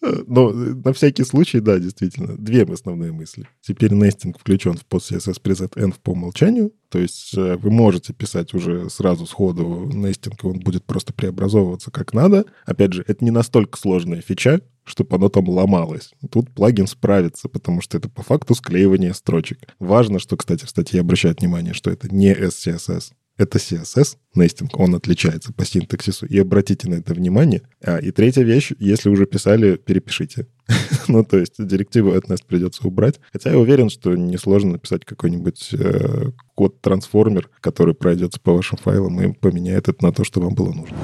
[0.00, 3.46] Но на всякий случай, да, действительно, две основные мысли.
[3.60, 8.54] Теперь нестинг включен в PostCSS Preset Env по умолчанию, то есть э, вы можете писать
[8.54, 12.46] уже сразу сходу нестинг, и он будет просто преобразовываться как надо.
[12.64, 16.12] Опять же, это не настолько сложная фича, чтобы оно там ломалось.
[16.30, 19.58] Тут плагин справится, потому что это по факту склеивание строчек.
[19.78, 24.94] Важно, что, кстати, в статье обращают внимание, что это не SCSS это CSS, нестинг, он
[24.94, 27.62] отличается по синтаксису, и обратите на это внимание.
[27.82, 30.46] А, и третья вещь, если уже писали, перепишите.
[31.08, 33.20] ну, то есть директиву nest придется убрать.
[33.32, 39.32] Хотя я уверен, что несложно написать какой-нибудь э, код-трансформер, который пройдется по вашим файлам и
[39.32, 40.96] поменяет это на то, что вам было нужно.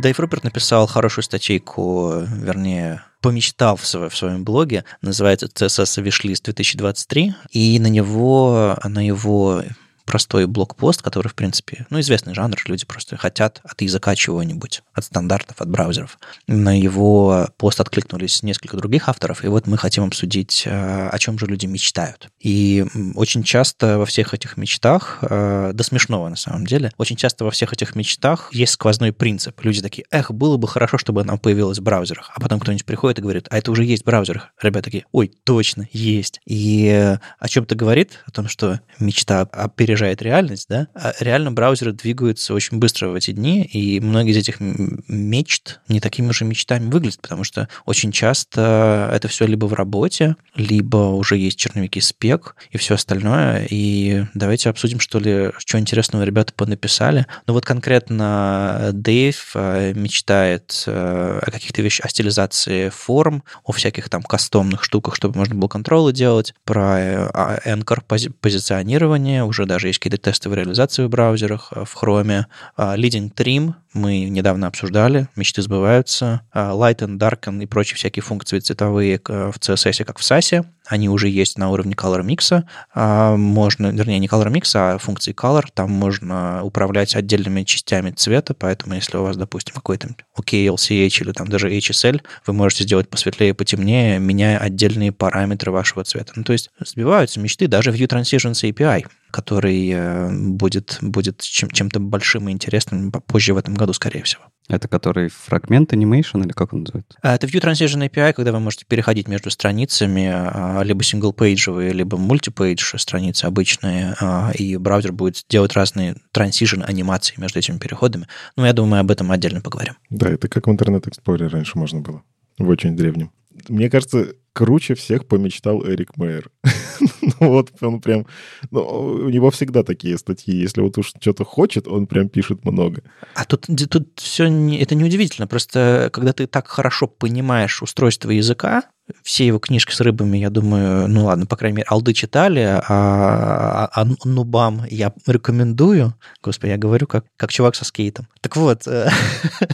[0.00, 7.34] Дэйв Руперт написал хорошую статейку, вернее, помечтал в, в своем блоге, называется CSS Wishlist 2023,
[7.50, 9.62] и на него, на его
[10.10, 15.04] простой блокпост, который, в принципе, ну, известный жанр, люди просто хотят от языка чего-нибудь, от
[15.04, 16.18] стандартов, от браузеров.
[16.48, 21.38] На его пост откликнулись несколько других авторов, и вот мы хотим обсудить, э, о чем
[21.38, 22.28] же люди мечтают.
[22.40, 22.84] И
[23.14, 27.52] очень часто во всех этих мечтах, э, до смешного на самом деле, очень часто во
[27.52, 29.64] всех этих мечтах есть сквозной принцип.
[29.64, 32.32] Люди такие, эх, было бы хорошо, чтобы она появилась в браузерах.
[32.34, 34.48] А потом кто-нибудь приходит и говорит, а это уже есть в браузерах.
[34.60, 36.40] Ребята такие, ой, точно, есть.
[36.46, 41.52] И э, о чем-то говорит, о том, что мечта опережает опережает реальность, да, а реально
[41.52, 46.44] браузеры двигаются очень быстро в эти дни, и многие из этих мечт не такими же
[46.44, 52.00] мечтами выглядят, потому что очень часто это все либо в работе, либо уже есть черновики
[52.00, 53.66] спек и все остальное.
[53.70, 57.26] И давайте обсудим, что ли, что интересного ребята понаписали.
[57.46, 64.08] Ну вот конкретно Дэйв э, мечтает э, о каких-то вещах, о стилизации форм, о всяких
[64.08, 67.30] там кастомных штуках, чтобы можно было контролы делать, про э,
[67.66, 68.00] Anchor
[68.40, 72.44] позиционирование, уже даже какие-то тестовые реализации в браузерах, э, в Chrome.
[72.76, 76.42] А, Leading Trim мы недавно обсуждали, мечты сбываются.
[76.52, 81.08] А, Light and Darken и прочие всякие функции цветовые в CSS, как в SAS, они
[81.08, 82.64] уже есть на уровне Color Mix.
[82.94, 85.66] А, можно, вернее, не Color Mix, а функции Color.
[85.72, 91.48] Там можно управлять отдельными частями цвета, поэтому если у вас, допустим, какой-то OKLCH или там
[91.48, 96.32] даже HSL, вы можете сделать посветлее, потемнее, меняя отдельные параметры вашего цвета.
[96.34, 102.00] Ну, то есть сбиваются мечты даже View Transitions API который э, будет, будет чем- чем-то
[102.00, 104.42] большим и интересным позже в этом году, скорее всего.
[104.68, 107.18] Это который фрагмент animation или как он называется?
[107.22, 112.16] А, это View Transition API, когда вы можете переходить между страницами, а, либо single-page, либо
[112.16, 118.28] multi-page страницы обычные, а, и браузер будет делать разные transition анимации между этими переходами.
[118.56, 119.94] Ну, я думаю, мы об этом отдельно поговорим.
[120.08, 122.22] Да, это как в Internet Explorer раньше можно было,
[122.58, 123.32] в очень древнем.
[123.68, 126.50] Мне кажется, круче всех помечтал Эрик Мейер.
[127.40, 128.26] ну вот он прям...
[128.70, 130.54] Ну, у него всегда такие статьи.
[130.54, 133.02] Если вот уж что-то хочет, он прям пишет много.
[133.34, 134.48] А тут, тут все...
[134.48, 135.46] Не, это неудивительно.
[135.46, 138.84] Просто когда ты так хорошо понимаешь устройство языка,
[139.22, 142.82] все его книжки с рыбами, я думаю, ну ладно, по крайней мере, алды читали, а,
[142.88, 146.14] а, а нубам я рекомендую.
[146.42, 148.28] Господи, я говорю как, как чувак со скейтом.
[148.40, 149.08] Так вот, э,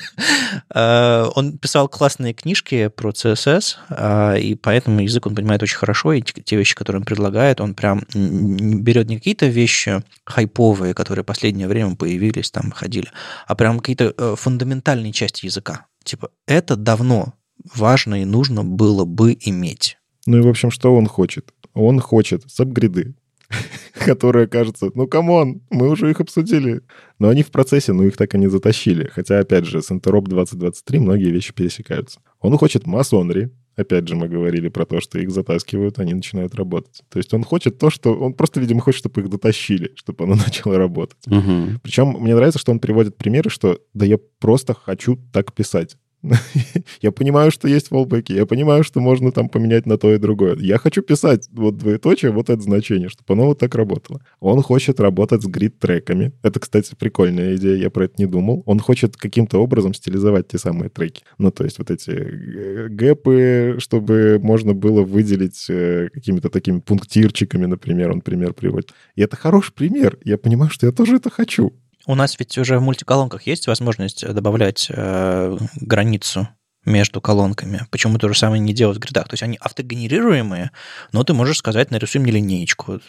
[0.75, 6.13] э, он писал классные книжки про CSS, а, и поэтому язык он понимает очень хорошо,
[6.13, 11.27] и те вещи, которые он предлагает, он прям берет не какие-то вещи хайповые, которые в
[11.27, 13.07] последнее время появились, там ходили,
[13.47, 15.87] а прям какие-то э, фундаментальные части языка.
[16.03, 17.35] Типа, это давно
[17.77, 19.99] важно и нужно было бы иметь.
[20.27, 21.55] Ну и, в общем, что он хочет?
[21.73, 23.15] Он хочет subgrid ы,
[24.05, 26.81] которые, кажется, ну, come on, мы уже их обсудили.
[27.21, 29.09] Но они в процессе, но их так и не затащили.
[29.15, 32.19] Хотя, опять же, с Interop 2023 многие вещи пересекаются.
[32.41, 37.03] Он хочет masonry, Опять же, мы говорили про то, что их затаскивают, они начинают работать.
[37.11, 38.15] То есть он хочет то, что...
[38.15, 41.19] Он просто, видимо, хочет, чтобы их дотащили, чтобы оно начало работать.
[41.27, 41.81] Угу.
[41.83, 45.97] Причем мне нравится, что он приводит примеры, что да я просто хочу так писать.
[47.01, 50.57] я понимаю, что есть фоллбеки, я понимаю, что можно там поменять на то и другое.
[50.57, 54.21] Я хочу писать вот двоеточие, вот это значение, чтобы оно вот так работало.
[54.41, 56.33] Он хочет работать с грид-треками.
[56.43, 58.63] Это, кстати, прикольная идея, я про это не думал.
[58.67, 61.23] Он хочет каким-то образом стилизовать те самые треки.
[61.39, 67.67] Ну, то есть вот эти э, гэпы, чтобы можно было выделить э, какими-то такими пунктирчиками,
[67.67, 68.93] например, он пример приводит.
[69.15, 70.19] И это хороший пример.
[70.25, 71.73] Я понимаю, что я тоже это хочу.
[72.07, 76.49] У нас ведь уже в мультиколонках есть возможность добавлять э, границу
[76.85, 77.83] между колонками.
[77.91, 79.29] Почему то же самое не делать в гридах?
[79.29, 80.71] То есть они автогенерируемые,
[81.13, 83.01] но ты можешь сказать, нарисуй мне линеечку.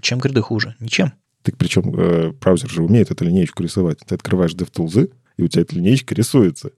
[0.00, 0.74] Чем гриды хуже?
[0.80, 1.12] Ничем.
[1.42, 3.98] Так причем э, браузер же умеет эту линеечку рисовать.
[4.06, 6.70] Ты открываешь DevTools, и у тебя эта линеечка рисуется.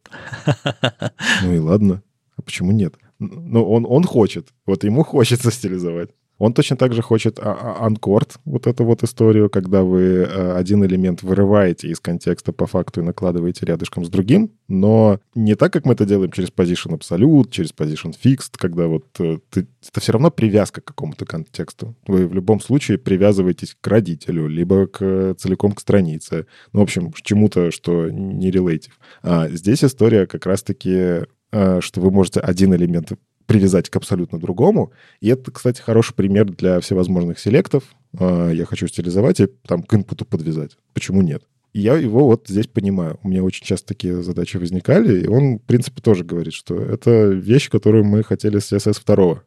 [1.42, 2.02] Ну и ладно.
[2.36, 2.94] А почему нет?
[3.20, 4.48] Ну, он, он хочет.
[4.66, 6.10] Вот ему хочется стилизовать.
[6.38, 11.22] Он точно так же хочет анкорд, вот эту вот историю, когда вы э, один элемент
[11.22, 15.94] вырываете из контекста по факту и накладываете рядышком с другим, но не так, как мы
[15.94, 20.30] это делаем через position absolute, через position fixed, когда вот э, ты, это все равно
[20.30, 21.96] привязка к какому-то контексту.
[22.06, 26.46] Вы в любом случае привязываетесь к родителю, либо к, целиком к странице.
[26.72, 28.92] Ну, в общем, к чему-то, что не relative.
[29.22, 33.12] А здесь история как раз-таки э, что вы можете один элемент
[33.48, 34.92] привязать к абсолютно другому.
[35.20, 37.82] И это, кстати, хороший пример для всевозможных селектов.
[38.16, 40.76] А, я хочу стилизовать и там к инпуту подвязать.
[40.92, 41.42] Почему нет?
[41.72, 43.18] Я его вот здесь понимаю.
[43.22, 47.28] У меня очень часто такие задачи возникали, и он, в принципе, тоже говорит, что это
[47.28, 49.42] вещь, которую мы хотели с CSS 2.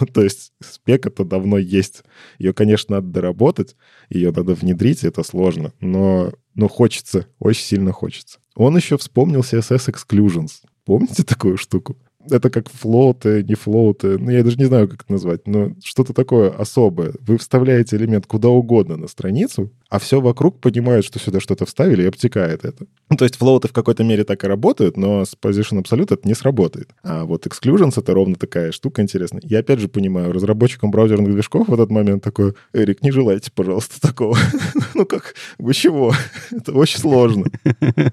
[0.00, 2.02] ну, то есть спек это давно есть.
[2.40, 3.76] Ее, конечно, надо доработать,
[4.10, 8.40] ее надо внедрить, это сложно, но, но хочется, очень сильно хочется.
[8.56, 10.62] Он еще вспомнил CSS Exclusions.
[10.84, 11.96] Помните такую штуку?
[12.30, 16.12] Это как флоуты, не флоуты, ну, я даже не знаю, как это назвать, но что-то
[16.12, 17.14] такое особое.
[17.20, 22.02] Вы вставляете элемент куда угодно на страницу, а все вокруг понимают, что сюда что-то вставили
[22.02, 22.86] и обтекает это.
[23.10, 26.28] Ну, то есть флоуты в какой-то мере так и работают, но с Position Absolute это
[26.28, 26.90] не сработает.
[27.02, 29.40] А вот Exclusions— это ровно такая штука интересная.
[29.44, 34.00] Я опять же понимаю, разработчикам браузерных движков в этот момент такой, Эрик, не желайте, пожалуйста,
[34.06, 34.36] такого.
[34.94, 36.12] ну как, вы чего?
[36.50, 37.46] это очень сложно.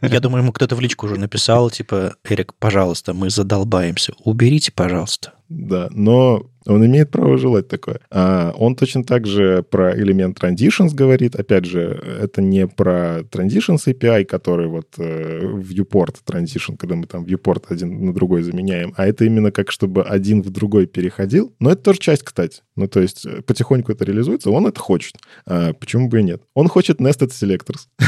[0.02, 5.34] Я думаю, ему кто-то в личку уже написал, типа, Эрик, пожалуйста, мы задолбаемся, уберите, пожалуйста.
[5.50, 8.00] Да, но он имеет право желать такое.
[8.10, 11.36] А он точно так же про элемент transitions говорит.
[11.36, 17.24] Опять же, это не про transitions API, который вот э, viewport transition, когда мы там
[17.24, 21.54] viewport один на другой заменяем, а это именно как чтобы один в другой переходил.
[21.60, 22.62] Но это тоже часть, кстати.
[22.76, 25.16] Ну, то есть э, потихоньку это реализуется, он это хочет.
[25.46, 26.42] А, почему бы и нет?
[26.56, 27.88] Он хочет nested selectors.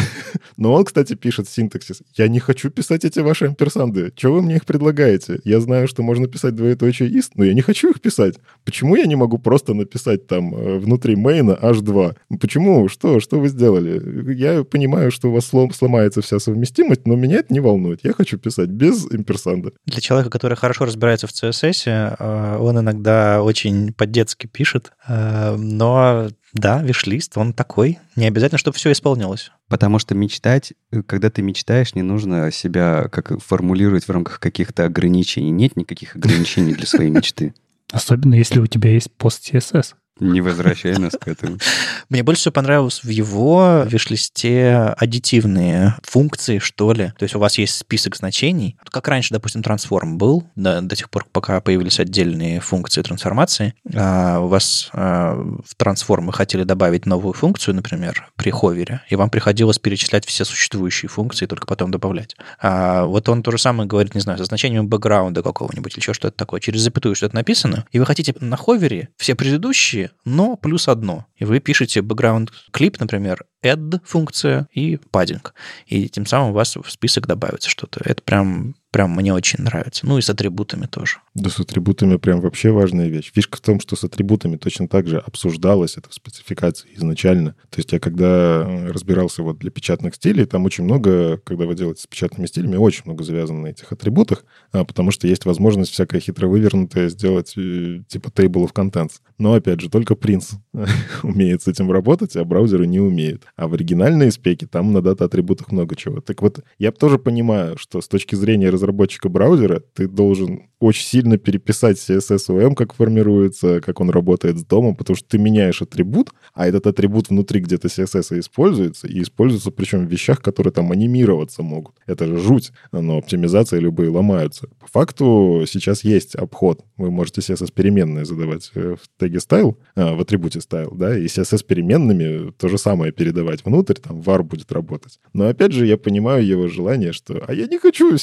[0.58, 2.02] Но он, кстати, пишет синтаксис.
[2.16, 4.12] Я не хочу писать эти ваши амперсанды.
[4.16, 5.40] Чего вы мне их предлагаете?
[5.44, 8.36] Я знаю, что можно писать двоеточие ist, но я не хочу их писать.
[8.66, 12.16] Почему я не могу просто написать там э, внутри мейна H2?
[12.40, 12.90] Почему?
[12.90, 13.20] Что?
[13.20, 14.34] Что вы сделали?
[14.34, 18.00] Я понимаю, что у вас слом, сломается вся совместимость, но меня это не волнует.
[18.04, 19.72] Я хочу писать без имперсанда.
[19.86, 26.30] Для человека, который хорошо разбирается в CSS, э, он иногда очень по-детски пишет, э, но
[26.54, 28.00] да, виш-лист, он такой.
[28.16, 29.52] Не обязательно, чтобы все исполнилось.
[29.68, 30.74] Потому что мечтать,
[31.06, 35.52] когда ты мечтаешь, не нужно себя как формулировать в рамках каких-то ограничений.
[35.52, 37.54] Нет никаких ограничений для своей мечты.
[37.92, 39.94] Особенно если у тебя есть пост CSS.
[40.20, 41.58] Не возвращай нас к этому.
[42.10, 47.14] Мне больше всего понравилось в его виш-листе аддитивные функции, что ли.
[47.18, 48.78] То есть у вас есть список значений.
[48.90, 53.74] Как раньше, допустим, трансформ был, до, до тех пор, пока появились отдельные функции трансформации.
[53.94, 55.36] А у вас а,
[55.66, 60.46] в трансформ вы хотели добавить новую функцию, например, при ховере, и вам приходилось перечислять все
[60.46, 62.36] существующие функции только потом добавлять.
[62.60, 66.14] А вот он то же самое говорит, не знаю, со значением бэкграунда какого-нибудь или еще
[66.14, 66.60] что-то такое.
[66.60, 71.26] Через запятую что-то написано, и вы хотите на ховере все предыдущие но плюс одно.
[71.36, 75.46] И вы пишете background клип, например, add функция и padding.
[75.86, 78.02] И тем самым у вас в список добавится что-то.
[78.04, 80.06] Это прям прям мне очень нравится.
[80.06, 81.18] Ну и с атрибутами тоже.
[81.36, 83.32] Да, с атрибутами прям вообще важная вещь.
[83.34, 87.56] Фишка в том, что с атрибутами точно так же обсуждалось это в спецификации изначально.
[87.70, 91.76] То есть я когда э, разбирался вот для печатных стилей, там очень много, когда вы
[91.76, 95.92] делаете с печатными стилями, очень много завязано на этих атрибутах, а, потому что есть возможность
[95.92, 99.20] всякое хитро вывернутое сделать э, типа table of contents.
[99.38, 100.54] Но, опять же, только принц
[101.24, 103.44] умеет с этим работать, а браузеры не умеют.
[103.56, 106.22] А в оригинальной спеке там на дата-атрибутах много чего.
[106.22, 111.38] Так вот, я тоже понимаю, что с точки зрения разработчика браузера ты должен очень сильно
[111.38, 116.68] переписать CSS-OM, как формируется, как он работает с домом, потому что ты меняешь атрибут, а
[116.68, 121.96] этот атрибут внутри где-то CSS используется, и используется причем в вещах, которые там анимироваться могут.
[122.06, 124.70] Это же жуть, но оптимизация любые ломаются.
[124.80, 126.86] По факту сейчас есть обход.
[126.98, 132.52] Вы можете CSS-переменные задавать э, в теге style, а, в атрибуте style, да, и CSS-переменными
[132.52, 135.20] то же самое передавать внутрь, там var будет работать.
[135.34, 138.16] Но опять же, я понимаю его желание, что «а я не хочу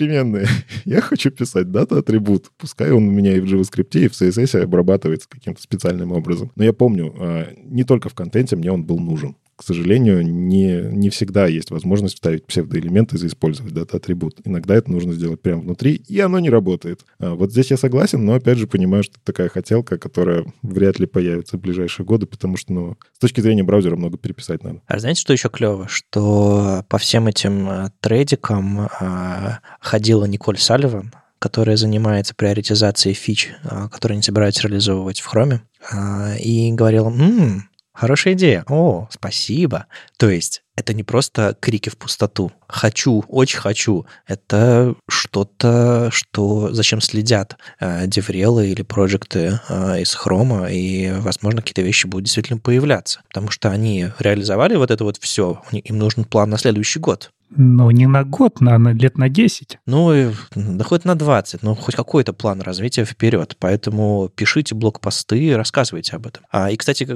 [0.00, 0.46] CSS-переменные,
[0.84, 2.50] я хочу писать дата атрибут.
[2.58, 6.50] Пускай он у меня и в JavaScript, и в CSS обрабатывается каким-то специальным образом.
[6.56, 10.80] Но я помню, а, не только в контенте мне он был нужен к сожалению, не,
[10.90, 14.38] не всегда есть возможность вставить псевдоэлементы и использовать дата-атрибут.
[14.44, 17.04] Иногда это нужно сделать прямо внутри, и оно не работает.
[17.18, 20.98] А вот здесь я согласен, но опять же понимаю, что это такая хотелка, которая вряд
[20.98, 24.80] ли появится в ближайшие годы, потому что, ну, с точки зрения браузера много переписать надо.
[24.86, 25.86] А знаете, что еще клево?
[25.88, 33.88] Что по всем этим э, трейдикам э, ходила Николь Салливан, которая занимается приоритизацией фич, а,
[33.88, 35.60] которые они собираются реализовывать в Chrome,
[35.90, 38.64] а, и говорил, м-м, Хорошая идея.
[38.68, 39.86] О, спасибо.
[40.16, 42.52] То есть это не просто крики в пустоту.
[42.68, 44.06] Хочу, очень хочу.
[44.26, 51.82] Это что-то, что зачем следят э, деврелы или проекты э, из хрома, и, возможно, какие-то
[51.82, 53.20] вещи будут действительно появляться.
[53.28, 55.60] Потому что они реализовали вот это вот все.
[55.72, 57.30] Им нужен план на следующий год.
[57.56, 59.78] Ну, не на год, на, на лет на 10.
[59.86, 63.56] Ну, да хоть на 20, ну, хоть какой-то план развития вперед.
[63.58, 66.44] Поэтому пишите блокпосты, рассказывайте об этом.
[66.50, 67.06] А, и, кстати,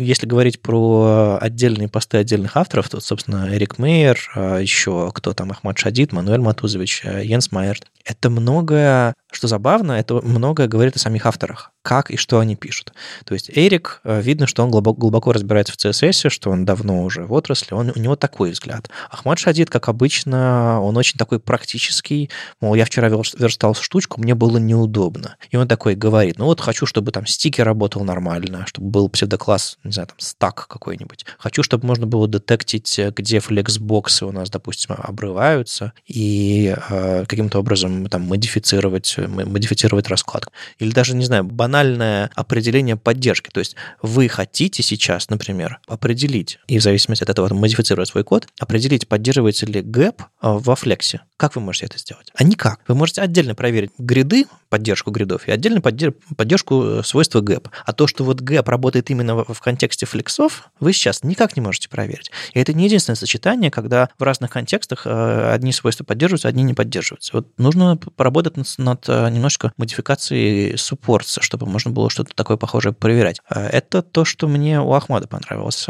[0.00, 5.52] если говорить про отдельные посты отдельных авторов, то, собственно, Эрик Мейер, а, еще кто там,
[5.52, 7.86] Ахмад Шадид, Мануэль Матузович, а, Йенс Майерт.
[8.04, 12.94] Это многое, что забавно, это многое говорит о самих авторах как и что они пишут.
[13.26, 17.04] То есть Эрик, а, видно, что он глубоко, глубоко разбирается в CSS, что он давно
[17.04, 18.88] уже в отрасли, он, у него такой взгляд.
[19.10, 22.30] Ахмад Шадид, как обычно, он очень такой практический,
[22.62, 25.36] мол, я вчера верстал штучку, мне было неудобно.
[25.50, 29.76] И он такой говорит, ну вот хочу, чтобы там sticky работал нормально, чтобы был псевдокласс,
[29.84, 31.26] не знаю, там stuck какой-нибудь.
[31.38, 37.58] Хочу, чтобы можно было детектить, где flexbox ы у нас, допустим, обрываются, и э, каким-то
[37.58, 40.50] образом там модифицировать, модифицировать раскладку.
[40.78, 41.44] Или даже, не знаю,
[41.74, 43.50] банальное определение поддержки.
[43.52, 48.46] То есть вы хотите сейчас, например, определить, и в зависимости от этого модифицировать свой код,
[48.60, 51.22] определить, поддерживается ли gap а, во flex е.
[51.36, 52.30] Как вы можете это сделать?
[52.36, 52.78] А никак.
[52.86, 57.68] Вы можете отдельно проверить grid ы, поддержку grid ов, и отдельно поддержку э, свойства gap.
[57.84, 61.62] А то, что вот gap работает именно в контексте flex ов, вы сейчас никак не
[61.62, 62.30] можете проверить.
[62.52, 66.74] И это не единственное сочетание, когда в разных контекстах э, одни свойства поддерживаются, одни не
[66.74, 67.32] поддерживаются.
[67.34, 73.40] Вот нужно поработать над, э, немножко модификацией суппортса, чтобы можно было что-то такое похожее проверять.
[73.48, 75.86] Это то, что мне у Ахмада понравилось.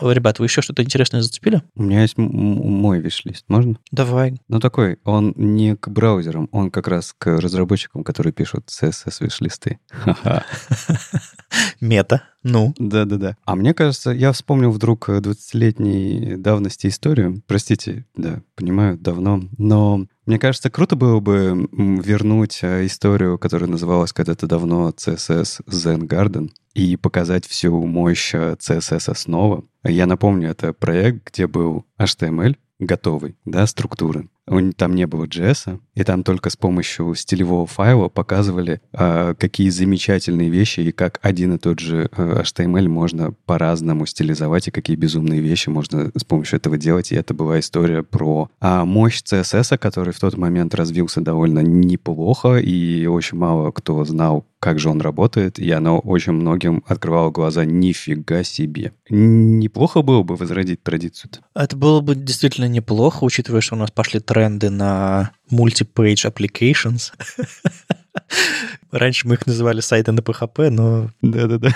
[0.00, 1.62] Ребят, вы еще что-то интересное зацепили?
[1.74, 3.44] У меня есть мой виш-лист.
[3.48, 3.76] Можно?
[3.90, 4.40] Давай.
[4.48, 9.78] Ну, такой, он не к браузерам, он как раз к разработчикам, которые пишут CSS-виш-листы.
[11.80, 12.22] Мета.
[12.42, 12.74] Ну.
[12.78, 13.36] Да-да-да.
[13.44, 17.42] А мне кажется, я вспомнил вдруг 20-летней давности историю.
[17.46, 19.42] Простите, да, понимаю, давно.
[19.58, 26.06] Но мне кажется, круто было бы вернуть э, историю, которая называлась когда-то давно CSS Zen
[26.06, 29.64] Garden, и показать всю мощь CSS э, основа.
[29.82, 34.28] Я напомню, это проект, где был HTML, готовый, да, структуры.
[34.76, 40.48] Там не было JS, и там только с помощью стилевого файла показывали, э, какие замечательные
[40.48, 45.40] вещи и как один и тот же э, HTML можно по-разному стилизовать, и какие безумные
[45.40, 47.12] вещи можно с помощью этого делать.
[47.12, 52.56] И это была история про э, мощь CSS, который в тот момент развился довольно неплохо,
[52.56, 57.64] и очень мало кто знал, как же он работает, и оно очень многим открывало глаза
[57.64, 58.92] «нифига себе».
[59.08, 61.38] Неплохо было бы возродить традицию -то.
[61.54, 67.12] Это было бы действительно неплохо, учитывая, что у нас пошли тренды на multi-page applications.
[68.90, 71.10] Раньше мы их называли сайты на PHP, но...
[71.22, 71.74] Да-да-да.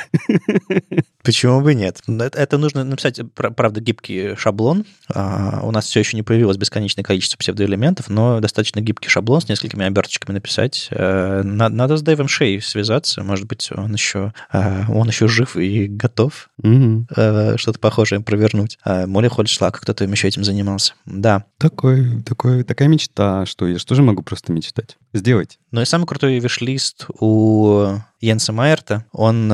[1.23, 2.01] Почему бы нет?
[2.09, 4.85] Это нужно написать, правда, гибкий шаблон.
[5.09, 9.49] А, у нас все еще не появилось бесконечное количество псевдоэлементов, но достаточно гибкий шаблон с
[9.49, 10.89] несколькими оберточками написать.
[10.91, 13.23] Э, надо с Дэйвом Шей связаться.
[13.23, 17.07] Может быть, он еще, э, он еще жив и готов угу.
[17.11, 18.79] что-то похожее провернуть.
[18.85, 20.95] Молли Хольшлаг, кто-то еще этим занимался.
[21.05, 21.45] Да.
[21.59, 24.97] Такой, такой, такая мечта, что я что же могу просто мечтать?
[25.13, 25.59] Сделать.
[25.71, 29.05] Ну и самый крутой виш-лист у Йенса Майерта.
[29.13, 29.49] Он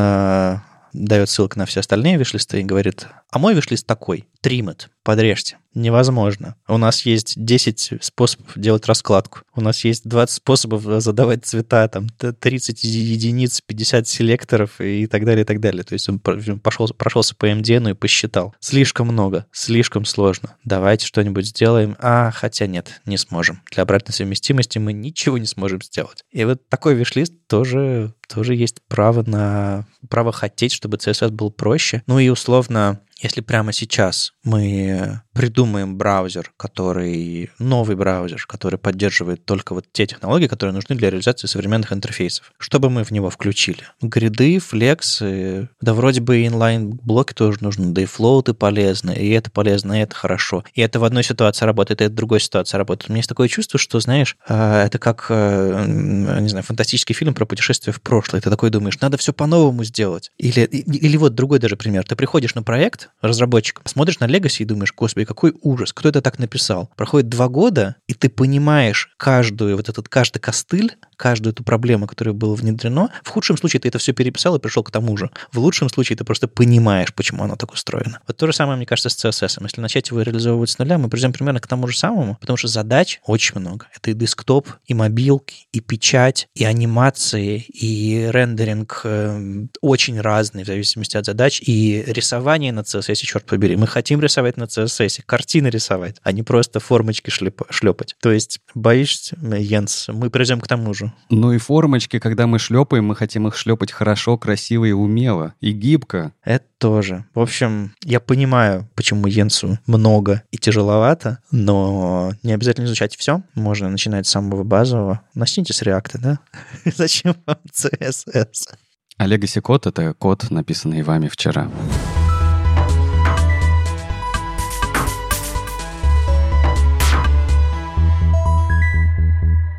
[0.93, 5.59] дает ссылку на все остальные вишлисты и говорит, а мой вишлист такой, тримет, подрежьте.
[5.75, 6.57] Невозможно.
[6.67, 9.41] У нас есть 10 способов делать раскладку.
[9.55, 15.43] У нас есть 20 способов задавать цвета, там 30 единиц, 50 селекторов и так далее,
[15.43, 15.85] и так далее.
[15.85, 18.55] То есть он пошел, прошелся по MDN и посчитал.
[18.59, 20.57] Слишком много, слишком сложно.
[20.65, 21.97] Давайте что-нибудь сделаем.
[22.01, 23.63] А, хотя нет, не сможем.
[23.71, 26.25] Для обратной совместимости мы ничего не сможем сделать.
[26.33, 32.03] И вот такой вишлист тоже, тоже есть право на право хотеть, чтобы CSS был проще.
[32.07, 39.73] Ну и условно если прямо сейчас мы придумаем браузер, который новый браузер, который поддерживает только
[39.73, 43.85] вот те технологии, которые нужны для реализации современных интерфейсов, что бы мы в него включили?
[44.03, 48.53] Grid ы, flex ы, да вроде бы inline-block и тоже нужны, да и float ы
[48.53, 50.65] полезны, и это полезно, и это хорошо.
[50.75, 53.09] И это в одной ситуации работает, и это в другой ситуации работает.
[53.09, 57.35] У меня есть такое чувство, что, знаешь, э, это как, э, не знаю, фантастический фильм
[57.35, 58.41] про путешествие в прошлое.
[58.41, 60.33] Ты такой думаешь, надо все по-новому сделать.
[60.37, 62.03] Или, или вот другой даже пример.
[62.03, 66.23] Ты приходишь на проект, разработчик, смотришь на legacy и думаешь, господи, какой ужас, кто это
[66.23, 66.91] так написал?
[66.97, 72.33] Проходит два года, и ты понимаешь каждую, вот этот каждый костыль, каждую эту проблему, которая
[72.33, 73.11] была внедрено.
[73.23, 75.31] В худшем случае ты это все переписал и пришел к тому же.
[75.53, 78.21] В лучшем случае ты просто понимаешь, почему оно так устроено.
[78.27, 79.59] Вот то же самое, мне кажется, с CSS.
[79.63, 82.69] Если начать его реализовывать с нуля, мы придем примерно к тому же самому, потому что
[82.69, 83.87] задач очень много.
[83.95, 90.67] Это и десктоп, и мобилки, и печать, и анимации, и рендеринг э, очень разный в
[90.67, 93.77] зависимости от задач, и рисование на CSS, черт побери.
[93.77, 98.15] Мы хотим рисовать на CSS, картины рисовать, а не просто формочки шлепать.
[98.21, 101.08] То есть, боишься, Йенс, мы придем к тому же.
[101.31, 105.73] Ну и формочки, когда мы шлепаем, мы хотим их шлепать хорошо, красиво и умело, и
[105.73, 106.33] гибко.
[106.45, 107.25] Это тоже.
[107.35, 113.43] В общем, я понимаю, почему Йенсу много и тяжеловато, но не обязательно изучать все.
[113.55, 115.21] Можно начинать с самого базового.
[115.35, 116.39] Начните с реакта, да?
[116.97, 118.75] Зачем вам CSS?
[119.17, 121.71] А Legacy код— это код, написанный вами вчера.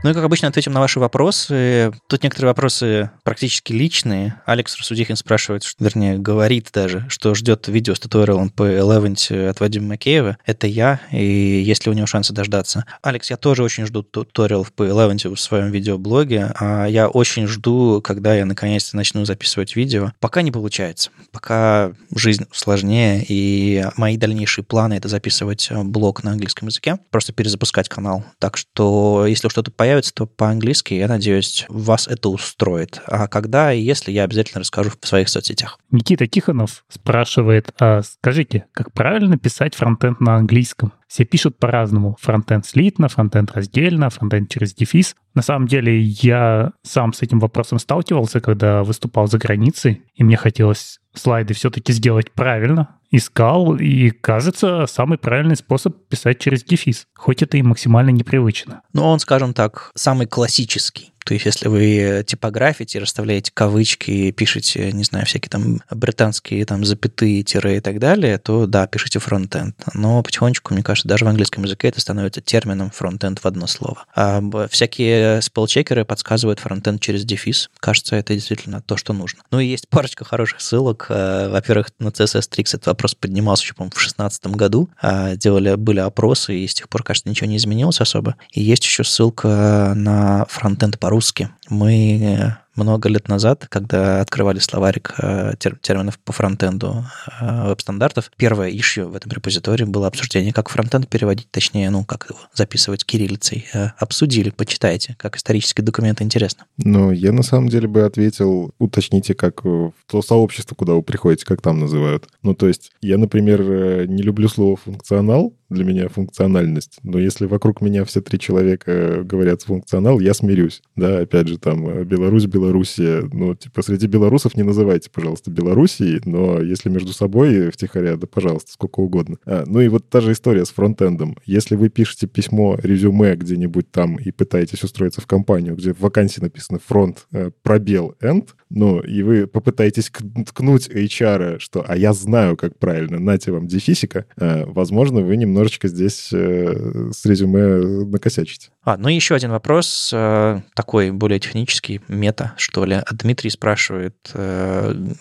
[0.02, 1.92] Ну и, как обычно, ответим на ваши вопросы.
[2.08, 4.42] Тут некоторые вопросы практически личные.
[4.46, 9.60] Алекс Расудихин спрашивает, что, вернее, говорит даже, что ждет видео с туториалом по Eleven от
[9.60, 10.38] Вадима Макеева.
[10.46, 12.86] Это я, и есть ли у него шансы дождаться.
[13.02, 16.54] Алекс, я тоже очень жду туториал по Eleven в своем видеоблоге.
[16.58, 20.14] А я очень жду, когда я наконец-то начну записывать видео.
[20.22, 21.10] Пока не получается.
[21.34, 27.90] Пока жизнь сложнее, и мои дальнейшие планы— это записывать блог на английском языке, просто перезапускать
[27.90, 28.24] канал.
[28.40, 33.02] Так что, если что-то появится, появится, то по-английски, я надеюсь, вас это устроит.
[33.08, 35.80] А когда и если, я обязательно расскажу в своих соцсетях.
[35.90, 40.94] Никита Тихонов спрашивает, а скажите, как правильно писать фронтенд на английском?
[41.10, 42.16] Все пишут по-разному.
[42.22, 45.16] Фронтенд слитно, фронтенд раздельно, фронтенд через дефис.
[45.34, 50.38] На самом деле я сам с этим вопросом сталкивался, когда выступал за границей, и мне
[50.38, 57.42] хотелось слайды все-таки сделать правильно, искал, и кажется, самый правильный способ писать через дефис, хоть
[57.42, 58.82] это и максимально непривычно.
[58.94, 61.09] Ну, он, скажем так, самый классический.
[61.26, 67.44] То есть, если вы типографите, расставляете кавычки, пишете, не знаю, всякие там британские там запятые,
[67.44, 69.76] тире и так далее, то да, пишите фронтенд.
[69.94, 74.06] Но потихонечку, мне кажется, даже в английском языке это становится термином фронтенд в одно слово.
[74.16, 77.70] А всякие спелчекеры подсказывают фронтенд через дефис.
[77.80, 79.42] Кажется, это действительно то, что нужно.
[79.52, 81.08] Ну и есть парочка хороших ссылок.
[81.10, 84.90] Э, во-первых, на CSS Tricks этот вопрос поднимался еще, по-моему, в 2016 году.
[85.02, 88.36] А, делали, были опросы, и с тех пор, кажется, ничего не изменилось особо.
[88.52, 91.50] И есть еще ссылка на фронтенд по по-русски.
[91.72, 97.04] Мы много лет назад, когда открывали словарик э, терминов по фронтенду
[97.42, 102.28] э, веб-стандартов, первое ищу в этом репозитории было обсуждение, как фронтенд переводить, точнее, ну, как
[102.30, 103.66] его записывать кириллицей.
[103.74, 106.66] Э, обсудили, почитайте, как исторический документ интересно.
[106.78, 111.62] Ну, я на самом деле бы ответил, уточните, как то сообщество, куда вы приходите, как
[111.64, 112.28] там называют.
[112.44, 117.00] Ну, то есть, я, например, не люблю слово «функционал», для меня функциональность.
[117.04, 120.82] Но если вокруг меня все три человека говорят функционал, я смирюсь.
[120.96, 123.28] Да, опять же, там, Беларусь, Белоруссия.
[123.32, 128.72] Ну, типа, среди белорусов не называйте, пожалуйста, Белоруссией, но если между собой втихаря, да, пожалуйста,
[128.72, 129.38] сколько угодно.
[129.46, 131.38] А, ну и вот та же история с фронтендом.
[131.46, 136.42] Если вы пишете письмо, резюме где-нибудь там и пытаетесь устроиться в компанию, где в вакансии
[136.42, 140.12] написано фронт, э, пробел, end, ну, и вы попытаетесь
[140.46, 145.88] ткнуть HR, что «а я знаю, как правильно, нате вам дефисика», э, возможно, вы немножечко
[145.88, 148.70] здесь э, с резюме накосячите.
[148.84, 153.00] А, ну еще один вопрос, э, такой более технический, мета, что ли.
[153.12, 154.16] Дмитрий спрашивает,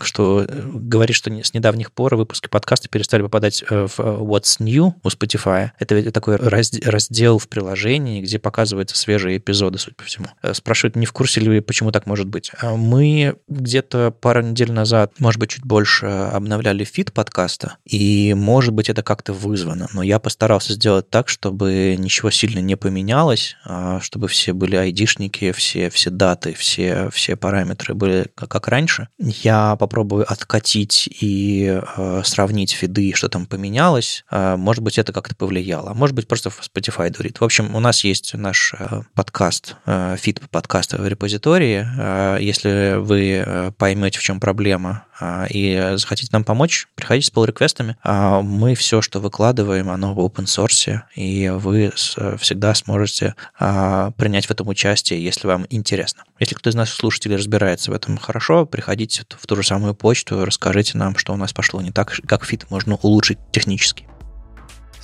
[0.00, 5.70] что говорит, что с недавних пор выпуски подкаста перестали попадать в What's New у Spotify.
[5.78, 10.26] Это такой раздел в приложении, где показываются свежие эпизоды, судя по всему.
[10.52, 12.50] Спрашивает, не в курсе ли вы, почему так может быть?
[12.60, 18.74] А мы где-то пару недель назад, может быть, чуть больше обновляли фид подкаста, и, может
[18.74, 19.89] быть, это как-то вызвано.
[19.93, 25.52] Но я постарался сделать так, чтобы ничего сильно не поменялось, а, чтобы все были айдишники,
[25.52, 29.09] все, все даты, все, все параметры были как раньше.
[29.19, 34.24] Я попробую откатить и э, сравнить фиды, что там поменялось.
[34.31, 35.94] Э, может быть, это как-то повлияло.
[35.94, 37.40] Может быть, просто Spotify дурит.
[37.40, 38.74] В общем, у нас есть наш
[39.15, 39.77] подкаст,
[40.16, 41.86] feed подкаста в репозитории.
[42.40, 43.27] Если вы
[43.76, 47.97] поймете, в чем проблема, э, и захотите нам помочь, приходите с pull request ами.
[48.05, 51.92] Э, мы все, что выкладываем, оно в open source, и вы
[52.38, 56.24] всегда сможете а, принять в этом участие, если вам интересно.
[56.38, 60.44] Если кто из наших слушателей разбирается в этом хорошо, приходите в ту же самую почту,
[60.44, 64.06] расскажите нам, что у нас пошло не так, как feed можно улучшить технически.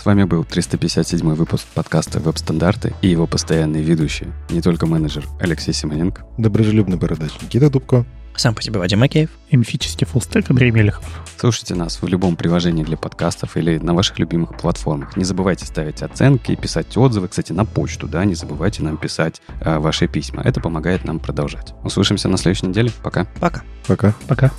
[0.05, 5.73] С вами был 357 выпуск подкаста «Веб-стандарты» и его постоянные ведущие, не только менеджер Алексей
[5.73, 8.05] Симоненко, доброжелюбный бородач Никита Дубко
[8.37, 9.31] Сам по себе Вадим Макеев.
[9.49, 11.07] И мифический фуллстек Андрей Мелехов.
[11.39, 15.17] Слушайте нас в любом приложении для подкастов или на ваших любимых платформах.
[15.17, 17.29] Не забывайте ставить оценки, писать отзывы.
[17.29, 20.43] Кстати, на почту, да, не забывайте нам писать э, ваши письма.
[20.43, 21.73] Это помогает нам продолжать.
[21.83, 22.91] Услышимся на следующей неделе.
[23.03, 23.25] Пока.
[23.41, 23.63] Пока.
[23.87, 24.15] Пока.
[24.29, 24.53] Пока.